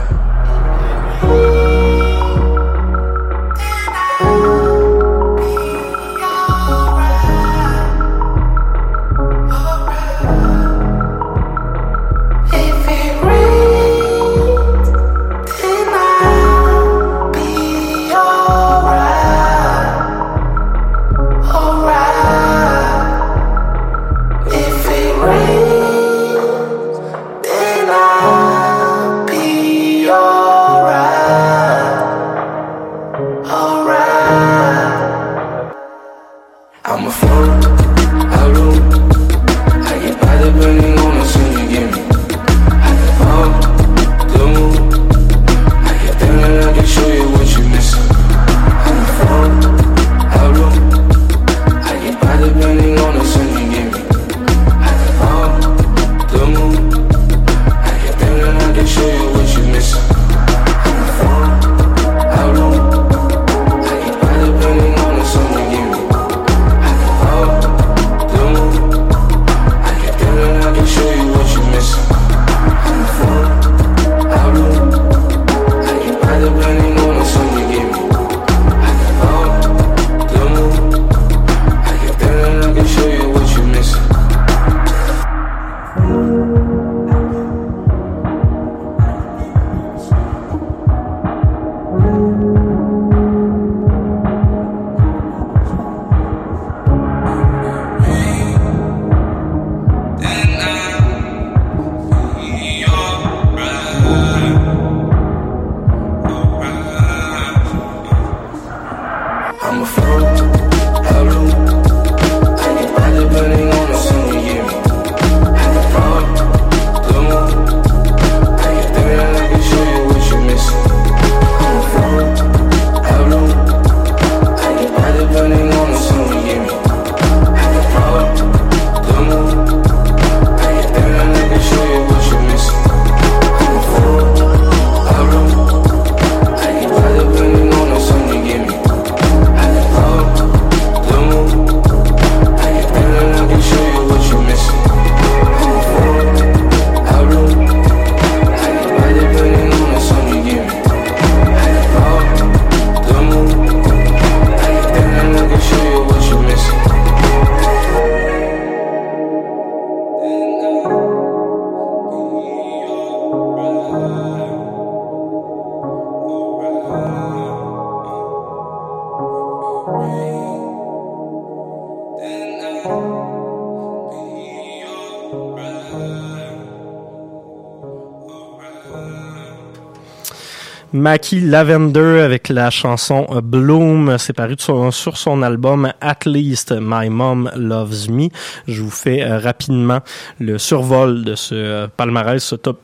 [181.04, 187.10] Mackie Lavender avec la chanson Bloom, c'est paru son- sur son album At Least My
[187.10, 188.28] Mom Loves Me.
[188.66, 189.98] Je vous fais euh, rapidement
[190.40, 192.80] le survol de ce euh, palmarès, ce top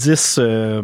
[0.00, 0.82] 10 euh,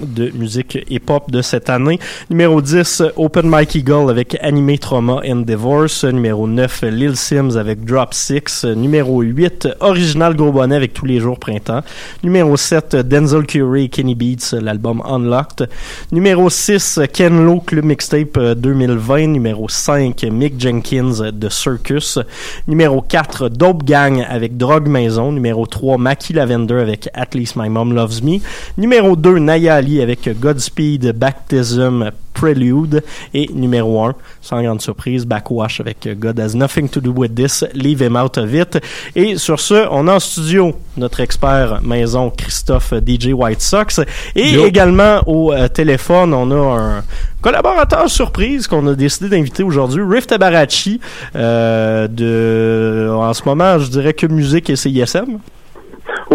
[0.00, 2.00] de musique hip-hop de cette année.
[2.30, 6.04] Numéro 10, Open Mike Eagle avec Anime Trauma and Divorce.
[6.04, 8.64] Numéro 9, Lil Sims avec Drop 6.
[8.76, 11.82] Numéro 8, Original Gros Bonnet avec Tous les jours printemps.
[12.24, 15.68] Numéro 7, Denzel Curry et Kenny Beats, l'album Unlocked.
[16.10, 19.28] Numéro 6, Ken Lo Club Mixtape euh, 2020.
[19.28, 22.18] Numéro 5, Mick Jenkins de Circus.
[22.66, 25.30] Numéro 4, Dope Gang avec Drogue Maison.
[25.30, 28.40] Numéro 3, Mackie Lavender avec At Least My Mom Loves Me.
[28.76, 33.02] Numéro 2, Naya Ali avec Godspeed Baptism Prelude.
[33.34, 37.64] Et numéro 1, sans grande surprise, Backwash avec God Has Nothing to Do With This,
[37.74, 38.78] Leave Him Out of It.
[39.14, 44.00] Et sur ce, on a en studio notre expert maison Christophe DJ White Sox.
[44.34, 44.66] Et Yo.
[44.66, 47.04] également au euh, téléphone, on a un
[47.40, 51.00] collaborateur surprise qu'on a décidé d'inviter aujourd'hui, Riff Tabarachi,
[51.34, 55.38] euh, de, en ce moment, je dirais que musique et CISM.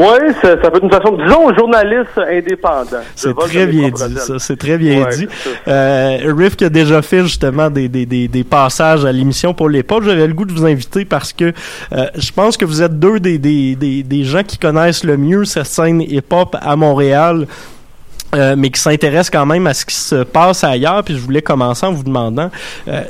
[0.01, 3.01] Oui, ça, ça peut être une façon, disons, journaliste indépendant.
[3.15, 4.39] C'est très bien dit, ça.
[4.39, 5.27] C'est très bien Ouais, dit.
[5.67, 9.69] Euh, Riff qui a déjà fait justement des, des, des, des passages à l'émission pour
[9.69, 10.03] l'époque.
[10.03, 11.53] J'avais le goût de vous inviter parce que
[11.93, 15.17] euh, je pense que vous êtes deux des, des, des, des gens qui connaissent le
[15.17, 17.45] mieux cette scène hip-hop à Montréal.
[18.35, 21.03] Euh, mais qui s'intéressent quand même à ce qui se passe ailleurs.
[21.03, 22.49] Puis je voulais commencer en vous demandant,
[22.87, 23.03] euh,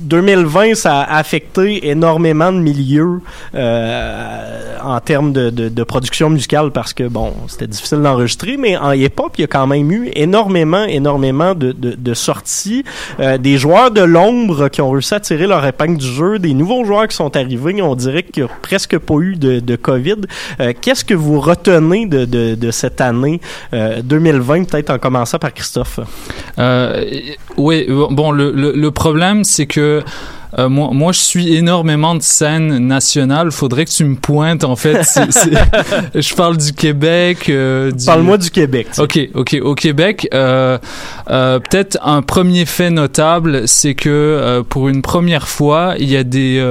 [0.00, 3.20] 2020, ça a affecté énormément de milieux
[3.54, 8.76] euh, en termes de, de, de production musicale parce que, bon, c'était difficile d'enregistrer, mais
[8.76, 12.84] en hip-hop, il y a quand même eu énormément, énormément de, de, sorties.
[13.20, 16.54] Euh, des joueurs de l'ombre qui ont réussi à tirer leur épingle du jeu, des
[16.54, 20.16] nouveaux joueurs qui sont arrivés, on dirait qu'il n'y a presque pas eu de, COVID.
[20.60, 23.40] Euh, Qu'est-ce que vous retenez de, cette année
[23.72, 26.00] euh, 2020, peut-être en commençant par Christophe?
[26.58, 27.04] Euh,
[27.56, 30.02] oui, bon, le, le, le problème, c'est que
[30.58, 33.50] euh, moi, moi, je suis énormément de scènes nationales.
[33.50, 35.02] Faudrait que tu me pointes, en fait.
[36.14, 37.48] Je parle du Québec.
[37.48, 38.86] euh, du- Parle-moi du Québec.
[38.98, 39.56] Ok, ok.
[39.62, 40.78] Au Québec, euh,
[41.26, 46.64] peut-être un premier fait notable, c'est que pour une première fois, il y a des,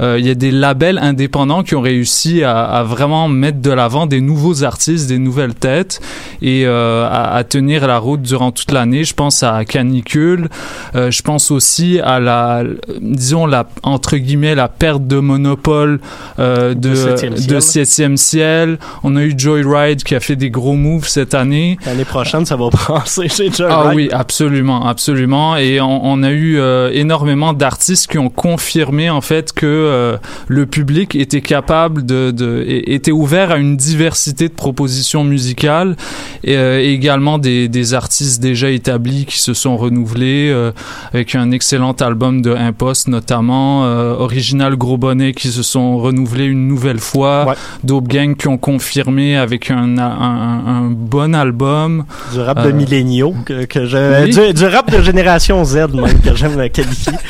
[0.00, 4.06] il y a des labels indépendants qui ont réussi à, à vraiment mettre de l'avant
[4.06, 6.00] des nouveaux artistes, des nouvelles têtes,
[6.42, 9.04] et à, à tenir la route durant toute l'année.
[9.04, 10.48] Je pense à Canicule.
[10.94, 12.62] je pense aussi à la,
[13.06, 16.00] disons la entre guillemets la perte de monopole
[16.38, 17.54] euh, de De Septième Ciel.
[17.54, 18.78] de Septième Ciel.
[19.02, 21.78] On a eu Joyride qui a fait des gros moves cette année.
[21.86, 23.76] L'année prochaine, ça va passer chez Joyride.
[23.78, 25.56] Ah oui, absolument, absolument.
[25.56, 30.16] Et on, on a eu euh, énormément d'artistes qui ont confirmé en fait que euh,
[30.48, 35.96] le public était capable de, était ouvert à une diversité de propositions musicales
[36.44, 40.72] et euh, également des, des artistes déjà établis qui se sont renouvelés euh,
[41.12, 46.44] avec un excellent album de Impost notamment, euh, Original Gros Bonnet qui se sont renouvelés
[46.46, 47.54] une nouvelle fois,
[47.84, 52.04] Dope Gang qui ont confirmé avec un, un, un- un bon album.
[52.32, 54.30] Du rap de Euh, milléniaux, que, que je, oui.
[54.30, 57.12] du, du rap de génération Z, même, que j'aime qualifier.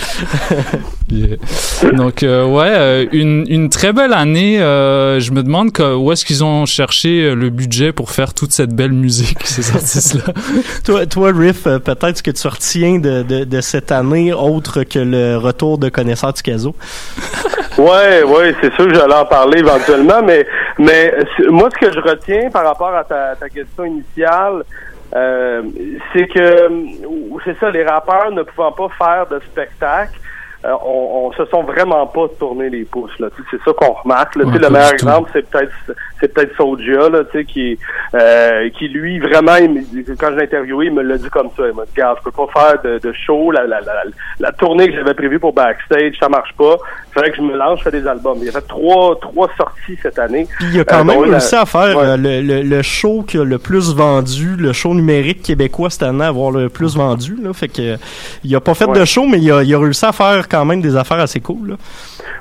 [1.09, 1.37] Yeah.
[1.97, 4.57] Donc euh, ouais, une, une très belle année.
[4.59, 8.75] je me demande que, où est-ce qu'ils ont cherché le budget pour faire toute cette
[8.75, 10.35] belle musique, ces artistes-là?
[10.85, 14.99] toi, toi, Riff, peut-être ce que tu retiens de, de, de cette année, autre que
[14.99, 16.75] le retour de connaisseurs du Caso.
[17.79, 20.47] Ouais, ouais, c'est sûr que j'allais en parler éventuellement, mais
[20.79, 21.15] mais
[21.51, 24.63] moi ce que je retiens par rapport à ta, ta question initiale,
[25.15, 25.63] euh,
[26.13, 26.71] c'est que
[27.45, 30.19] c'est ça, les rappeurs ne pouvant pas faire de spectacle.
[30.67, 33.29] Euh, on, on se sont vraiment pas tourné les pouces là.
[33.51, 34.37] C'est ça qu'on remarque.
[34.37, 34.45] Là.
[34.45, 35.73] Ouais, le meilleur exemple, c'est peut-être
[36.21, 37.79] c'est peut-être Soulja là, tu sais, qui
[38.15, 41.29] euh, qui lui vraiment, il me dit- quand je l'ai interviewé, il me l'a dit
[41.31, 41.63] comme ça.
[41.69, 43.93] Il m'a dit, Regarde, je peux pas faire de, de show, la, la, la,
[44.41, 46.77] la tournée que j'avais prévue pour backstage, ça marche pas.
[47.11, 48.39] Il fallait que je me lance, je fais des albums.
[48.41, 50.47] Il y a fait trois trois sorties cette année.
[50.59, 52.05] Puis il a quand Euh, même réussi à faire Ouais.
[52.05, 56.03] euh, le, le, le show qui a le plus vendu, le show numérique québécois cette
[56.03, 57.37] année à avoir le plus vendu.
[57.43, 57.53] Là.
[57.53, 57.97] Fait que
[58.45, 60.56] il a pas fait de show, mais il a, il a réussi à faire quand
[60.65, 61.71] même des affaires assez cool.
[61.71, 61.75] Là.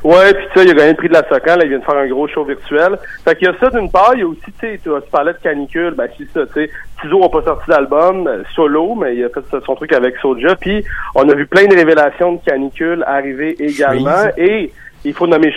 [0.04, 1.84] Ouais, puis ça, il a gagné le prix de la Socan, là, il vient de
[1.84, 2.98] faire un gros show virtuel.
[3.24, 5.12] Fait qu'il y a ça d'une part, il y a aussi, tu sais, tu tu
[5.12, 6.70] parlais de canicule, ben c'est ça, tu sais,
[7.02, 10.56] Tizo n'a pas sorti d'album euh, solo, mais il a fait son truc avec Soulja,
[10.56, 10.84] puis
[11.16, 14.72] on a vu plein de révélations de canicule arriver également, et
[15.06, 15.52] il faut nommer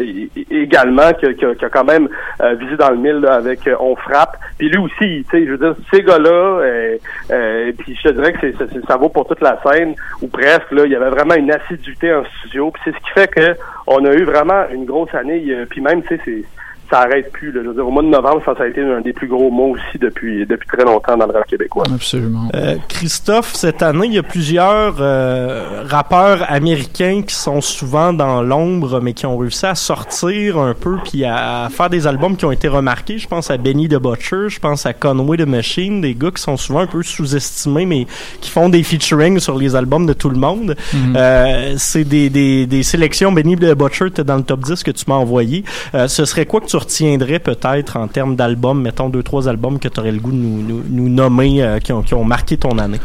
[0.00, 2.08] é- également, qui, a- qui qui a quand même
[2.40, 4.36] euh, visé dans le mille là, avec euh, On Frappe.
[4.58, 6.96] Puis lui aussi, tu sais, je veux dire, ces gars-là, euh,
[7.30, 8.52] euh, puis je te dirais que
[8.88, 12.12] ça vaut pour toute la scène, ou presque, là, il y avait vraiment une assiduité
[12.14, 12.70] en studio.
[12.70, 13.56] Puis c'est ce qui fait que
[13.86, 15.42] on a eu vraiment une grosse année.
[15.54, 16.44] A- Puis même, tu sais, c'est
[16.92, 17.50] ça arrête plus.
[17.52, 17.60] Là.
[17.64, 19.68] Je veux dire, au mois de novembre, ça a été un des plus gros mois
[19.68, 21.84] aussi depuis depuis très longtemps dans le rap québécois.
[21.92, 22.48] Absolument.
[22.54, 28.42] Euh, Christophe, cette année, il y a plusieurs euh, rappeurs américains qui sont souvent dans
[28.42, 32.36] l'ombre, mais qui ont réussi à sortir un peu puis à, à faire des albums
[32.36, 33.16] qui ont été remarqués.
[33.16, 36.42] Je pense à Benny the Butcher, je pense à Conway the Machine, des gars qui
[36.42, 38.06] sont souvent un peu sous-estimés, mais
[38.42, 40.76] qui font des featuring sur les albums de tout le monde.
[40.92, 41.16] Mhm.
[41.16, 43.32] Euh, c'est des, des, des sélections.
[43.32, 45.64] Benny the Butcher, t'es dans le top 10 que tu m'as envoyé.
[45.94, 49.78] Euh, ce serait quoi que tu retiendrais peut-être en termes d'albums, mettons deux, trois albums
[49.78, 52.24] que tu aurais le goût de nous, nous, nous nommer euh, qui, ont, qui ont
[52.24, 53.00] marqué ton année?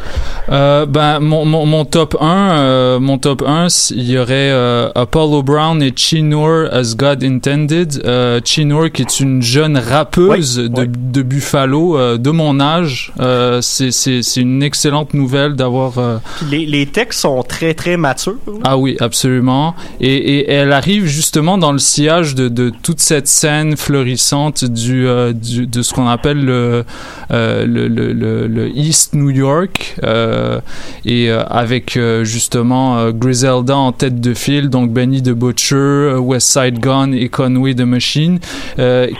[0.49, 2.25] Euh, ben mon, mon, mon top 1
[2.59, 7.23] euh, mon top 1 c- il y aurait euh, Apollo Brown et Chinur as God
[7.23, 13.11] Intended euh, Chinur qui est une jeune rappeuse de, de Buffalo euh, de mon âge
[13.19, 13.89] euh, c'est
[14.37, 16.17] une excellente nouvelle d'avoir euh,
[16.49, 18.35] les, les textes sont très, très matures.
[18.63, 19.75] ah oui, absolument.
[19.99, 25.07] Et, et elle arrive justement dans le sillage de, de toute cette scène florissante du,
[25.07, 26.85] euh, du- de ce qu'on appelle le,
[27.31, 30.59] euh, le, le, East New York, euh,
[31.05, 37.11] et avec justement Griselda en tête de file, donc Benny the Butcher, West Side Gun
[37.11, 38.39] et Conway the Machine,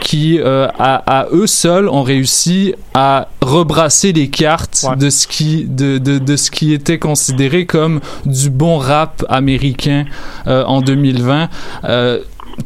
[0.00, 5.98] qui à, à eux seuls ont réussi à rebrasser les cartes de ce qui de,
[5.98, 10.04] de, de ce qui était considéré comme du bon rap américain
[10.46, 11.48] en 2020.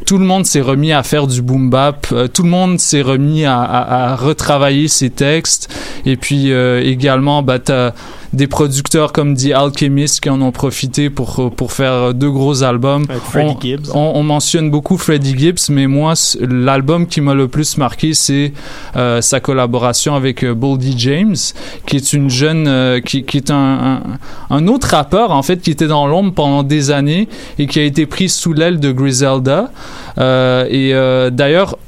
[0.06, 3.02] Tout le monde s'est remis à faire du boom bap, euh, tout le monde s'est
[3.02, 5.72] remis à, à, à retravailler ses textes.
[6.06, 7.92] Et puis euh, également bah t'as
[8.32, 13.04] des producteurs comme The Alchemist qui en ont profité pour pour faire deux gros albums.
[13.30, 13.90] Freddie on, Gibbs.
[13.94, 18.52] On, on mentionne beaucoup Freddie Gibbs, mais moi l'album qui m'a le plus marqué c'est
[18.96, 21.36] euh, sa collaboration avec euh, Boldy James,
[21.86, 24.00] qui est une jeune, euh, qui, qui est un,
[24.50, 27.28] un, un autre rappeur en fait qui était dans l'ombre pendant des années
[27.58, 29.70] et qui a été pris sous l'aile de Griselda.
[30.18, 31.78] Euh, et euh, d'ailleurs,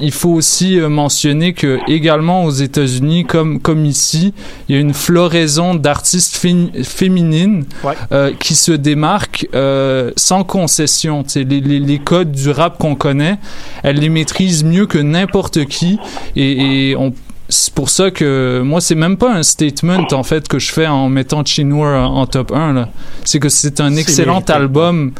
[0.00, 4.32] il faut aussi euh, mentionner que également aux États-Unis, comme comme ici,
[4.68, 7.64] il y a une floraison d'artistes fé- féminines
[8.12, 11.24] euh, qui se démarquent euh, sans concession.
[11.36, 13.36] Les, les, les codes du rap qu'on connaît,
[13.84, 15.98] elles les maîtrisent mieux que n'importe qui.
[16.34, 17.12] Et, et on
[17.48, 20.88] c'est pour ça que moi c'est même pas un statement en fait que je fais
[20.88, 22.88] en mettant Chinua en, top 1 là.
[23.24, 25.12] C'est que c'est un excellent album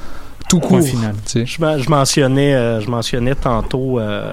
[0.49, 0.87] tout Point court.
[0.89, 1.15] final.
[1.27, 1.47] tu sais.
[1.47, 4.33] Je, je mentionnais, euh, je mentionnais tantôt euh,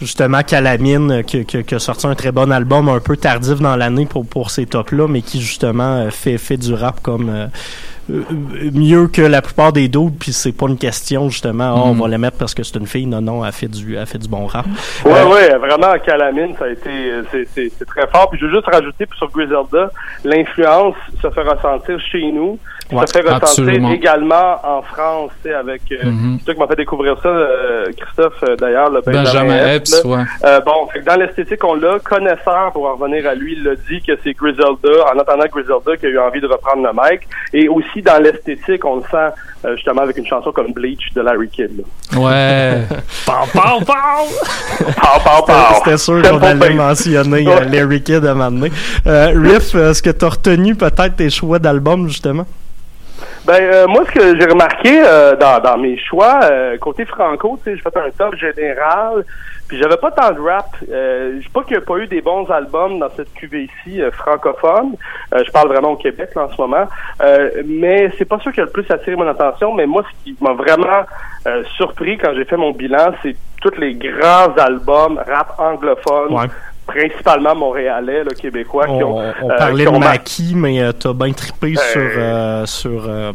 [0.00, 3.60] justement Calamine euh, qui, qui- qui a sorti un très bon album un peu tardif
[3.60, 7.28] dans l'année pour, pour ces tops-là, mais qui justement euh, fait, fait du rap comme
[7.28, 7.46] euh,
[8.10, 8.22] euh,
[8.72, 12.00] mieux que la plupart des d'autres, puis c'est pas une question justement, Ah, on Mhm.
[12.02, 14.18] va la mettre parce que c'est une fille, non, non, elle fait du, elle fait
[14.18, 14.66] du bon rap.
[15.04, 18.30] Ouais, Euh, ouais, vraiment, Calamine, ça a été, euh, c'est, c'est, c'est très fort.
[18.30, 19.90] Puis je veux juste rajouter sur Griselda,
[20.24, 22.58] l'influence se fait ressentir chez nous,
[22.92, 26.36] Ouais, se fait ressentir également en France, tu sais, avec, euh, Mhm.
[26.38, 30.08] c'est toi qui m'as fait découvrir ça, euh, Christophe, euh, d'ailleurs, le Benjamin Epps, là.
[30.10, 30.22] ouais.
[30.44, 33.64] Euh, bon, fait que dans l'esthétique, on l'a, connaisseur, pour en revenir à lui, il
[33.64, 36.92] l'a dit que c'est Griselda, en entendant Griselda, qui a eu envie de reprendre le
[36.92, 37.22] mic,
[37.52, 39.34] et aussi dans l'esthétique, on le sent,
[39.64, 42.18] euh, justement, avec une chanson comme Bleach de Larry Kidd, là.
[42.20, 42.82] Ouais.
[43.26, 43.94] Pow, pow, pow!
[44.94, 45.54] Pow, pow, pow!
[45.84, 48.70] C'était sûr qu'on allait mentionner Larry Kidd à un moment donné.
[49.06, 52.46] Euh, Riff, est-ce que tu as retenu peut-être tes choix d'album, justement?
[53.46, 57.58] Ben euh, moi ce que j'ai remarqué euh, dans, dans mes choix euh, côté franco,
[57.62, 59.24] tu sais, j'ai fait un top général,
[59.68, 60.66] puis j'avais pas tant de rap.
[60.90, 64.02] Euh, je sais pas qu'il n'y a pas eu des bons albums dans cette ici
[64.02, 64.96] euh, francophone.
[65.32, 66.86] Euh, je parle vraiment au Québec là, en ce moment,
[67.22, 69.72] Euh, mais c'est pas sûr qui a le plus attiré mon attention.
[69.74, 71.04] Mais moi ce qui m'a vraiment
[71.76, 76.34] surpris quand j'ai fait mon bilan, c'est tous les grands albums rap anglophones.
[76.34, 76.46] Ouais.
[76.86, 80.80] Principalement montréalais, là, québécois, qui On, ont, on euh, parlait qui de ont Maki, mais
[80.80, 83.32] euh, t'as bien trippé Euh, sur, euh, sur euh,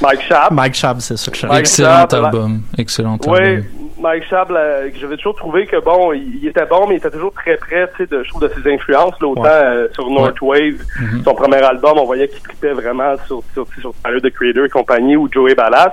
[0.00, 0.50] Mike Schaap.
[0.52, 2.62] Mike Schaap, c'est ça que Excellent album.
[2.78, 3.64] Excellent Oui, album.
[4.00, 6.98] Mike Schaap, là, que j'avais toujours trouvé que bon, il, il était bon, mais il
[6.98, 9.48] était toujours très près, tu sais, de, je trouve, de ses influences, là, autant Ouais.
[9.50, 11.22] euh, sur Northwave, Mhm.
[11.24, 14.68] son premier album, on voyait qu'il tripait vraiment sur, sur, sur Tyler, the Creator et
[14.68, 15.92] compagnie, ou Joey Ballas.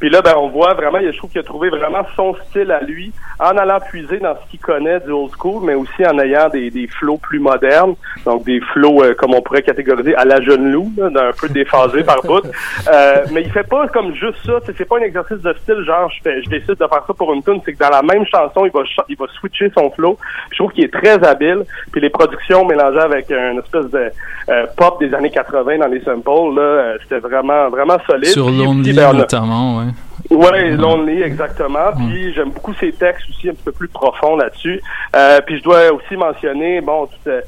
[0.00, 2.70] Puis là, ben, on voit vraiment, il- je trouve qu'il a trouvé vraiment son style
[2.72, 6.18] à lui, en allant puiser dans ce qu'il connaît du old school, mais aussi en
[6.18, 7.94] ayant des, des flows plus modernes,
[8.24, 11.48] donc des flows, euh, comme on pourrait catégoriser, à la jeune loup, là, d'un peu
[11.48, 12.42] déphasé par bout.
[12.90, 16.10] Euh, mais il fait pas comme juste ça, c'est pas un exercice de style, genre,
[16.10, 18.24] je, fais, je décide de faire ça pour une tune, c'est que dans la même
[18.26, 20.16] chanson, il va, il va switcher son flow.
[20.50, 24.10] Je trouve qu'il est très habile, puis les productions mélangées avec une espèce de
[24.48, 28.26] euh, pop des années 80 dans les samples, là, euh, c'était vraiment, vraiment solide.
[28.26, 29.84] Sur Lonely ben, notamment, ouais.
[30.30, 31.92] Ouais, Lonely, exactement.
[31.96, 34.80] Puis j'aime beaucoup ses textes aussi un petit peu plus profonds là-dessus.
[35.16, 37.42] Euh, puis je dois aussi mentionner, bon, tout, euh, euh,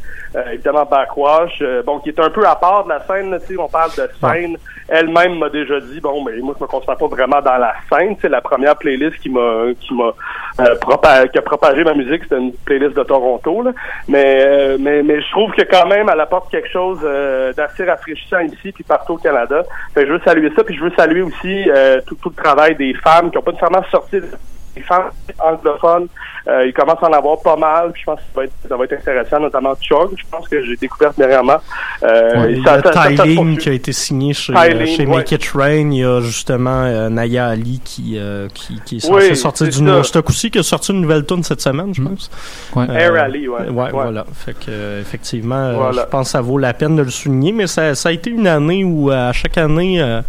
[0.53, 3.69] évidemment Backwash, euh, bon, qui est un peu à part de la scène, là, on
[3.69, 4.57] parle de scène.
[4.89, 8.17] Elle-même m'a déjà dit, bon, mais moi je me considère pas vraiment dans la scène.
[8.21, 10.13] C'est la première playlist qui m'a qui m'a
[10.61, 13.63] euh, propa- qui a propagé ma musique, c'était une playlist de Toronto.
[13.63, 13.73] Là.
[14.09, 17.85] Mais, euh, mais mais je trouve que quand même elle apporte quelque chose euh, d'assez
[17.85, 19.63] rafraîchissant ici puis partout au Canada.
[19.95, 22.75] Fait je veux saluer ça, puis je veux saluer aussi euh, tout, tout le travail
[22.77, 24.27] des femmes qui ont pas nécessairement sorti de-
[24.75, 26.07] des femmes anglophones,
[26.49, 27.93] euh, il commence à en avoir pas mal.
[27.93, 30.11] puis Je pense que ça va être, ça va être intéressant, notamment Chug.
[30.17, 31.59] Je pense que j'ai découvert dernièrement.
[32.03, 33.57] Euh, Ouais, il y a poursuit.
[33.59, 35.17] qui a été signé chez, Tylene, euh, chez ouais.
[35.17, 35.91] Make It Rain.
[35.93, 39.69] Il y a justement euh, Naya Ali qui, euh, qui, qui est censée Oui, sortir
[39.69, 42.31] du nouveau stock aussi, qui a sorti une nouvelle tune cette semaine, je pense.
[42.75, 42.87] Ouais.
[42.91, 43.69] Air Ali, ouais.
[43.69, 43.91] Ouais, Ouais.
[43.93, 44.25] voilà.
[44.35, 46.03] Fait que, euh, effectivement, euh, Voilà.
[46.03, 48.31] je pense que ça vaut la peine de le souligner, mais ça, ça a été
[48.31, 50.23] une année où, euh, à chaque année, euh,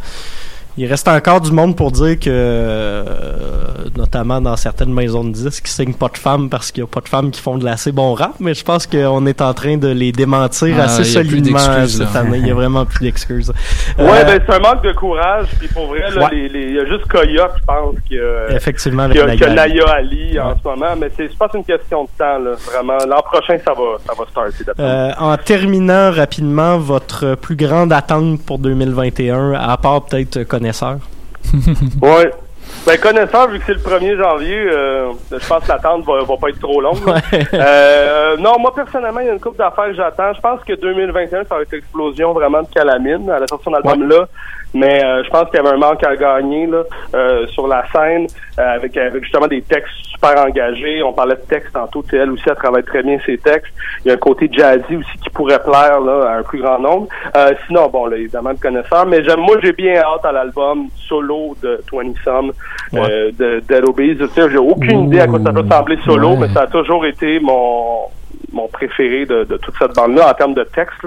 [0.78, 3.04] il reste encore du monde pour dire que, euh,
[3.98, 6.88] notamment dans certaines maisons de disques, qui signent pas de femmes parce qu'il y a
[6.88, 9.54] pas de femmes qui font de l'assez bon rap, mais je pense qu'on est en
[9.54, 12.20] train de les démentir Ah, assez il y a plus solidement d'excuses, cette là.
[12.22, 12.38] année.
[12.40, 13.50] Il y a vraiment plus d'excuses.
[13.98, 15.48] Ouais, Euh, ben c'est un manque de courage.
[15.60, 16.30] Puis pour vrai, là, Ouais.
[16.36, 19.38] les, les- il y a juste Coyote, je pense, qui a, Effectivement, qui a, Naya
[19.38, 19.56] qui a Ali.
[19.56, 20.96] Naya Ali en ce moment.
[21.00, 22.52] Mais c'est, je pense que c'est une question de temps, là.
[22.72, 24.72] Vraiment, l'an prochain, ça va, ça va starter.
[24.80, 30.98] Euh, en terminant rapidement, votre plus grande attente pour 2021, à part peut-être euh, connaisseur?
[32.02, 32.32] Ouais.
[32.88, 36.38] Ben, connaissant, vu que c'est le 1er janvier, euh, je pense que l'attente va, va
[36.38, 36.98] pas être trop longue.
[37.54, 40.34] Euh, non, moi, personnellement, il y a une couple d'affaires que j'attends.
[40.34, 43.72] Je pense que 2021, ça va être l'explosion vraiment de Calamine à la sortie de
[43.72, 44.28] son album-là.
[44.74, 46.84] Mais euh, je pense qu'il y avait un manque à gagner là,
[47.14, 48.28] euh, sur la scène
[48.60, 51.04] euh, avec, avec justement des textes super engagés.
[51.04, 52.04] On parlait de textes tantôt.
[52.12, 53.74] Elle aussi, elle travaille très bien ses textes.
[54.04, 56.80] Il y a un côté jazzy aussi qui pourrait plaire là, à un plus grand
[56.80, 57.08] nombre.
[57.36, 59.06] Euh, sinon, bon, là, évidemment, de connaisseurs.
[59.06, 62.52] Mais j'aime, moi, j'ai bien hâte à l'album solo de 20 Some
[62.94, 66.38] euh, de Dead sais, J'ai aucune idée à quoi ça peut sembler solo, Ouais.
[66.42, 68.08] mais ça a toujours été mon
[68.54, 71.06] mon préféré de, de toute cette bande-là en termes de texte.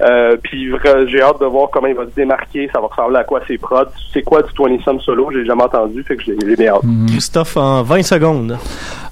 [0.00, 0.70] Euh, puis
[1.08, 3.58] j'ai hâte de voir comment il va se démarquer, ça va ressembler à quoi ses
[3.58, 3.84] prods?
[4.12, 6.82] C'est quoi du 20 Some solo, j'ai jamais entendu, fait que j'ai bien hâte.
[7.08, 8.58] Christophe, en 20 secondes.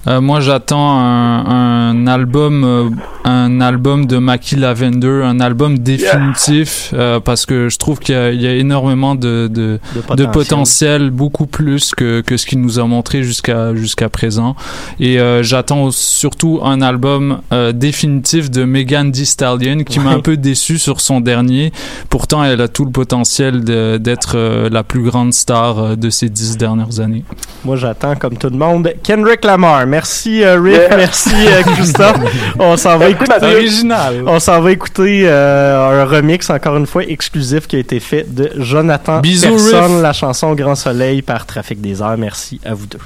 [0.07, 2.89] Euh, moi, j'attends un, un album, euh,
[3.25, 8.17] un album de Maki Lavender, un album définitif, euh, parce que je trouve qu'il y,
[8.17, 10.29] a- il y a énormément de, de, de potentiel.
[10.31, 11.09] potentiel.
[11.09, 14.55] beaucoup plus que, que ce qu'il nous a montré jusqu'à jusqu'à présent.
[15.01, 20.19] Et euh, j'attends surtout un album euh, définitif de Megan Thee Stallion, qui m'a un
[20.19, 21.71] peu déçu sur son dernier.
[22.09, 26.29] Pourtant, elle a tout le potentiel d'être euh, la plus grande star euh, de ces
[26.29, 27.23] dix dernières années.
[27.63, 28.93] Moi, j'attends comme tout le monde.
[29.03, 29.85] Kendrick Lamar.
[29.87, 30.75] Merci, euh, Rick.
[30.75, 30.97] Yeah.
[30.97, 32.17] Merci, euh, Christophe.
[32.59, 33.33] On s'en va écouter.
[33.41, 34.23] Original.
[34.25, 38.33] On s'en va écouter euh, un remix, encore une fois, exclusif qui a été fait
[38.33, 40.01] de Jonathan Bisous, Riff.
[40.01, 42.17] la chanson Grand Soleil par Trafic des Airs.
[42.17, 42.99] Merci à vous deux.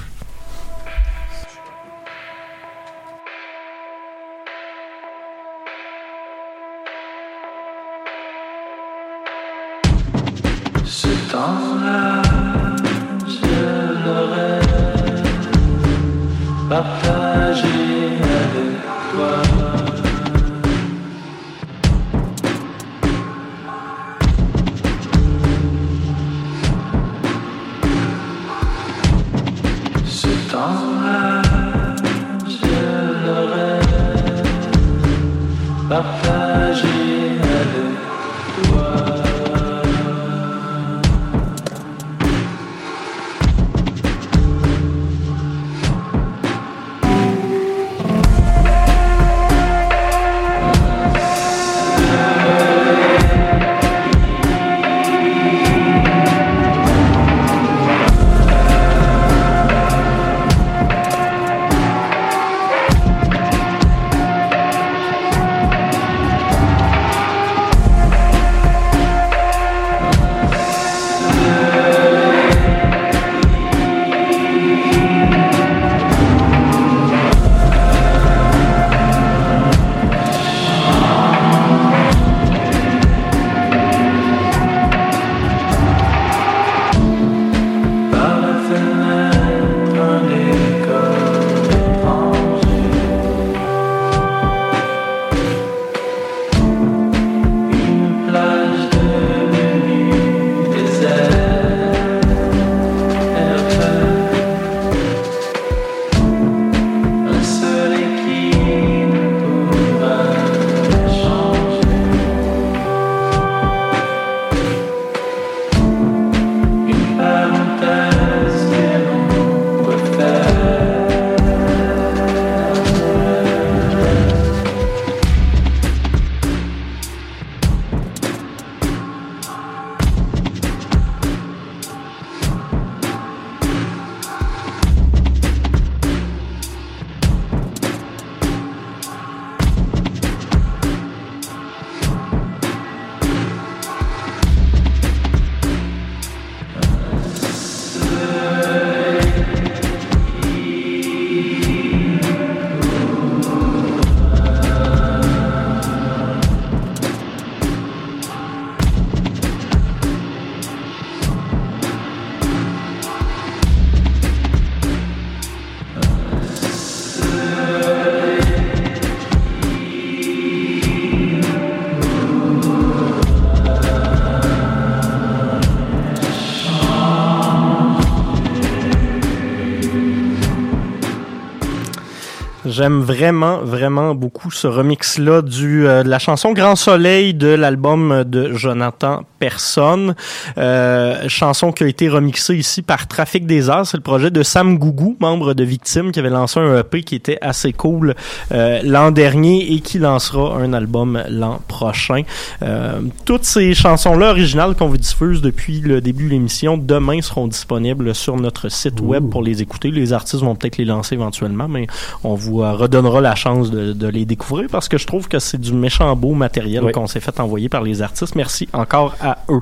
[182.72, 188.24] J'aime vraiment, vraiment beaucoup ce remix-là du euh, de la chanson Grand Soleil de l'album
[188.24, 190.14] de Jonathan Personne.
[190.56, 193.88] Euh, chanson qui a été remixée ici par Trafic des Arts.
[193.88, 197.16] C'est le projet de Sam Gougou, membre de Victime, qui avait lancé un EP qui
[197.16, 198.14] était assez cool
[198.52, 202.22] euh, l'an dernier et qui lancera un album l'an prochain.
[202.62, 207.48] Euh, toutes ces chansons-là originales qu'on vous diffuse depuis le début de l'émission, demain seront
[207.48, 209.90] disponibles sur notre site web pour les écouter.
[209.90, 211.88] Les artistes vont peut-être les lancer éventuellement, mais
[212.22, 215.60] on vous redonnera la chance de, de les découvrir parce que je trouve que c'est
[215.60, 216.92] du méchant beau matériel Oui.
[216.92, 218.36] qu'on s'est fait envoyer par les artistes.
[218.36, 219.60] Merci encore à eux.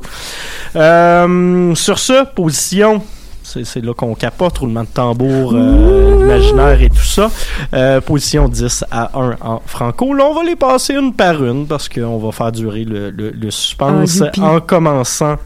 [0.77, 3.03] Euh, sur ce, position.
[3.43, 7.31] C'est là qu'on capote, roulement de tambour euh, imaginaire et tout ça.
[7.75, 10.15] Euh, position 10 à 1 en franco.
[10.15, 13.31] Là, on va les passer une par une parce qu'on va faire durer le, le,
[13.31, 15.37] le suspense Ah, en commençant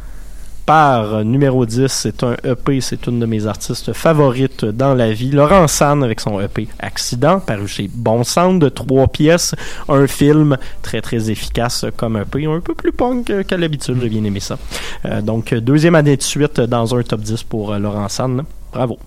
[0.66, 5.30] par numéro 10, c'est un EP, c'est une de mes artistes favorites dans la vie.
[5.30, 9.54] Laurent San avec son EP Accident, paru chez Bon Sound de trois pièces,
[9.88, 14.24] un film très très efficace comme EP, un peu plus punk qu'à l'habitude, j'ai bien
[14.24, 14.58] aimé ça.
[15.04, 18.44] Euh, donc deuxième année de suite dans un top 10 pour euh, Laurent San.
[18.74, 18.98] Bravo.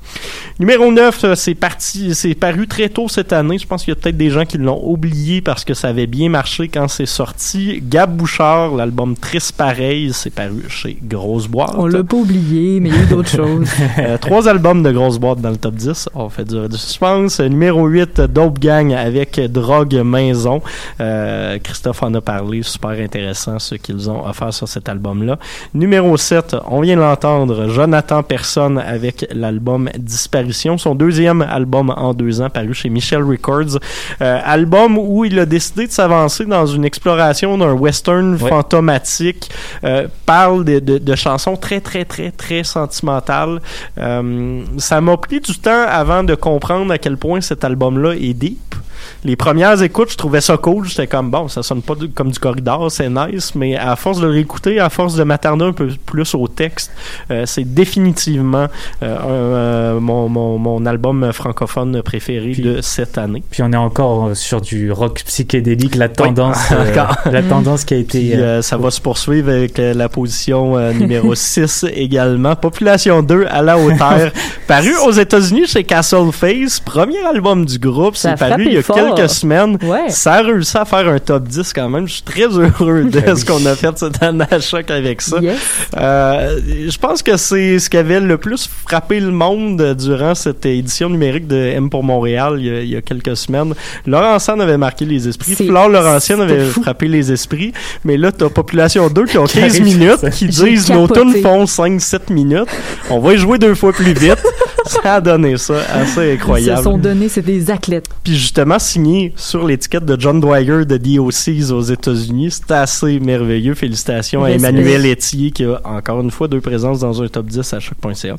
[0.60, 3.58] Numéro 9, euh, c'est parti, c'est paru très tôt cette année.
[3.58, 6.08] Je pense qu'il y a peut-être des gens qui l'ont oublié parce que ça avait
[6.08, 7.84] bien marché quand c'est sorti.
[7.84, 11.76] Gab Bouchard, l'album Triste Pareil, c'est paru chez Grosse Boîte.
[11.78, 13.70] On l'a pas oublié, mais il y a eu d'autres choses.
[14.00, 16.10] Euh, trois albums de Grosse Boîte dans le top 10.
[16.16, 17.42] On fait durer du suspense.
[17.42, 20.62] Numéro 8, Dope Gang avec Drogue Maison.
[21.02, 22.64] Euh, Christophe en a parlé.
[22.64, 25.38] Super intéressant ce qu'ils ont offert sur cet album-là.
[25.74, 29.57] Numéro 7, on vient de l'entendre, Jonathan Personne avec l'album
[29.98, 30.78] Disparition.
[30.78, 33.80] Son deuxième album en deux ans paru chez Michel Records.
[34.22, 38.50] Euh, album où il a décidé de s'avancer dans une exploration d'un western Ouais.
[38.50, 39.50] fantomatique.
[39.84, 43.62] Euh, parle de, de- de chansons très, très, très, très sentimentales.
[43.98, 48.34] Euh, ça m'a pris du temps avant de comprendre à quel point cet album-là est
[48.34, 48.76] deep.
[49.24, 50.88] Les premières écoutes, je trouvais ça cool.
[50.88, 54.20] J'étais comme, bon, ça sonne pas du- comme du corridor, c'est nice, mais à force
[54.20, 56.92] de le réécouter, à force de m'attarder un peu plus au texte,
[57.32, 58.68] euh, c'est définitivement
[59.04, 63.44] euh, un, euh, mon, mon, mon album francophone préféré de cette année.
[63.50, 67.94] Puis on est encore sur du rock psychédélique, la tendance, Oui, euh, la tendance qui
[67.94, 68.20] a été.
[68.20, 72.56] Puis, euh, ça va se poursuivre avec euh, la position euh, numéro 6 également.
[72.56, 74.32] Population 2 à la hauteur.
[74.68, 76.80] paru aux États-Unis chez Castle Face.
[76.80, 78.16] Premier album du groupe.
[78.16, 79.16] Ça C'est a paru il y a frappé fort.
[79.16, 79.78] quelques semaines.
[79.84, 80.10] Ouais.
[80.10, 82.08] Ça a réussi à faire un top 10 quand même.
[82.08, 85.22] Je suis très heureux de Ben ce qu'on a fait cette année à choc avec
[85.22, 85.40] ça.
[85.40, 85.58] Yes.
[85.98, 86.60] Euh,
[86.90, 91.10] je pense que c'est ce qui avait le plus frappé le monde durant cette édition
[91.10, 93.74] numérique de M pour Montréal il y a, il y a quelques semaines.
[94.06, 95.56] Laurent Sand avait marqué les esprits.
[95.56, 96.82] Flore Laurentienne avait fou.
[96.82, 97.74] frappé les esprits.
[98.04, 101.42] Mais là, t'as Population 2 qui ont Qui 15 arrive, minutes, qui disent nos tunes
[101.42, 102.70] font 5-7 minutes.
[103.10, 104.38] On va y jouer deux fois plus vite.
[104.88, 105.76] ça a donné ça.
[105.94, 106.78] Assez Ils incroyable.
[106.78, 108.08] se sont donnés, c'est des athlètes.
[108.24, 112.52] Puis justement signé sur l'étiquette de John Dwyer de DOCs aux États-Unis.
[112.52, 113.74] C'est assez merveilleux.
[113.76, 114.68] Félicitations à Respect.
[114.70, 118.36] Emmanuel Etier qui a encore une fois deux présences dans un top 10 à choc.ca.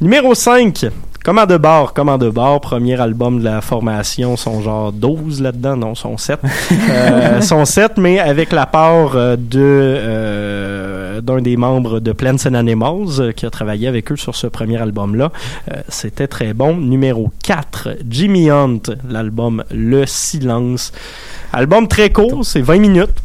[0.00, 0.86] Numéro 5.
[1.26, 5.76] Comment de bar, comment de bar, premier album de la formation, sont genre 12 là-dedans,
[5.76, 6.38] non, sont 7.
[6.88, 12.46] euh, sont 7, mais avec la part euh, de euh, d'un des membres de Plants
[12.48, 15.32] and Animals euh, qui a travaillé avec eux sur ce premier album-là.
[15.72, 16.76] Euh, C'était très bon.
[16.76, 20.92] Numéro 4, Jimmy Hunt, l'album Le Silence.
[21.52, 23.16] Album très court, c'est 20 minutes.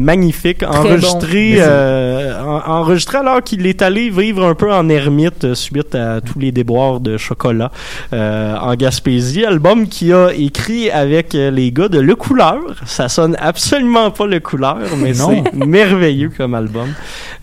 [0.00, 1.60] Magnifique, enregistré, bon.
[1.62, 6.20] euh, en- enregistré alors qu'il est allé vivre un peu en ermite euh, suite à
[6.20, 7.70] tous les déboires de chocolat
[8.12, 9.44] euh, en Gaspésie.
[9.44, 12.56] Album qu'il a écrit avec euh, les gars de Le Couleur.
[12.86, 15.42] Ça sonne absolument pas Le Couleur, mais Non.
[15.44, 16.88] c'est merveilleux comme album.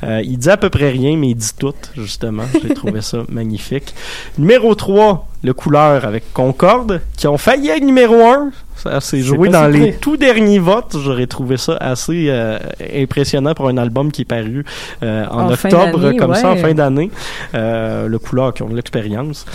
[0.03, 2.43] Euh, il dit à peu près rien, mais il dit tout, justement.
[2.61, 3.93] J'ai trouvé ça magnifique.
[4.37, 8.51] Numéro 3, Le Couleur avec Concorde, qui ont failli être numéro 1.
[8.77, 10.95] Ça s'est C'est joué dans les tout derniers votes.
[11.01, 12.59] J'aurais trouvé ça assez euh,
[12.95, 14.63] impressionnant pour un album qui est paru
[15.03, 17.09] euh, en, octobre, d'année, comme ça, en fin d'année.
[17.55, 19.45] Euh, le Couleur qui ont de l'expérience.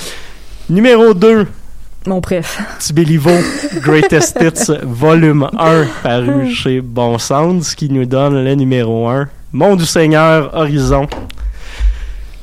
[0.68, 1.46] Numéro 2,
[2.06, 2.60] Mon préf.
[2.78, 3.30] Tibéliveau,
[3.82, 9.28] Greatest Hits, volume 1, paru chez Bon Sound, ce qui nous donne le numéro 1,
[9.52, 11.06] Mon du Seigneur, Horizon.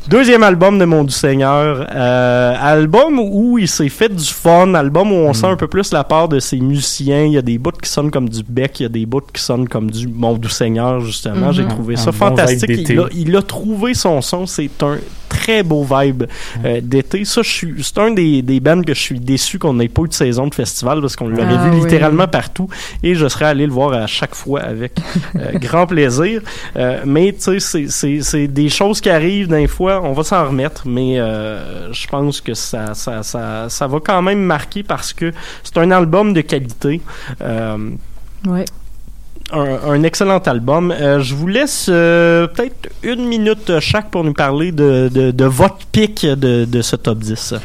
[0.10, 5.12] Deuxième album de Mon du Seigneur, euh, album où il s'est fait du fun, album
[5.12, 7.26] où on sent un peu plus la part de ses musiciens.
[7.26, 9.22] Il y a des bouts qui sonnent comme du Beck, il y a des bouts
[9.32, 11.52] qui sonnent comme du Mon du Seigneur, justement.
[11.52, 12.90] J'ai trouvé Un ça fantastique.
[12.90, 14.48] Il a, il a trouvé son son.
[14.48, 14.98] C'est un
[15.40, 16.24] très beau vibe
[16.66, 17.24] euh, d'été.
[17.26, 20.04] Ça, je suis, c'est un des, des bands que je suis déçu qu'on n'ait pas
[20.04, 21.82] eu de saison de festival parce qu'on l'aurait Ah, vu oui.
[21.84, 22.68] littéralement partout
[23.04, 24.94] et je serais allé le voir à chaque fois avec
[25.36, 26.42] euh, grand plaisir.
[26.76, 30.24] Euh, mais tu sais, c'est- c'est c'est des choses qui arrivent d'un fois, on va
[30.24, 35.14] s'en remettre, mais je pense que ça, ça, ça, ça va quand même marquer parce
[35.14, 35.32] que
[35.64, 37.02] c'est un album de qualité.
[38.48, 38.66] Ouais.
[39.52, 40.92] Un, un excellent album.
[40.92, 45.46] Euh, je vous laisse euh, peut-être une minute chaque pour nous parler de, de, de
[45.46, 47.56] votre pic de, de ce top 10.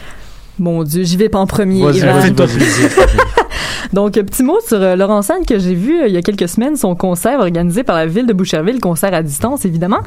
[0.59, 1.83] Mon Dieu, j'y vais pas en premier.
[1.83, 2.21] Vas-y, Evan.
[2.21, 3.44] vas-y, vas-y, vas-y.
[3.93, 6.49] Donc, euh, petit mot sur euh, Laurent que j'ai vu euh, il y a quelques
[6.49, 10.01] semaines, son concert organisé par la ville de Boucherville, concert à distance évidemment.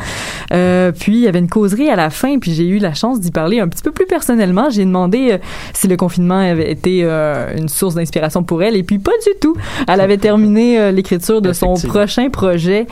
[0.52, 3.20] Euh, puis il y avait une causerie à la fin, puis j'ai eu la chance
[3.20, 4.70] d'y parler un petit peu plus personnellement.
[4.70, 5.40] J'ai demandé
[5.74, 9.56] si le confinement avait été une source d'inspiration pour elle, et puis pas du tout.
[9.88, 12.88] Elle avait terminé l'écriture de son prochain projet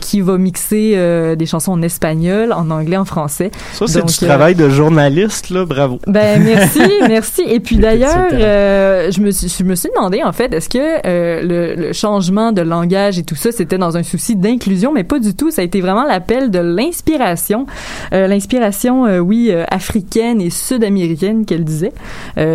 [0.00, 3.50] qui va mixer des chansons en espagnol, en anglais, en français.
[3.72, 5.98] Ça, c'est du travail de journaliste, là, bravo.
[6.06, 7.42] ben merci, merci.
[7.46, 11.76] Et puis d'ailleurs, je me suis, je me suis demandé en fait, est-ce que euh,
[11.76, 15.34] le, changement de langage et tout ça, c'était dans un souci d'inclusion, mais pas du
[15.34, 15.50] tout.
[15.50, 17.66] Ça a été vraiment l'appel de l'inspiration,
[18.12, 21.92] Euh, l'inspiration, euh, oui, africaine et sud-américaine qu'elle disait.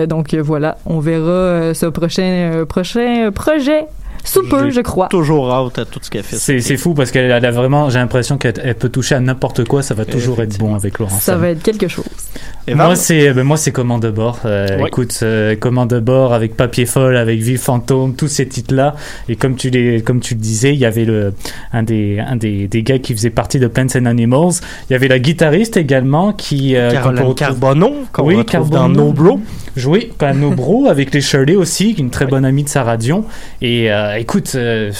[0.07, 3.85] Donc voilà, on verra ce prochain prochain projet
[4.27, 5.07] sous peu, je crois.
[5.07, 6.35] Toujours hâte à tout ce qu'elle fait.
[6.35, 9.19] C'est c'est fou parce qu'elle elle a vraiment, j'ai l'impression qu'elle elle peut toucher à
[9.19, 11.17] n'importe quoi, ça va toujours être bon avec Laurent.
[11.19, 12.05] Ça va être quelque chose.
[12.69, 14.39] Moi c'est ben, moi c'est commande de bord.
[14.45, 14.87] Euh, Ouais.
[14.89, 18.95] Écoute, euh, commande de bord avec Papier folle, avec Ville fantôme, tous ces titres là.
[19.29, 21.33] Et comme tu les, comme tu le disais, il y avait le
[21.71, 24.55] un des un des, des gars qui faisait partie de Plants and Animals.
[24.89, 28.95] Il y avait la guitariste également qui euh, Caroline Carbonneau, qu'on oui, retrouve Carbonneau.
[28.95, 29.39] dans No Bro.
[29.85, 32.69] Oui, pas No Bro avec les Shirley aussi, qui est une très bonne amie de
[32.69, 33.23] Sarah Dion.
[33.61, 34.91] Et euh, écoute, euh,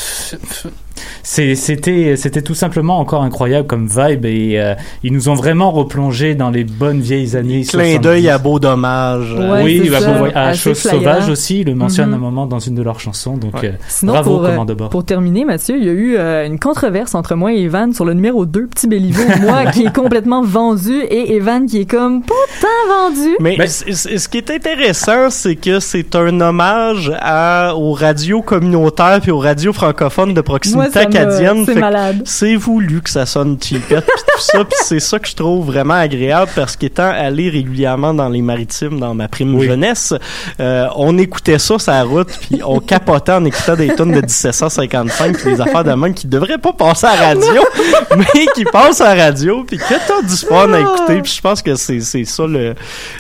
[1.24, 6.50] c'était tout simplement encore incroyable comme vibe et euh, ils nous ont vraiment replongé dans
[6.50, 7.62] les bonnes vieilles années.
[7.64, 8.00] Clin 70.
[8.00, 9.34] d'œil à Beau Dommage.
[9.34, 10.78] Ouais, oui, bah, bon, à Assez Chose.
[10.78, 12.14] Sauvage aussi, il le mentionne Mhm.
[12.16, 13.38] un moment dans une de leurs chansons.
[13.38, 14.90] Donc euh, Sinon, bravo, pour, euh, commande de bord.
[14.90, 18.06] pour terminer, Mathieu, il y a eu euh, une controverse entre moi et Evan sur
[18.06, 19.24] le numéro 2, Petit Béliveau.
[19.42, 23.36] moi qui est complètement vendu et Evan qui est comme pas tant vendu.
[23.40, 28.42] Mais c- c- ce qui est intéressant, c'est que c'est un hommage à, aux radios
[28.42, 30.42] communautaires puis aux radios francophones de
[30.76, 31.66] Moi, ça acadienne.
[31.66, 32.22] c'est malade.
[32.26, 34.64] C'est voulu que ça sonne cheapette puis tout ça.
[34.66, 39.00] Puis c'est ça que je trouve vraiment agréable parce qu'étant allé régulièrement dans les maritimes
[39.00, 40.14] dans ma prime jeunesse,
[40.60, 44.22] euh, on écoutait ça sur la route puis on capotait en écoutant des tonnes de
[44.22, 47.62] 1755 puis des affaires de même qui devraient pas passer à la radio,
[48.18, 51.22] mais qui passent à la radio puis que t'as du fun à écouter.
[51.22, 52.76] Puis je pense que c'est c'est ça le,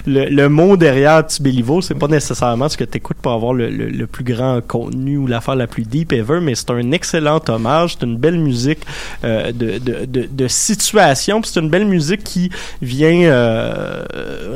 [0.05, 1.81] le, le mot derrière Tibéliveau.
[1.81, 5.27] C'est pas nécessairement ce que t'écoutes pour avoir le, le, le plus grand contenu ou
[5.27, 7.97] l'affaire la plus deep ever, mais c'est un excellent hommage.
[7.99, 8.79] C'est une belle musique
[9.23, 11.41] euh, de, de, de, de situation.
[11.41, 12.49] Puis c'est une belle musique qui
[12.81, 14.03] vient euh,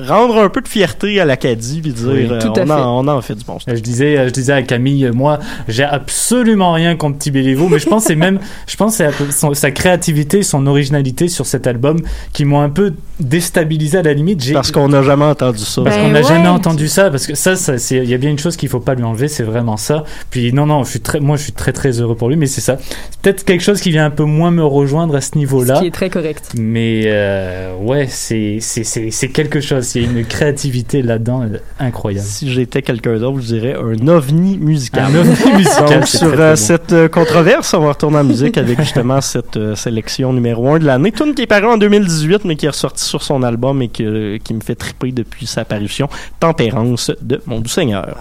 [0.07, 2.27] rendre un peu de fierté à l'Acadie puis dire Oui.
[2.31, 2.71] euh, Tout à on, fait.
[2.71, 3.75] en, on en fait du bon stuff.
[3.75, 8.03] Je disais, je disais à Camille, moi, j'ai absolument rien contre Tibéliveau, mais je pense
[8.03, 9.09] que c'est même, je pense c'est
[9.53, 11.99] sa créativité, son originalité sur cet album
[12.33, 14.51] qui m'ont un peu déstabilisé à la limite.
[14.53, 15.81] Parce qu'on n'a jamais entendu ça.
[15.83, 16.27] Parce Ben qu'on n'a ouais.
[16.27, 18.79] jamais entendu ça, parce que ça, ça il y a bien une chose qu'il faut
[18.79, 20.03] pas lui enlever, c'est vraiment ça.
[20.29, 22.47] Puis non, non, je suis très, moi, je suis très, très heureux pour lui, mais
[22.47, 22.77] c'est ça.
[23.11, 25.80] C'est peut-être quelque chose qui vient un peu moins me rejoindre à ce Ce niveau-là.
[25.80, 26.53] qui est très correct.
[26.57, 29.93] Mais euh, ouais, c'est, c'est, c'est, c'est quelque chose.
[29.95, 32.26] Il y a une créativité là-dedans euh, incroyable.
[32.27, 35.05] Si j'étais quelqu'un d'autre, je dirais un ovni musical.
[35.15, 36.55] Un ovni musical, Donc, sur très, très euh, bon.
[36.55, 40.80] cette euh, controverse, on va retourner en musique avec justement cette euh, sélection numéro 1
[40.80, 41.11] de l'année.
[41.11, 44.38] Tune qui est parue en 2018, mais qui est ressortie sur son album et que-
[44.38, 46.09] qui me fait triper depuis sa parution.
[46.39, 48.18] Tempérance de Mon Doux Seigneur.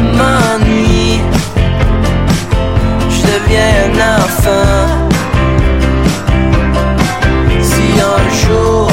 [0.00, 1.20] M'ennuie.
[3.10, 5.08] Je deviens un enfant.
[7.60, 8.90] Si un jour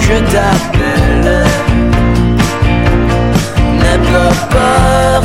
[0.00, 1.44] je t'appelle,
[3.78, 5.22] n'aie pas peur,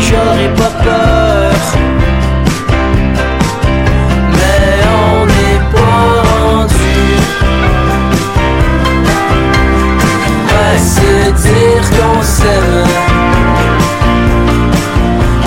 [0.00, 1.33] j'aurai pas peur.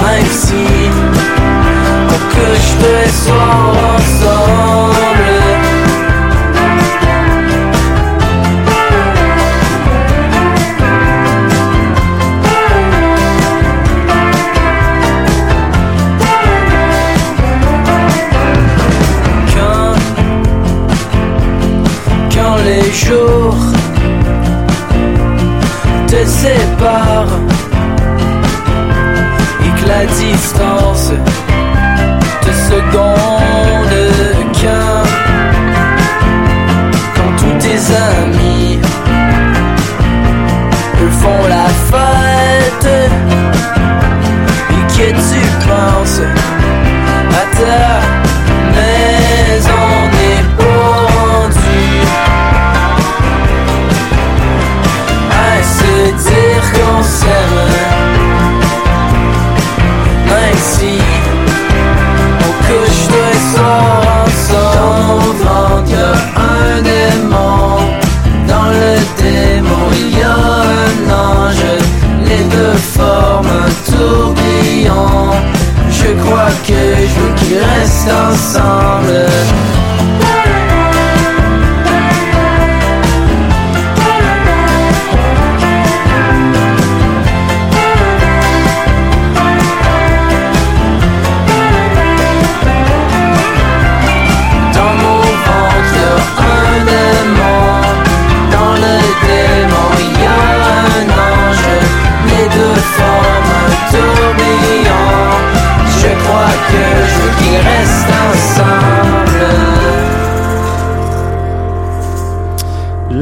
[0.01, 0.65] Même si
[2.09, 4.96] on couche tous les ensemble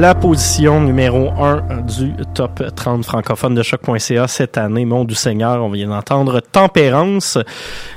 [0.06, 5.60] La position numéro 1 du top 30 francophone de choc.ca cette année, Mon du Seigneur,
[5.64, 7.38] on vient d'entendre Tempérance.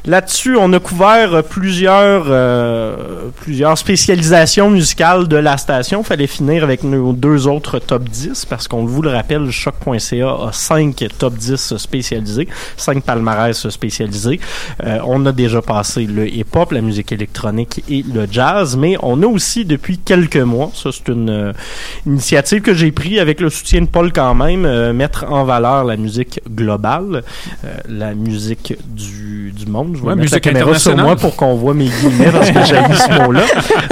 [0.05, 6.03] Là-dessus, on a couvert plusieurs euh, plusieurs spécialisations musicales de la station.
[6.03, 10.51] Fallait finir avec nos deux autres top 10 parce qu'on vous le rappelle, choc.ca a
[10.51, 12.47] 5 top 10 spécialisés,
[12.77, 14.39] 5 palmarès spécialisés.
[14.83, 19.21] Euh, on a déjà passé le hip-hop, la musique électronique et le jazz, mais on
[19.23, 21.53] a aussi depuis quelques mois, ça c'est une euh,
[22.05, 25.83] initiative que j'ai prise avec le soutien de Paul quand même, euh, mettre en valeur
[25.83, 27.23] la musique globale,
[27.63, 29.88] euh, la musique du, du monde.
[29.93, 32.51] Je vais Ouais, mettre la musique caméra sur moi pour qu'on voit mes guillemets parce
[32.51, 33.41] que j'ai ce mot-là.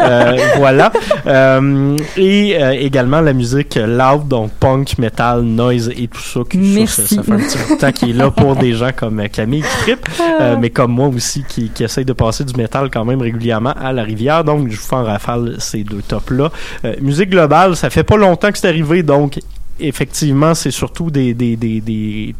[0.02, 0.92] Euh, voilà.
[1.26, 6.40] Euh, et euh, également la musique loud, donc punk, metal, noise et tout ça.
[6.50, 7.02] qui- ça, Merci.
[7.02, 9.20] Ça, ça fait un petit bout de temps qui est là pour des gens comme
[9.20, 10.08] euh, Camille qui trippe,
[10.42, 13.74] euh, mais comme moi aussi qui, qui essaye de passer du métal quand même régulièrement
[13.80, 14.44] à la rivière.
[14.44, 16.52] Donc, je vous fais en rafale ces deux tops-là.
[16.86, 19.40] Euh, musique globale, ça fait pas longtemps que c'est arrivé, donc
[19.80, 22.34] effectivement, c'est surtout des, des, des, des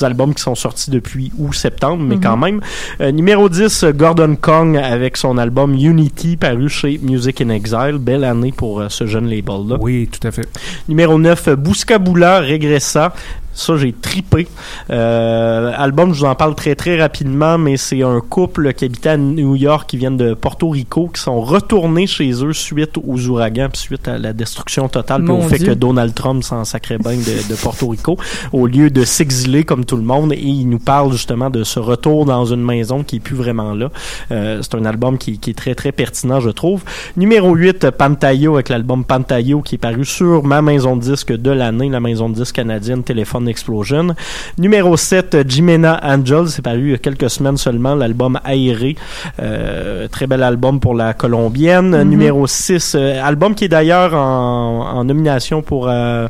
[0.00, 2.20] albums qui sont sortis depuis août-septembre, mais Mhm.
[2.22, 2.60] quand même.
[3.00, 7.98] Euh, numéro 10, euh, Gordon Kong avec son album Unity paru chez Music in Exile.
[8.00, 9.76] Belle année pour euh, ce jeune label-là.
[9.80, 10.48] Oui, tout à fait.
[10.88, 13.12] Numéro 9, euh, Bouscabula Regressa.
[13.54, 14.48] Ça, j'ai tripé.
[14.90, 19.10] Euh, album, je vous en parle très très rapidement, mais c'est un couple qui habitait
[19.10, 23.26] à New York, qui viennent de Porto Rico, qui sont retournés chez eux suite aux
[23.28, 26.98] ouragans, puis suite à la destruction totale, puis au fait que Donald Trump s'en sacrait
[26.98, 28.16] bien de, de Porto Rico,
[28.52, 30.32] au lieu de s'exiler comme tout le monde.
[30.32, 33.74] Et il nous parle justement de ce retour dans une maison qui est plus vraiment
[33.74, 33.90] là.
[34.30, 36.82] Euh, c'est un album qui, qui est très très pertinent, je trouve.
[37.16, 41.50] Numéro 8, Pantayo avec l'album Pantayo qui est paru sur ma maison de disque de
[41.50, 43.02] l'année, la maison de disque canadienne
[43.46, 44.14] Explosion.
[44.58, 48.96] Numéro 7, Jimena Angel, c'est paru il y a quelques semaines seulement, l'album Aéré.
[49.40, 51.90] Euh, très bel album pour la colombienne.
[52.02, 52.08] Mhm.
[52.08, 55.88] Numéro 6, euh, album qui est d'ailleurs en, en nomination pour...
[55.88, 56.28] euh,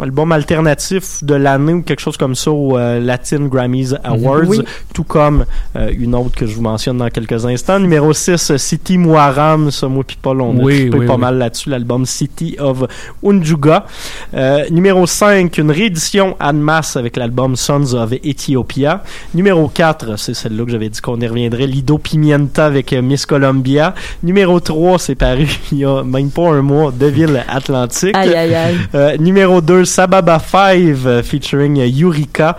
[0.00, 4.62] album alternatif de l'année ou quelque chose comme ça au euh, Latin Grammys Awards, Oui.
[4.94, 5.44] tout comme
[5.76, 7.80] euh, une autre que je vous mentionne dans quelques instants.
[7.80, 12.06] Numéro 6, City Muaram, ça moi pis Paul, on a Oui, pas mal là-dessus, l'album
[12.06, 12.84] City of
[13.24, 13.86] Unjuga.
[14.34, 19.02] Euh, numéro 5, une réédition en masse avec l'album Sons of Ethiopia.
[19.34, 23.26] Numéro 4, c'est celle-là que j'avais dit qu'on y reviendrait, Lido Pimienta avec euh, Miss
[23.26, 23.94] Columbia.
[24.22, 28.16] Numéro 3, c'est paru il y a même pas un mois, Deville Atlantique.
[28.16, 28.76] Aïe, aïe, aïe.
[28.94, 30.76] Euh, numéro 2, Sababa 5
[31.06, 32.56] euh, featuring Yurika.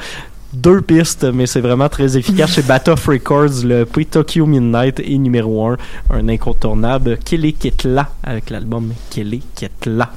[0.53, 5.17] Deux pistes, mais c'est vraiment très efficace chez Batoff Records, le P Tokyo Midnight et
[5.17, 5.77] numéro 1,
[6.09, 10.11] un incontournable, Kelly Ketla, avec l'album Kelly Ketla.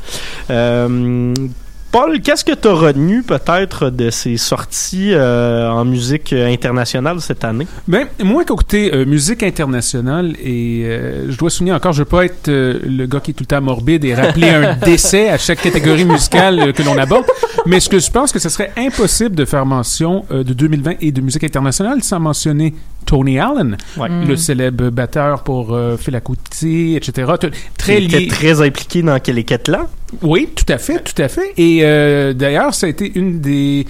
[0.51, 1.35] Euh,
[1.95, 7.45] Paul, qu'est-ce que tu as retenu peut-être de ces sorties euh, en musique internationale cette
[7.45, 7.69] année?
[7.87, 12.25] Ben, moi, côté euh, musique internationale, et euh, je dois souligner encore, je veux pas
[12.25, 15.39] être euh, le gars qui est tout le temps morbide et rappeler un décès à
[15.39, 17.27] chaque catégorie musicale que l'on aborde,
[17.65, 21.13] mais ce que je pense que ce serait impossible de faire mention de 2020 et
[21.13, 22.75] de musique internationale sans mentionner
[23.07, 24.09] Tony Allen, Ouais.
[24.09, 24.37] le Mm.
[24.37, 27.33] célèbre batteur pour euh, Fela Kuti, etc.
[27.41, 29.89] T- Très était très impliqué dans Kelly Ketla.
[30.23, 31.53] Oui, tout à fait, tout à fait.
[31.57, 33.87] Et euh, d'ailleurs, ça a été une des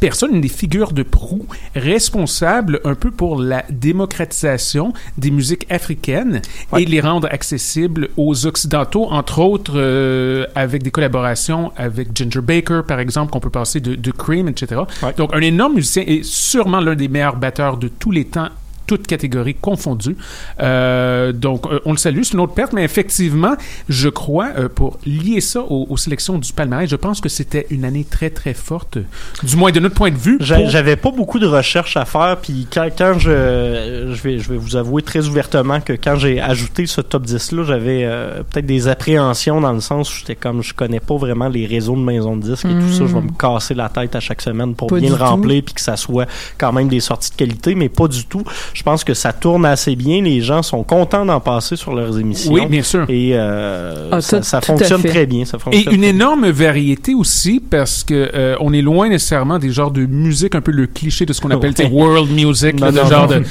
[0.00, 6.42] personne, une des figures de proue responsables un peu pour la démocratisation des musiques africaines
[6.76, 12.82] et les rendre accessibles aux Occidentaux, entre autres euh, avec des collaborations avec Ginger Baker,
[12.86, 14.82] par exemple, qu'on peut passer de, de Cream, etc.
[15.16, 18.48] Donc, un énorme musicien et sûrement l'un des meilleurs batteurs de tous les temps
[18.86, 20.16] toutes catégories confondues.
[20.60, 23.54] Euh, donc, euh, on le salue, c'est une autre perte, mais effectivement,
[23.88, 27.66] je crois, euh, pour lier ça aux, aux sélections du palmarès, je pense que c'était
[27.70, 28.98] une année très, très forte,
[29.42, 30.38] du moins de notre point de vue.
[30.62, 34.48] Pour- J'avais pas beaucoup de recherches à faire, puis quand, quand je, je, vais, je
[34.50, 38.66] vais vous avouer très ouvertement que quand j'ai ajouté ce top 10-là, j'avais euh, peut-être
[38.66, 42.00] des appréhensions dans le sens où j'étais comme, je connais pas vraiment les réseaux de
[42.00, 44.74] maisons de disques et tout ça, je vais me casser la tête à chaque semaine
[44.74, 46.26] pour Pas bien le remplir, puis que ça soit
[46.58, 48.44] quand même des sorties de qualité, mais pas du tout.
[48.76, 52.18] Je pense que ça tourne assez bien, les gens sont contents d'en passer sur leurs
[52.18, 52.52] émissions.
[52.52, 53.06] Oui, bien sûr.
[53.08, 55.46] Et euh, Ah, ça, fonctionne très bien.
[55.46, 59.58] Ça Et fonctionne une très énorme variété aussi parce que euh, on est loin nécessairement
[59.58, 62.02] des genres de musique un peu le cliché de ce qu'on appelle tu sais, Ouais.
[62.02, 63.42] world music, là, Non, de genre de,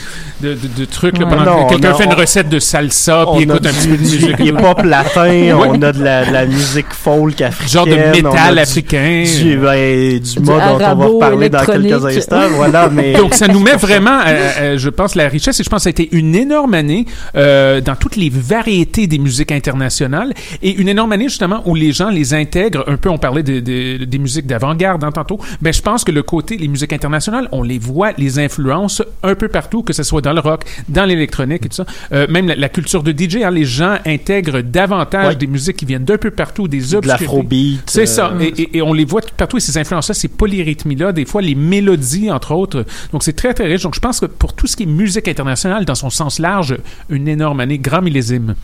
[0.41, 1.35] de, de, de trucs là, Ouais.
[1.35, 3.97] pendant Non, que quelqu'un fait une on- recette de salsa puis écoute un petit peu
[3.97, 4.39] de musique.
[4.39, 5.23] hip-hop latin,
[5.57, 5.67] Ouais.
[5.69, 7.67] on a de la, de la musique folk africaine.
[7.73, 9.23] Genre de métal africain.
[9.41, 12.41] Du, ben, du, Du mode dont on va reparler dans quelques instants.
[12.51, 13.13] Voilà, mais...
[13.13, 15.59] Donc, ça nous met vraiment, euh, euh, je pense, la richesse.
[15.59, 17.05] Et je pense que ça a été une énorme année
[17.35, 20.33] euh, dans toutes les variétés des musiques internationales.
[20.61, 22.83] Et une énorme année, justement, où les gens les intègrent.
[22.87, 25.39] Un peu, on parlait de, de- des musiques d'avant-garde hein, tantôt.
[25.61, 29.35] Ben, je pense que le côté, les musiques internationales, on les voit, les influences un
[29.35, 31.85] peu partout, que ce soit dans le rock, dans l'électronique et tout ça.
[32.13, 35.35] Euh, même la, la culture de DJ, hein, les gens intègrent davantage Ouais.
[35.35, 37.07] des musiques qui viennent d'un peu partout, des De obscurités.
[37.25, 38.33] l'afrobeat, C'est euh, ça.
[38.41, 39.57] Et, et- et on les voit tout partout.
[39.57, 42.85] Et ces influences-là, ces polyrythmies-là, des fois les mélodies, entre autres.
[43.11, 43.83] Donc, c'est très, très riche.
[43.83, 46.77] Donc, je pense que pour tout ce qui est musique internationale, dans son sens large,
[47.09, 48.55] une énorme année, grand millésime.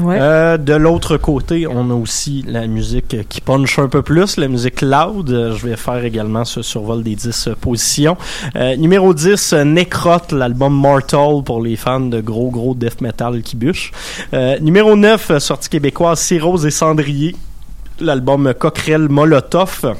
[0.00, 4.48] Euh, de l'autre côté, on a aussi la musique qui punch un peu plus, la
[4.48, 5.30] musique loud.
[5.30, 8.16] Euh, Je vais faire également ce survol des 10 euh, positions.
[8.56, 13.42] Euh, numéro 10, euh, Necrot, l'album Mortal pour les fans de gros, gros death metal
[13.42, 13.92] qui bûche.
[14.34, 17.36] Euh, numéro 9, euh, sortie québécoise, Cyrose et Cendrier,
[18.00, 19.94] l'album Coquerel Molotov.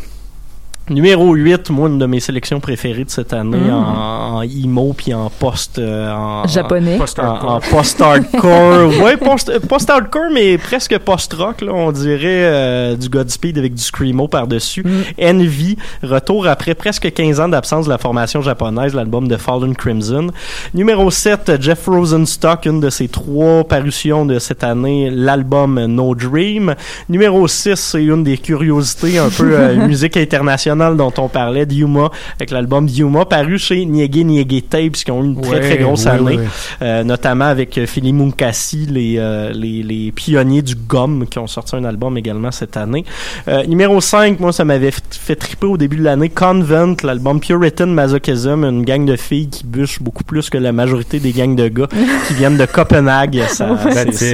[0.91, 3.71] Numéro 8, moi, une de mes sélections préférées de cette année Mm.
[3.73, 5.79] en, en emo puis en post...
[5.79, 6.97] euh, en, Japonais.
[6.97, 7.51] En, Post-hardcore.
[7.51, 9.03] en post-hardcore.
[9.05, 14.27] ouais, post- post-hardcore, mais presque post-rock, là, on dirait euh, du Godspeed avec du Screamo
[14.27, 14.85] par-dessus.
[15.23, 20.29] Envy, retour après presque 15 ans d'absence de la formation japonaise, l'album de Fallen Crimson.
[20.75, 26.75] Numéro 7, Jeff Rosenstock, une de ses trois parutions de cette année, l'album No Dream.
[27.09, 32.11] Numéro 6, c'est une des curiosités un peu euh, musique internationale dont on parlait, Yuma,
[32.39, 35.79] avec l'album Yuma, paru chez Niege Niege Tapes, qui ont eu une très Ouais, très
[35.79, 36.45] grosse ouais, année, ouais.
[36.83, 41.47] Euh, notamment avec euh, Philly Munkasi, les, euh, les, les pionniers du gomme, qui ont
[41.47, 43.05] sorti un album également cette année.
[43.49, 47.87] Euh, numéro 5, moi, ça m'avait fait, triper au début de l'année, Convent, l'album Puritan
[47.87, 51.69] Masochism, une gang de filles qui bûchent beaucoup plus que la majorité des gangs de
[51.69, 51.89] gars
[52.29, 53.43] qui viennent de Copenhague.
[53.49, 53.65] C'est-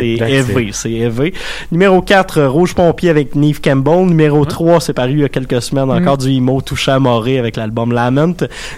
[0.05, 1.35] élevé, c'est élevé.
[1.73, 4.07] Numéro 4, euh, Rouge Pompier avec Neve Campbell.
[4.07, 6.21] Numéro 3, c'est paru il y a quelques semaines, encore Mm.
[6.23, 8.35] du emo touché à Moré avec l'album Lament.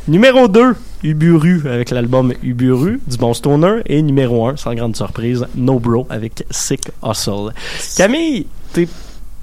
[0.08, 0.74] Numéro 2,
[1.04, 3.80] Uburu avec l'album Uburu, du bon stoner.
[3.86, 7.52] Et numéro 1, sans grande surprise, No Bro avec Sick Hustle.
[7.96, 8.88] Camille, t'es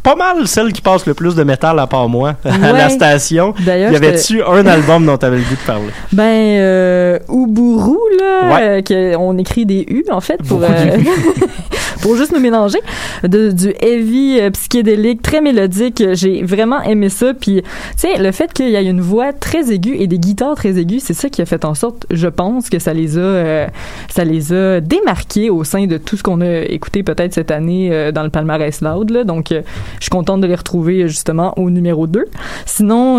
[0.03, 3.53] pas mal celle qui passe le plus de métal à part moi à la station.
[3.65, 5.89] D'ailleurs, y avait-tu un album dont t'avais le goût de parler?
[6.13, 8.83] Ben, euh, Uburu, là, Ouais.
[8.91, 10.67] euh, on écrit des U, en fait, pour, euh,
[12.07, 12.79] pour juste nous mélanger.
[13.23, 16.01] De, du heavy euh, psychédélique, très mélodique.
[16.13, 17.33] J'ai vraiment aimé ça.
[17.33, 17.67] Puis, tu
[17.97, 21.03] sais, le fait qu'il y ait une voix très aiguë et des guitares très aiguës,
[21.03, 23.67] c'est ça qui a fait en sorte, je pense, que ça les a, euh,
[24.09, 27.89] ça les a démarqués au sein de tout ce qu'on a écouté peut-être cette année
[27.91, 29.09] euh, dans le palmarès loud.
[29.09, 29.25] Là.
[29.25, 29.61] Donc, euh,
[29.99, 32.23] je suis contente de les retrouver justement au numéro 2.
[32.65, 33.17] Sinon,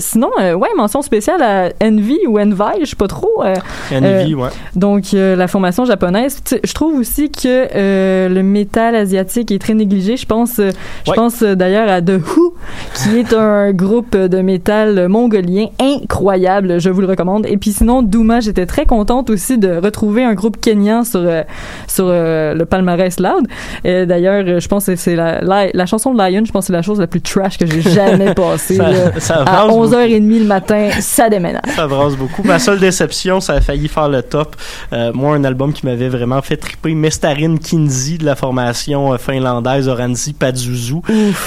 [0.00, 3.42] sinon ouais, mention spéciale à Envy ou Envy, je sais pas trop.
[3.92, 4.48] Envy, ouais.
[4.74, 6.40] Donc, la formation japonaise.
[6.64, 7.68] Je trouve aussi que
[7.98, 10.16] euh, le métal asiatique est très négligé.
[10.16, 10.70] Je pense, euh,
[11.06, 11.16] je Ouais.
[11.16, 12.54] pense euh, d'ailleurs à The Who,
[12.94, 16.80] qui est un groupe de métal mongolien incroyable.
[16.80, 17.46] Je vous le recommande.
[17.46, 21.22] Et puis sinon, Douma, j'étais très contente aussi de retrouver un groupe kenyan sur
[21.86, 23.46] sur le palmarès loud.
[23.84, 26.42] Et D'ailleurs, je pense que c'est la, la, la chanson de Lion.
[26.44, 28.76] Je pense que c'est la chose la plus trash que j'ai jamais passée.
[28.76, 29.12] Ça- là.
[29.18, 31.62] ça à avance 11h30 le matin, ça déménage.
[31.76, 32.42] Ça brasse beaucoup.
[32.44, 34.56] Ma seule déception, ça a failli faire le top.
[35.14, 39.18] Moi, un album qui m'avait vraiment fait triper, Mestarine Kini Kinsey de la formation euh,
[39.18, 40.96] finlandaise Oranzi Pazuzu.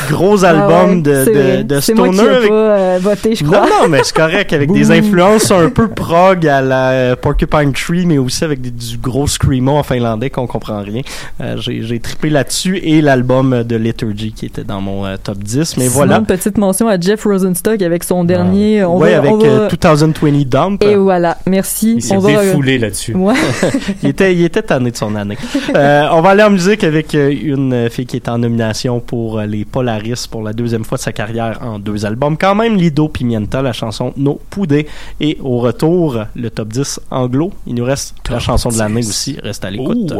[0.10, 3.00] Gros album Ah ouais, de, de, de C'est moi qui stoner ai avec pas euh,
[3.02, 3.60] voté, je crois.
[3.62, 7.74] non, non, mais c'est correct, avec des influences un peu prog à la euh, Porcupine
[7.74, 11.02] Tree, mais aussi avec des- du gros screamo en finlandais qu'on comprend rien.
[11.42, 15.58] Euh, J'ai trippé là-dessus et l'album de Liturgy qui était dans mon euh, top 10,
[15.78, 16.18] mais Sinon, voilà.
[16.18, 18.84] une petite mention à Jeff Rosenstock avec son dernier.
[18.86, 20.84] On ouais, va, avec on va- euh, 2020 Dump.
[20.84, 21.94] Et voilà, merci.
[21.98, 23.14] Il s'est On va- défoulé là-dessus.
[23.16, 23.34] Ouais.
[24.04, 25.38] il, était, il était tanné de son année.
[25.76, 29.40] Euh, on va aller en musique avec euh, une fille qui est en nomination pour
[29.40, 32.38] euh, les Polaris pour la deuxième fois de sa carrière en deux albums.
[32.38, 34.86] Quand même, Lido Pimienta, la chanson No Poudé.
[35.20, 37.52] Et au retour, le top 10 anglo.
[37.66, 39.36] Il nous reste la chanson de l'année aussi.
[39.42, 40.14] Reste à l'écoute.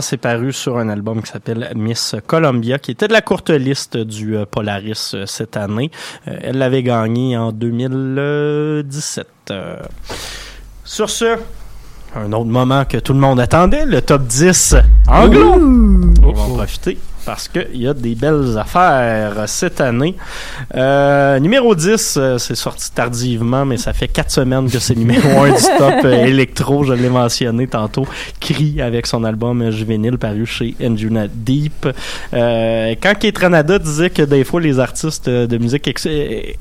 [0.00, 3.96] C'est paru sur un album qui s'appelle Miss Columbia, qui était de la courte liste
[3.96, 5.90] du euh, Polaris euh, cette année.
[6.28, 9.26] Euh, elle l'avait gagné en 2017.
[9.50, 9.76] Euh,
[10.84, 11.36] Sur ce,
[12.14, 14.76] un autre moment que tout le monde attendait, le top 10
[15.08, 15.54] anglo.
[16.22, 20.16] On va en profiter parce qu'il y a des belles affaires cette année.
[20.74, 25.28] Euh, numéro 10, euh, c'est sorti tardivement, mais ça fait quatre semaines que c'est numéro
[25.40, 28.06] 1 du top électro, je l'ai mentionné tantôt.
[28.50, 31.86] Cri avec son album juvénile paru chez Anjuna Deep.
[32.34, 35.88] Euh, quand Kate Ranada disait que des fois les artistes de musique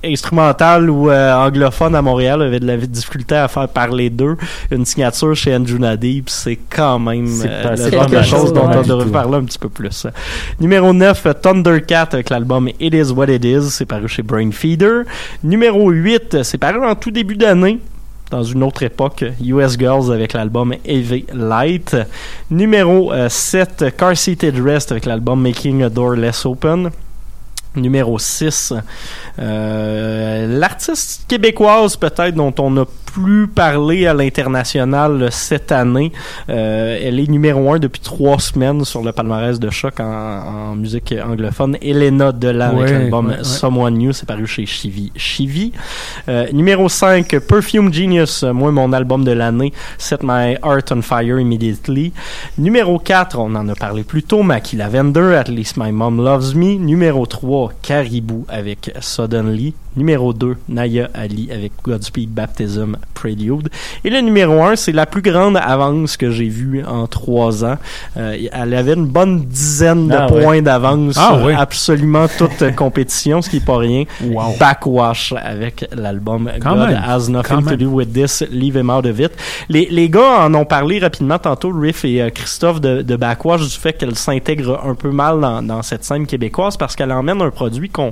[0.03, 4.37] instrumentale ou euh, anglophone à Montréal avaient de la difficulté à faire parler d'eux,
[4.71, 8.81] une signature chez Anjuna Deep, c'est quand même euh, le genre de chose, dont on
[8.83, 10.05] devrait parler un petit peu plus.
[10.59, 15.03] Numéro 9, Thundercat avec l'album It Is What It Is, c'est paru chez Brain Feeder.
[15.43, 17.79] Numéro 8, c'est paru en tout début d'année.
[18.29, 21.95] Dans une autre époque, US Girls avec l'album Heavy Light.
[22.51, 26.89] Numéro euh, 7, Car Seated Rest avec l'album Making a Door Less Open.
[27.75, 28.73] Numéro 6,
[29.37, 32.85] euh, l'artiste québécoise peut-être dont on a
[33.21, 36.11] plus parlé à l'international cette année.
[36.49, 40.75] Euh, elle est numéro 1 depuis trois semaines sur le palmarès de choc en, en
[40.75, 41.77] musique anglophone.
[41.81, 43.43] Elena Delan avec Ouais, l'album ouais, ouais.
[43.43, 45.11] Someone New, c'est paru chez Chivi.
[45.15, 45.71] Chivi.
[46.27, 51.01] Euh, numéro 5, Perfume Genius, euh, moi mon album de l'année, Set My Heart on
[51.01, 52.13] Fire Immediately.
[52.57, 56.55] Numéro 4, on en a parlé plus tôt, Mackie Lavender, At Least My Mom Loves
[56.55, 56.75] Me.
[56.77, 59.73] Numéro 3, Caribou avec Suddenly.
[59.95, 63.69] Numéro 2, Naya Ali avec Godspeed Baptism Prelude.
[64.03, 67.77] Et le numéro 1, c'est la plus grande avance que j'ai vue en trois ans.
[68.17, 70.41] Euh, elle avait une bonne dizaine de Ah ouais.
[70.43, 74.03] points d'avance Ah sur absolument toute compétition, ce qui est pas rien.
[74.59, 77.01] Backwash avec l'album God même.
[77.05, 77.77] Has Quand Nothing to même.
[77.77, 79.31] Do With This, Leave Him Out of It.
[79.69, 83.61] Les, les gars en ont parlé rapidement tantôt, Riff et euh, Christophe de, de Backwash,
[83.61, 87.41] du fait qu'elle s'intègre un peu mal dans, dans cette scène québécoise parce qu'elle emmène
[87.41, 88.11] un produit qu'on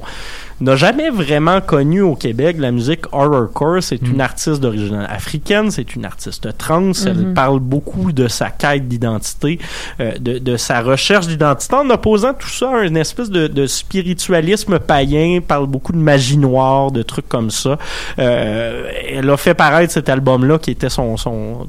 [0.62, 3.82] n'a jamais vraiment connu au Québec, la musique horrorcore.
[3.84, 4.12] C'est Mm.
[4.14, 6.92] une artiste d'origine africaine, c'est une artiste trans.
[7.06, 7.18] Elle.
[7.18, 7.34] Mhm.
[7.34, 9.60] parle beaucoup de sa quête d'identité,
[10.00, 13.66] euh, de, de sa recherche d'identité, en opposant tout ça à une espèce de, de
[13.68, 15.40] spiritualisme païen.
[15.46, 17.78] Parle beaucoup de magie noire, de trucs comme ça.
[18.20, 21.68] Euh, elle a fait paraître cet album-là qui était son, son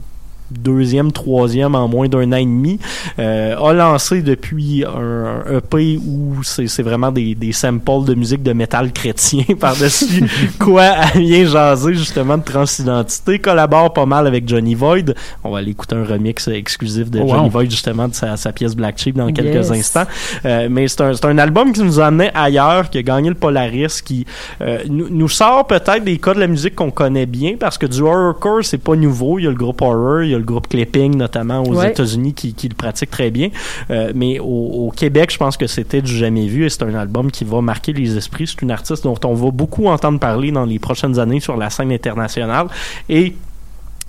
[0.51, 2.79] deuxième, troisième en moins d'un an et demi,
[3.19, 8.15] euh, a lancé depuis un, un EP où c'est c'est vraiment des, des samples de
[8.15, 10.25] musique de métal chrétien par-dessus
[10.59, 10.85] quoi
[11.15, 15.15] elle vient jaser justement de transidentité, collabore pas mal avec Johnny Void.
[15.45, 17.49] On va aller écouter un remix exclusif de Oh, Johnny.
[17.49, 19.71] Void justement de sa, sa pièce Black Sheep dans quelques Yes.
[19.71, 20.05] instants.
[20.45, 23.29] Euh, mais c'est un, c'est un album qui nous a amené ailleurs, qui a gagné
[23.29, 24.25] le Polaris, qui
[24.61, 27.87] euh, nous, nous sort peut-être des cas de la musique qu'on connaît bien, parce que
[27.87, 29.39] du horrorcore, c'est pas nouveau.
[29.39, 31.91] Il y a le groupe Horror, il y a le groupe Clipping, notamment aux Ouais.
[31.91, 33.51] États-Unis, qui, qui le pratique très bien.
[33.91, 36.95] Euh, mais au, au Québec, je pense que c'était du jamais vu, et c'est un
[36.95, 38.47] album qui va marquer les esprits.
[38.47, 41.71] C'est une artiste dont on va beaucoup entendre parler dans les prochaines années sur la
[41.71, 42.69] scène internationale.
[43.09, 43.35] Et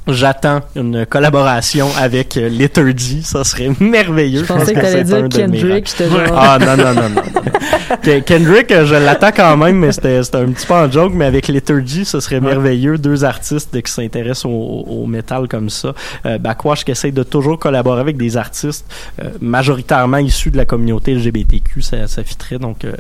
[0.08, 4.40] J'attends une collaboration avec euh, Liturgy, ça serait merveilleux.
[4.44, 6.76] Je pensais pense que t'allais c'est dire un de mes Kendrick, j'étais genre- Ah non,
[6.78, 7.22] non, non, non.
[8.04, 11.26] Ke- Kendrick, euh, je l'attends quand même, mais c'était un petit peu en joke, mais
[11.26, 12.98] avec Liturgy, ce serait merveilleux.
[12.98, 14.50] Deux artistes qui s'intéressent au,
[14.88, 15.94] au métal comme ça.
[16.26, 18.86] Euh, Backwash qui essaye de toujours collaborer avec des artistes
[19.24, 22.92] euh, majoritairement issus de la communauté LGBTQ, ça, ça fitterait, donc euh,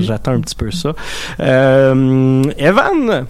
[0.00, 0.92] j'attends un petit peu ça.
[1.40, 3.26] Euh, Evan,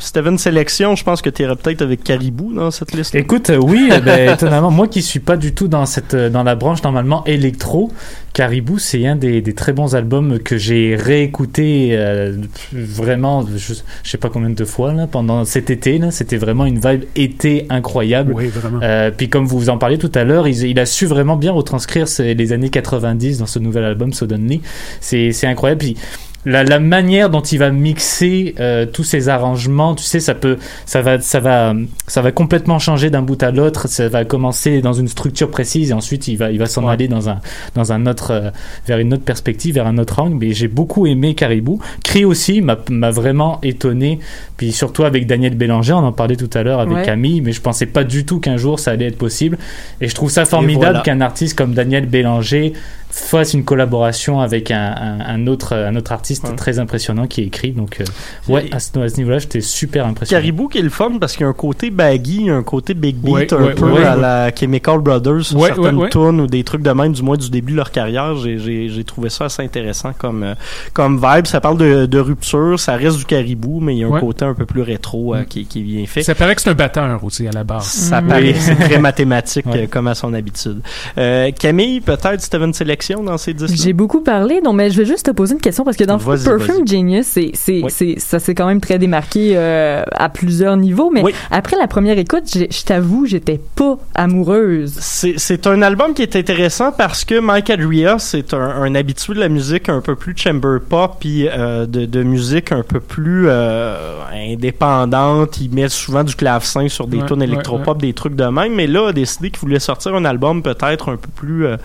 [0.00, 3.14] si t'avais une sélection, je pense que tu irais peut-être avec Caribou dans cette liste.
[3.14, 6.28] Écoute, euh, oui, euh, ben, étonnamment, moi qui suis pas du tout dans cette euh,
[6.30, 7.90] dans la branche normalement électro,
[8.34, 12.36] Caribou, c'est un des, des très bons albums que j'ai réécouté euh,
[12.72, 16.64] vraiment, je, je sais pas combien de fois là pendant cet été là, c'était vraiment
[16.66, 18.32] une vibe été incroyable.
[18.34, 18.80] Oui, vraiment.
[18.82, 21.52] Euh, puis comme vous en parliez tout à l'heure, il, il a su vraiment bien
[21.52, 24.60] retranscrire ces- les années 90 dans ce nouvel album Suddenly.
[25.00, 25.78] C'est c'est incroyable.
[25.80, 25.96] Puis
[26.44, 30.56] la, la manière dont il va mixer euh, tous ces arrangements, tu sais, ça peut,
[30.86, 31.74] ça va, ça va,
[32.06, 33.88] ça va complètement changer d'un bout à l'autre.
[33.88, 37.08] Ça va commencer dans une structure précise et ensuite il va, il va s'en aller
[37.08, 37.40] dans un,
[37.74, 38.50] dans un autre, euh,
[38.86, 40.36] vers une autre perspective, vers un autre angle.
[40.40, 41.80] Mais j'ai beaucoup aimé Caribou.
[42.04, 44.18] Cri aussi m'a m'a vraiment étonné.
[44.56, 47.04] Puis surtout avec Daniel Bélanger, on en parlait tout à l'heure avec Ouais.
[47.04, 49.58] Camille, mais je pensais pas du tout qu'un jour ça allait être possible.
[50.00, 51.00] Et je trouve ça formidable voilà.
[51.00, 52.72] qu'un artiste comme Daniel Bélanger
[53.10, 57.72] fasse une collaboration avec un, un, un autre, un autre artiste très impressionnant qui écrit.
[57.72, 58.04] Donc, euh,
[58.52, 60.40] ouais, à ce, à ce niveau-là, j'étais super impressionné.
[60.40, 63.16] Caribou qui est le fun parce qu'il y a un côté baggy, un côté big
[63.16, 64.20] beat Ouais, un ouais, peu ouais, à ouais.
[64.20, 66.10] la Chemical Brothers sur Ouais, certaines ouais, ouais.
[66.10, 68.36] tunes ou des trucs de même, du moins du début de leur carrière.
[68.36, 70.54] J'ai, j'ai, j'ai trouvé ça assez intéressant comme, euh,
[70.92, 71.46] comme vibe.
[71.46, 74.20] Ça parle de, de rupture, ça reste du caribou, mais il y a un Ouais.
[74.20, 75.46] côté un peu plus rétro euh, Mm.
[75.46, 76.22] qui, qui est bien fait.
[76.22, 77.84] Ça paraît que c'est un batteur aussi à la base.
[77.84, 78.28] Ça Mm.
[78.28, 80.80] paraît, c'est très mathématique euh, comme à son habitude.
[81.18, 84.98] Euh, Camille, peut-être avais une sélection dans ces disques J'ai beaucoup parlé, non, mais je
[84.98, 86.86] vais juste te poser une question parce que dans Perfume.
[86.86, 87.90] Genius, c'est, c'est, Oui.
[87.90, 92.18] c'est, ça s'est quand même très démarqué euh, à plusieurs niveaux, mais après la première
[92.18, 94.94] écoute, je t'avoue, j'étais pas amoureuse.
[95.00, 99.34] C'est, c'est un album qui est intéressant parce que Mike Adria, c'est un, un habitué
[99.34, 103.00] de la musique un peu plus chamber pop puis euh, de, de musique un peu
[103.00, 103.96] plus euh,
[104.34, 105.60] indépendante.
[105.60, 108.74] Il met souvent du clavecin sur des Ouais, tunes ouais, électropop, des trucs de même.
[108.74, 111.76] Mais là, a décidé qu'il voulait sortir un album peut-être un peu plus euh,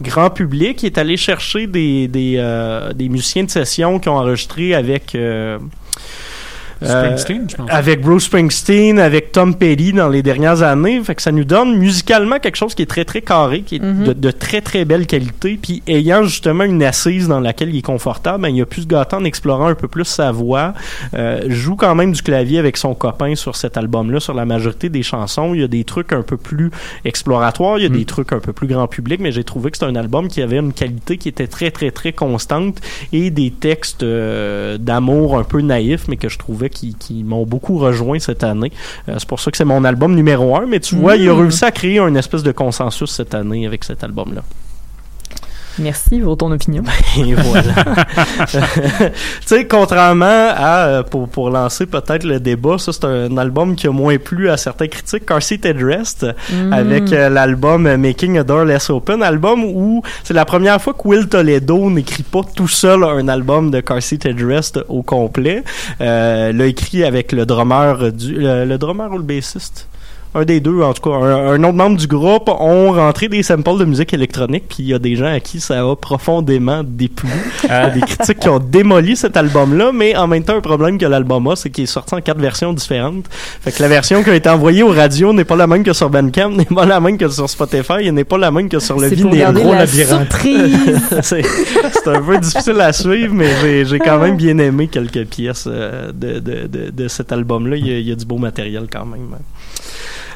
[0.00, 0.61] grand public.
[0.70, 2.08] Il est allé chercher des,
[2.38, 5.14] euh, des musiciens de session qui ont enregistré avec...
[5.14, 5.58] Euh,
[6.86, 7.66] Springsteen, je pense.
[7.70, 11.00] Avec Bruce Springsteen, avec Tom Petty dans les dernières années.
[11.02, 13.82] Fait que ça nous donne musicalement quelque chose qui est très très carré, qui est
[13.82, 14.04] Mhm.
[14.08, 15.58] de, de très très belle qualité.
[15.60, 18.86] Puis ayant justement une assise dans laquelle il est confortable, ben, il a pu se
[18.86, 20.74] gâter en explorant un peu plus sa voix.
[21.14, 24.88] Euh, joue quand même du clavier avec son copain sur cet album-là, sur la majorité
[24.88, 25.54] des chansons.
[25.54, 26.70] Il y a des trucs un peu plus
[27.04, 29.76] exploratoires, il y a des trucs un peu plus grand public, mais j'ai trouvé que
[29.76, 32.80] c'était un album qui avait une qualité qui était très très très constante
[33.12, 37.78] et des textes euh, d'amour un peu naïfs, mais que je trouvais qui, m'ont beaucoup
[37.78, 38.72] rejoint cette année.
[39.08, 41.34] Euh, c'est pour ça que c'est mon album numéro un, mais tu vois, il a
[41.34, 44.42] réussi à créer un espèce de consensus cette année avec cet album-là.
[45.78, 46.82] Merci pour ton opinion.
[47.18, 47.72] Et voilà.
[48.50, 48.58] tu
[49.46, 53.86] sais, contrairement à, euh, pour, pour lancer peut-être le débat, ça c'est un album qui
[53.86, 56.72] a moins plu à certains critiques, Car Seat Rest, Mm.
[56.72, 60.92] avec euh, l'album euh, Making a Door Less Open, album où c'est la première fois
[60.92, 65.62] que Will Toledo n'écrit pas tout seul un album de Car Seat Rest au complet.
[66.00, 69.88] Euh, l'a écrit avec le drummer du, le, le drummer ou le bassiste?
[70.34, 73.42] Un des deux, en tout cas, un, un autre membre du groupe ont rentré des
[73.42, 76.82] samples de musique électronique, puis il y a des gens à qui ça a profondément
[76.84, 77.28] déplu.
[77.64, 80.60] Il y a des critiques qui ont démoli cet album-là, mais en même temps, un
[80.60, 83.24] problème que l'album a, c'est qu'il est sorti en quatre versions différentes.
[83.30, 85.92] Fait que la version qui a été envoyée aux radios n'est pas la même que
[85.92, 88.78] sur Bandcamp, n'est pas la même que sur Spotify, et n'est pas la même que
[88.78, 89.44] sur le vinyle.
[89.52, 89.86] Gros la
[91.22, 95.24] c'est c'est un peu difficile à suivre, mais j'ai- j'ai quand même bien aimé quelques
[95.26, 97.76] pièces euh, de, de, de, de cet album-là.
[97.76, 99.20] Il y, a, il y a du beau matériel quand même.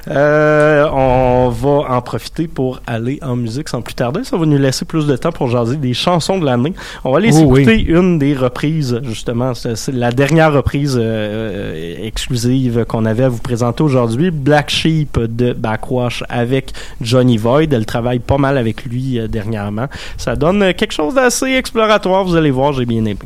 [0.08, 4.22] Euh, on va en profiter pour aller en musique sans plus tarder.
[4.24, 6.74] Ça va nous laisser plus de temps pour jaser des chansons de l'année.
[7.04, 7.62] On va aller Oh oui.
[7.62, 9.52] écouter une des reprises, justement.
[9.54, 14.30] C'est la dernière reprise euh, exclusive qu'on avait à vous présenter aujourd'hui.
[14.30, 17.72] Black Sheep de Backwash avec Johnny Void.
[17.72, 19.86] Elle travaille pas mal avec lui euh, dernièrement.
[20.16, 22.24] Ça donne quelque chose d'assez exploratoire.
[22.24, 23.18] Vous allez voir, j'ai bien aimé.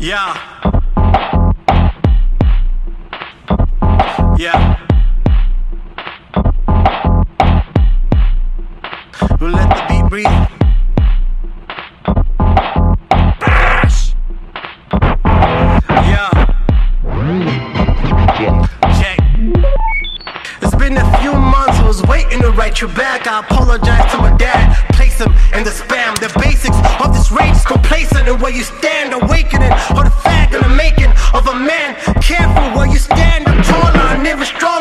[0.00, 0.34] Yeah.
[4.44, 4.76] Yeah.
[9.40, 10.26] We'll let the beat breathe.
[15.88, 16.28] Yeah.
[20.60, 23.26] It's been a few months, I was waiting to write you back.
[23.26, 24.76] I apologize to my dad.
[24.92, 26.18] Place him in the spam.
[26.20, 28.28] The basics of this rage complacent.
[28.28, 29.72] And where you stand, awakening.
[29.96, 31.96] Or the fact in the making of a man.
[32.20, 33.48] Careful where you stand.
[33.48, 33.93] I'm I'm
[34.24, 34.73] never stronger.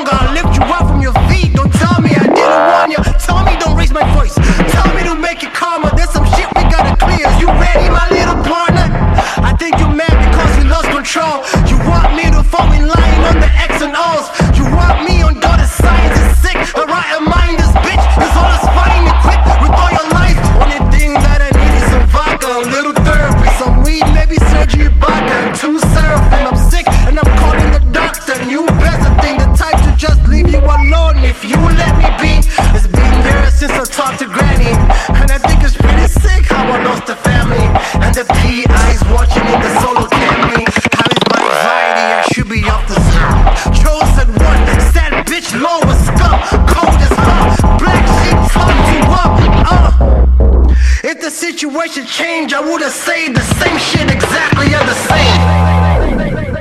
[33.67, 34.75] Since I talked to Granny,
[35.15, 37.63] and I think it's pretty sick how I lost the family
[38.03, 40.67] and the PI's watching in the solo Camry.
[40.91, 42.07] How is my anxiety?
[42.11, 43.39] I should be off the scene.
[43.79, 46.35] Chosen one, sad bitch, low as scum,
[46.67, 47.79] cold as hell.
[47.79, 49.31] Black sheep turned you up.
[49.71, 51.09] Uh.
[51.09, 56.52] If the situation changed, I would've said the same shit exactly as the same.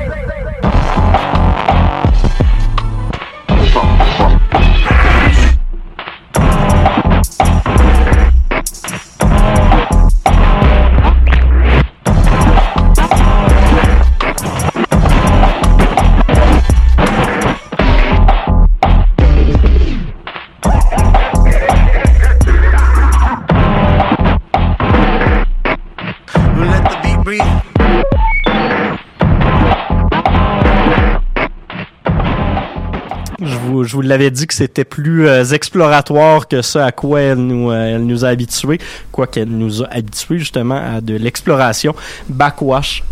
[33.92, 37.70] Je vous, l'avais dit que c'était plus euh, exploratoire que ce à quoi elle nous,
[37.70, 38.78] euh, elle nous a habitués,
[39.10, 41.94] quoi qu'elle nous a habitués justement à de l'exploration.
[42.26, 43.04] Backwash,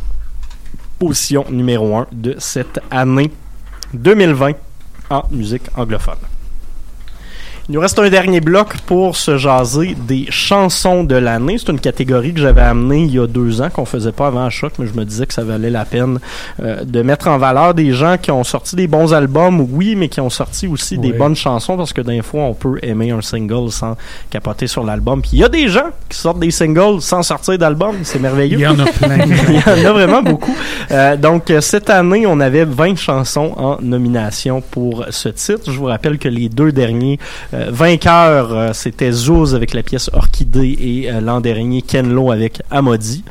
[0.98, 3.30] position numéro 1 de cette année
[3.92, 4.52] 2020
[5.10, 6.16] en musique anglophone.
[7.70, 11.56] Il nous reste un dernier bloc pour se jaser des chansons de l'année.
[11.56, 14.44] C'est une catégorie que j'avais amenée il y a deux ans, qu'on faisait pas avant
[14.44, 16.18] à choc, mais je me disais que ça valait la peine
[16.60, 20.08] euh, de mettre en valeur des gens qui ont sorti des bons albums, oui, mais
[20.08, 23.20] qui ont sorti aussi des bonnes chansons, parce que des fois, on peut aimer un
[23.20, 23.96] single sans
[24.30, 25.22] capoter sur l'album.
[25.22, 28.58] Puis il y a des gens qui sortent des singles sans sortir d'album, c'est merveilleux.
[28.58, 29.18] Il y en a plein.
[29.48, 30.56] il y en a vraiment beaucoup.
[30.90, 35.70] Euh, donc, cette année, on avait 20 chansons en nomination pour ce titre.
[35.70, 37.20] Je vous rappelle que les deux derniers
[37.59, 42.12] euh, Euh, vainqueur, euh, c'était Zouz avec la pièce Orchidée et euh, l'an dernier Ken
[42.12, 43.24] Lo avec Amodi.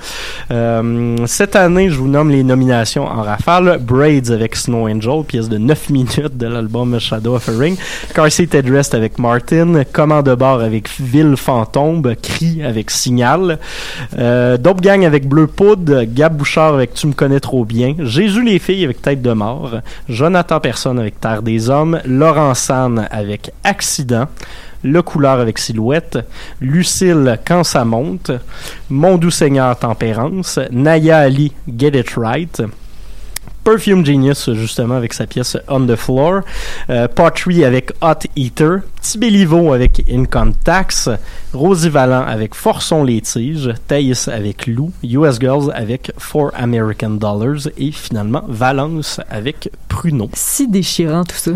[1.26, 3.80] Cette année, je vous nomme les nominations en rafale.
[3.80, 7.78] Braids avec Snow Angel, pièce de 9 minutes de l'album Shadow of a Ring.
[8.14, 9.84] Car Seat Headrest avec Martin.
[9.92, 12.02] Command de bord avec Ville Fantôme.
[12.22, 13.60] Cri avec Signal.
[14.14, 16.04] Dope Gang avec Bleu Poudre.
[16.04, 17.96] Gab Bouchard avec Tu me connais trop bien.
[18.00, 19.82] Jésus les filles avec Tête de mort.
[20.08, 22.00] Jonathan Personne avec Terre des hommes.
[22.06, 24.19] Laurent San avec Accident.
[24.84, 26.20] Le Couleur avec Silhouette,
[26.62, 28.32] Lucille Quand ça monte,
[28.90, 32.62] Mon doux Seigneur Tempérance, Naya Ali Get It Right,
[33.64, 36.42] Perfume Genius justement avec sa pièce On the Floor,
[36.90, 41.10] euh, Pottery avec Hot Eater, Petit Béliveau avec Income Tax,
[41.54, 47.70] Rosie Vallant avec Forçons les tiges, Thaïs avec Lou, US Girls avec Four American Dollars
[47.78, 50.30] et finalement Valence avec Pruno.
[50.34, 51.52] Si déchirant tout ça.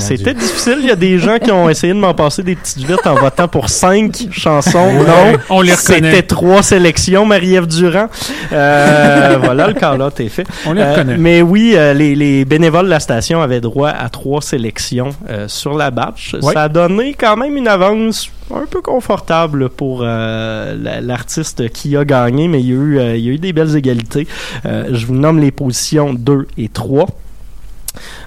[0.00, 0.78] C'est- C'était difficile.
[0.80, 3.14] Il y a des gens qui ont essayé de m'en passer des petites vites en
[3.14, 4.78] votant pour cinq chansons.
[4.88, 6.10] Ouais, non, on les reconnaît.
[6.10, 8.08] C'était trois sélections, Marie-Ève Durand.
[8.52, 10.46] Euh, voilà, le call-out est fait.
[10.66, 11.16] On les Euh, reconnaît.
[11.16, 15.46] mais oui, euh, les, les bénévoles de la station avaient droit à trois sélections euh,
[15.48, 16.34] sur la batch.
[16.42, 16.52] Ouais.
[16.54, 21.96] Ça a donné quand même une avance un peu confortable pour euh, la- l'artiste qui
[21.96, 24.26] a gagné, mais il y a eu, euh, il y a eu des belles égalités.
[24.66, 27.06] Euh, je vous nomme les positions 2 et 3.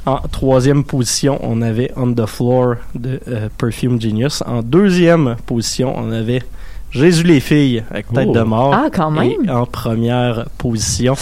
[0.06, 4.44] En troisième position, on avait On the Floor de euh, Perfume Genius.
[4.46, 6.42] En deuxième position, on avait
[6.92, 8.34] Jésus les filles avec Tête Oh.
[8.34, 8.74] de mort.
[8.74, 9.32] Ah, quand même.
[9.46, 11.16] Et en première position,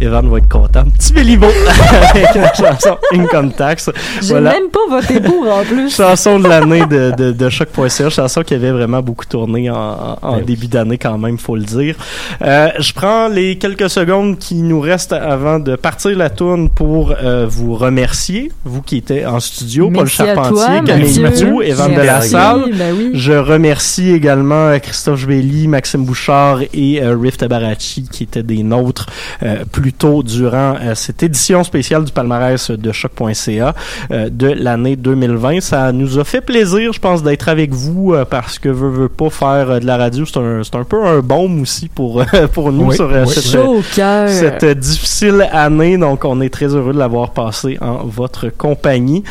[0.00, 0.84] Evan va être content.
[0.84, 1.46] Petit Béliveau
[2.14, 3.90] avec la chanson Income Tax.
[4.22, 4.52] J'ai Voilà.
[4.52, 5.94] même pas voté pour en plus.
[5.94, 10.18] Chanson de l'année de, de, de Choc.ca, chanson qui avait vraiment beaucoup tourné en, en-
[10.22, 11.94] en Ben début d'année quand même, faut le dire.
[12.42, 17.12] Euh, je prends les quelques secondes qui nous restent avant de partir la tourne pour
[17.22, 21.62] euh, vous remercier, vous qui étiez en studio, Paul Charpentier, Camille Mathieu.
[21.64, 22.70] Evan de la Salle.
[22.74, 23.10] Ben oui.
[23.14, 28.62] Je remercie également euh, Christophe Jubelli, Maxime Bouchard et euh, Riff Tabarachi qui étaient des
[28.62, 29.06] nôtres
[29.42, 33.74] euh, plus tôt durant euh, cette édition spéciale du palmarès de choc.ca
[34.10, 35.60] euh, de l'année 2020.
[35.60, 39.08] Ça nous a fait plaisir, je pense, d'être avec vous euh, parce que veut, veut
[39.08, 42.20] pas faire euh, de la radio, c'est un, c'est un peu un baume aussi pour,
[42.20, 43.28] euh, pour nous Oui, sur oui.
[43.28, 44.28] cette, Chaud au cœur.
[44.28, 45.96] cette euh, difficile année.
[45.98, 49.24] Donc, on est très heureux de l'avoir passé en votre compagnie.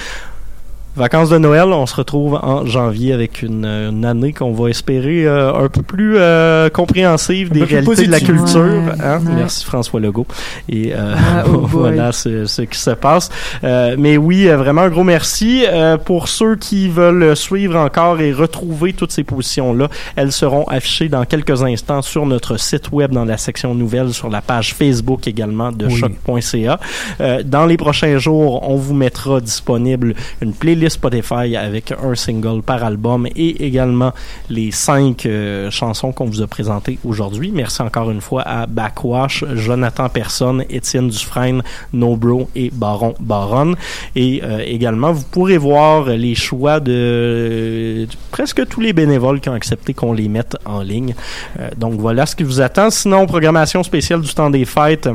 [0.96, 5.26] Vacances de Noël, on se retrouve en janvier avec une, une année qu'on va espérer
[5.26, 8.60] euh, un peu plus euh, compréhensive des réalités de la culture.
[8.60, 9.20] Ouais, hein?
[9.24, 9.34] ouais.
[9.36, 10.26] Merci François Legault.
[10.68, 13.30] Et euh, Ah, oh voilà ce, ce qui se passe.
[13.64, 15.64] Euh, mais oui, euh, vraiment un gros merci.
[15.70, 19.88] Euh, pour ceux qui veulent suivre encore et retrouver toutes ces positions-là,
[20.18, 24.30] elles seront affichées dans quelques instants sur notre site web dans la section nouvelles, sur
[24.30, 25.96] la page Facebook également de Oui.
[25.98, 26.78] choc.ca.
[27.22, 32.62] Euh, dans les prochains jours, on vous mettra disponible une playlist Spotify avec un single
[32.62, 34.14] par album et également
[34.50, 37.52] les cinq euh, chansons qu'on vous a présentées aujourd'hui.
[37.54, 43.74] Merci encore une fois à Backwash, Jonathan Personne, Étienne Dufresne, Nobro et Baron Baron.
[44.16, 49.54] Et euh, également, vous pourrez voir les choix de, presque tous les bénévoles qui ont
[49.54, 51.16] accepté qu'on les mette en ligne.
[51.60, 52.90] Euh, donc voilà ce qui vous attend.
[52.90, 55.10] Sinon, programmation spéciale du temps des fêtes.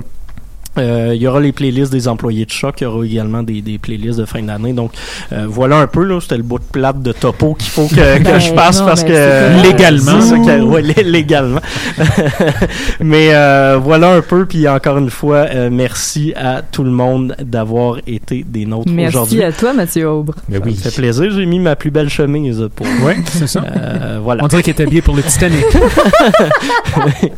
[0.77, 3.63] Euh, il y aura les playlists des employés de choc, il y aura également des,
[3.63, 4.73] des playlists de fin d'année.
[4.73, 4.91] Donc
[5.33, 7.95] euh, voilà un peu là, c'était le bout de plate de topo qu'il faut que,
[8.19, 9.63] que Ben, je passe non, parce mais que.
[9.63, 10.21] Légalement.
[10.21, 11.61] C'est ça que- ouais, lé- légalement.
[13.01, 17.37] Mais euh, voilà un peu puis encore une fois euh, merci à tout le monde
[17.41, 19.39] d'avoir été des nôtres aujourd'hui.
[19.39, 20.35] Merci à toi, Mathieu Aubre.
[20.49, 20.75] Mais Ça oui.
[20.75, 23.63] fait plaisir, j'ai mis ma plus belle chemise pour Ouais, c'est ça.
[23.65, 24.45] euh, voilà.
[24.45, 25.65] On dirait qu'il est habillé pour le Titanic.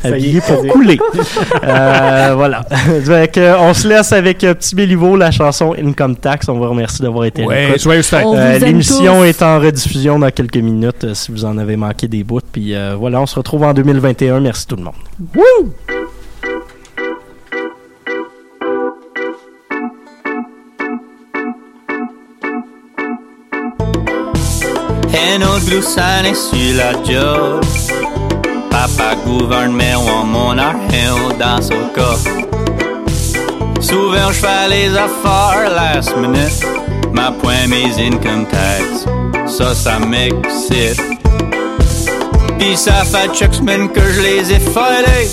[0.04, 0.98] habillé pour couler.
[1.64, 2.64] Euh, voilà.
[3.26, 6.48] Fait que, on se laisse avec euh, Petit Béliveau, la chanson Income Tax.
[6.48, 7.88] On vous remercie d'avoir été Ouais, vous
[8.36, 12.22] Euh, L'émission est en rediffusion dans quelques minutes euh, si vous en avez manqué des
[12.22, 12.40] bouts.
[12.52, 14.38] Puis euh, voilà, on se retrouve en 2021.
[14.38, 14.94] Merci tout le monde.
[25.12, 27.64] Un autre gloussane sur la job.
[28.70, 32.45] Papa gouverne, mais on mon argent dans son coffre.
[33.88, 36.66] Souvent, je fais les affaires last minute.
[37.12, 39.06] Ma point mes income tax.
[39.46, 41.00] Ça, ça m'excite.
[42.58, 45.30] Pis ça fait chaque semaine que je les ai filés.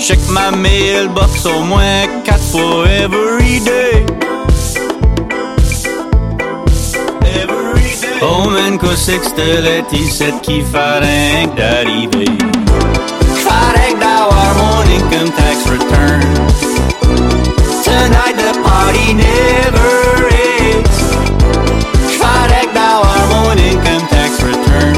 [0.00, 4.06] Check ma mailbox au moins quatre fois every day.
[7.34, 8.20] Every day.
[8.22, 12.26] Oh man, que c'est que c'était l'étiquette qui que d'arriver.
[13.34, 17.41] Que d'avoir mon income tax return.
[17.92, 19.92] tonight the party never
[20.32, 20.96] ends.
[22.16, 23.76] Friday now our morning
[24.08, 24.96] tax return.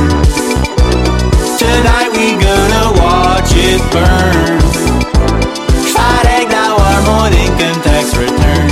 [1.58, 4.60] Tonight we gonna watch it burn.
[5.94, 7.50] Friday now our morning
[7.86, 8.70] tax return.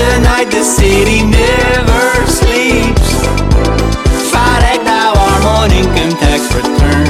[0.00, 2.06] Tonight the city never
[2.38, 3.08] sleeps.
[4.32, 5.86] Friday now our morning
[6.22, 7.06] tax return.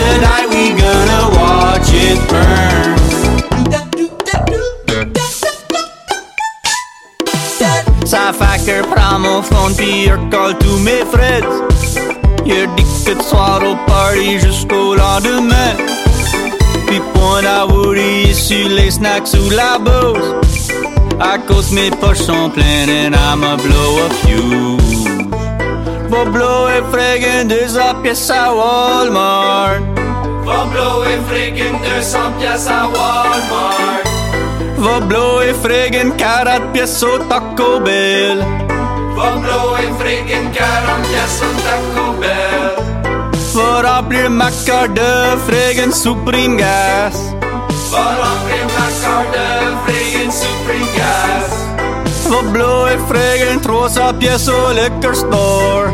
[0.00, 2.75] Tonight we gonna watch it burn.
[8.66, 11.40] Phone pis recolle tous mes frais.
[12.44, 15.76] Y'a dit que de soir au party jusqu'au lendemain.
[16.88, 17.64] Puis point à
[18.34, 20.34] sur les snacks ou la bouse.
[21.20, 25.08] À cause mes poches sont pleines and I'ma blow a fuse.
[26.08, 29.80] Va blower friggin' 200 pièces à Walmart.
[30.44, 34.02] Va blower friggin' 200 pièces à Walmart.
[34.76, 38.55] Va blower friggin' 40 pièces au Taco Bell.
[39.16, 42.74] Va blower friggin' 40 pièces au Taco Bell.
[43.54, 47.16] Va remplir ma carte de friggin' Supreme Gas.
[47.92, 49.48] Va remplir ma carte de
[49.86, 51.48] friggin' Supreme Gas.
[52.28, 55.88] Va blower friggin' 300 pièces au liquor store.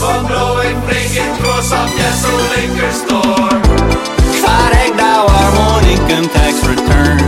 [0.00, 3.56] Va blower friggin' 300 pièces au liquor store.
[4.40, 7.20] Friday now our morning income tax return.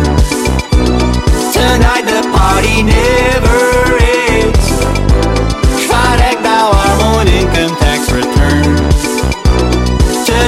[1.53, 4.08] Tonight the party never ends.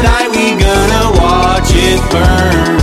[0.01, 2.80] Tonight we gonna watch it burn.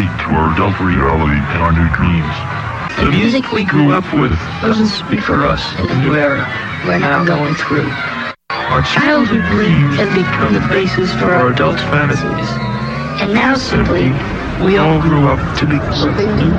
[0.00, 2.32] Doesn't to our adult reality and our new dreams.
[2.96, 6.48] The music we grew up with doesn't speak for us in the new era
[6.86, 7.90] we're now going through.
[8.48, 12.48] Our childhood dreams have become the basis for our adult fantasies.
[13.20, 14.08] And now simply,
[14.64, 16.54] we all grew up to be something new.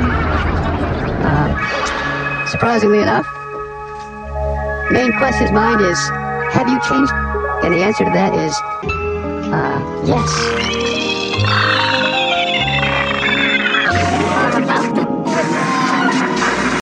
[1.26, 3.26] Uh, surprisingly enough,
[4.92, 5.98] main question's mind is,
[6.54, 7.12] have you changed?
[7.64, 8.54] And the answer to that is,
[9.52, 11.01] uh, yes.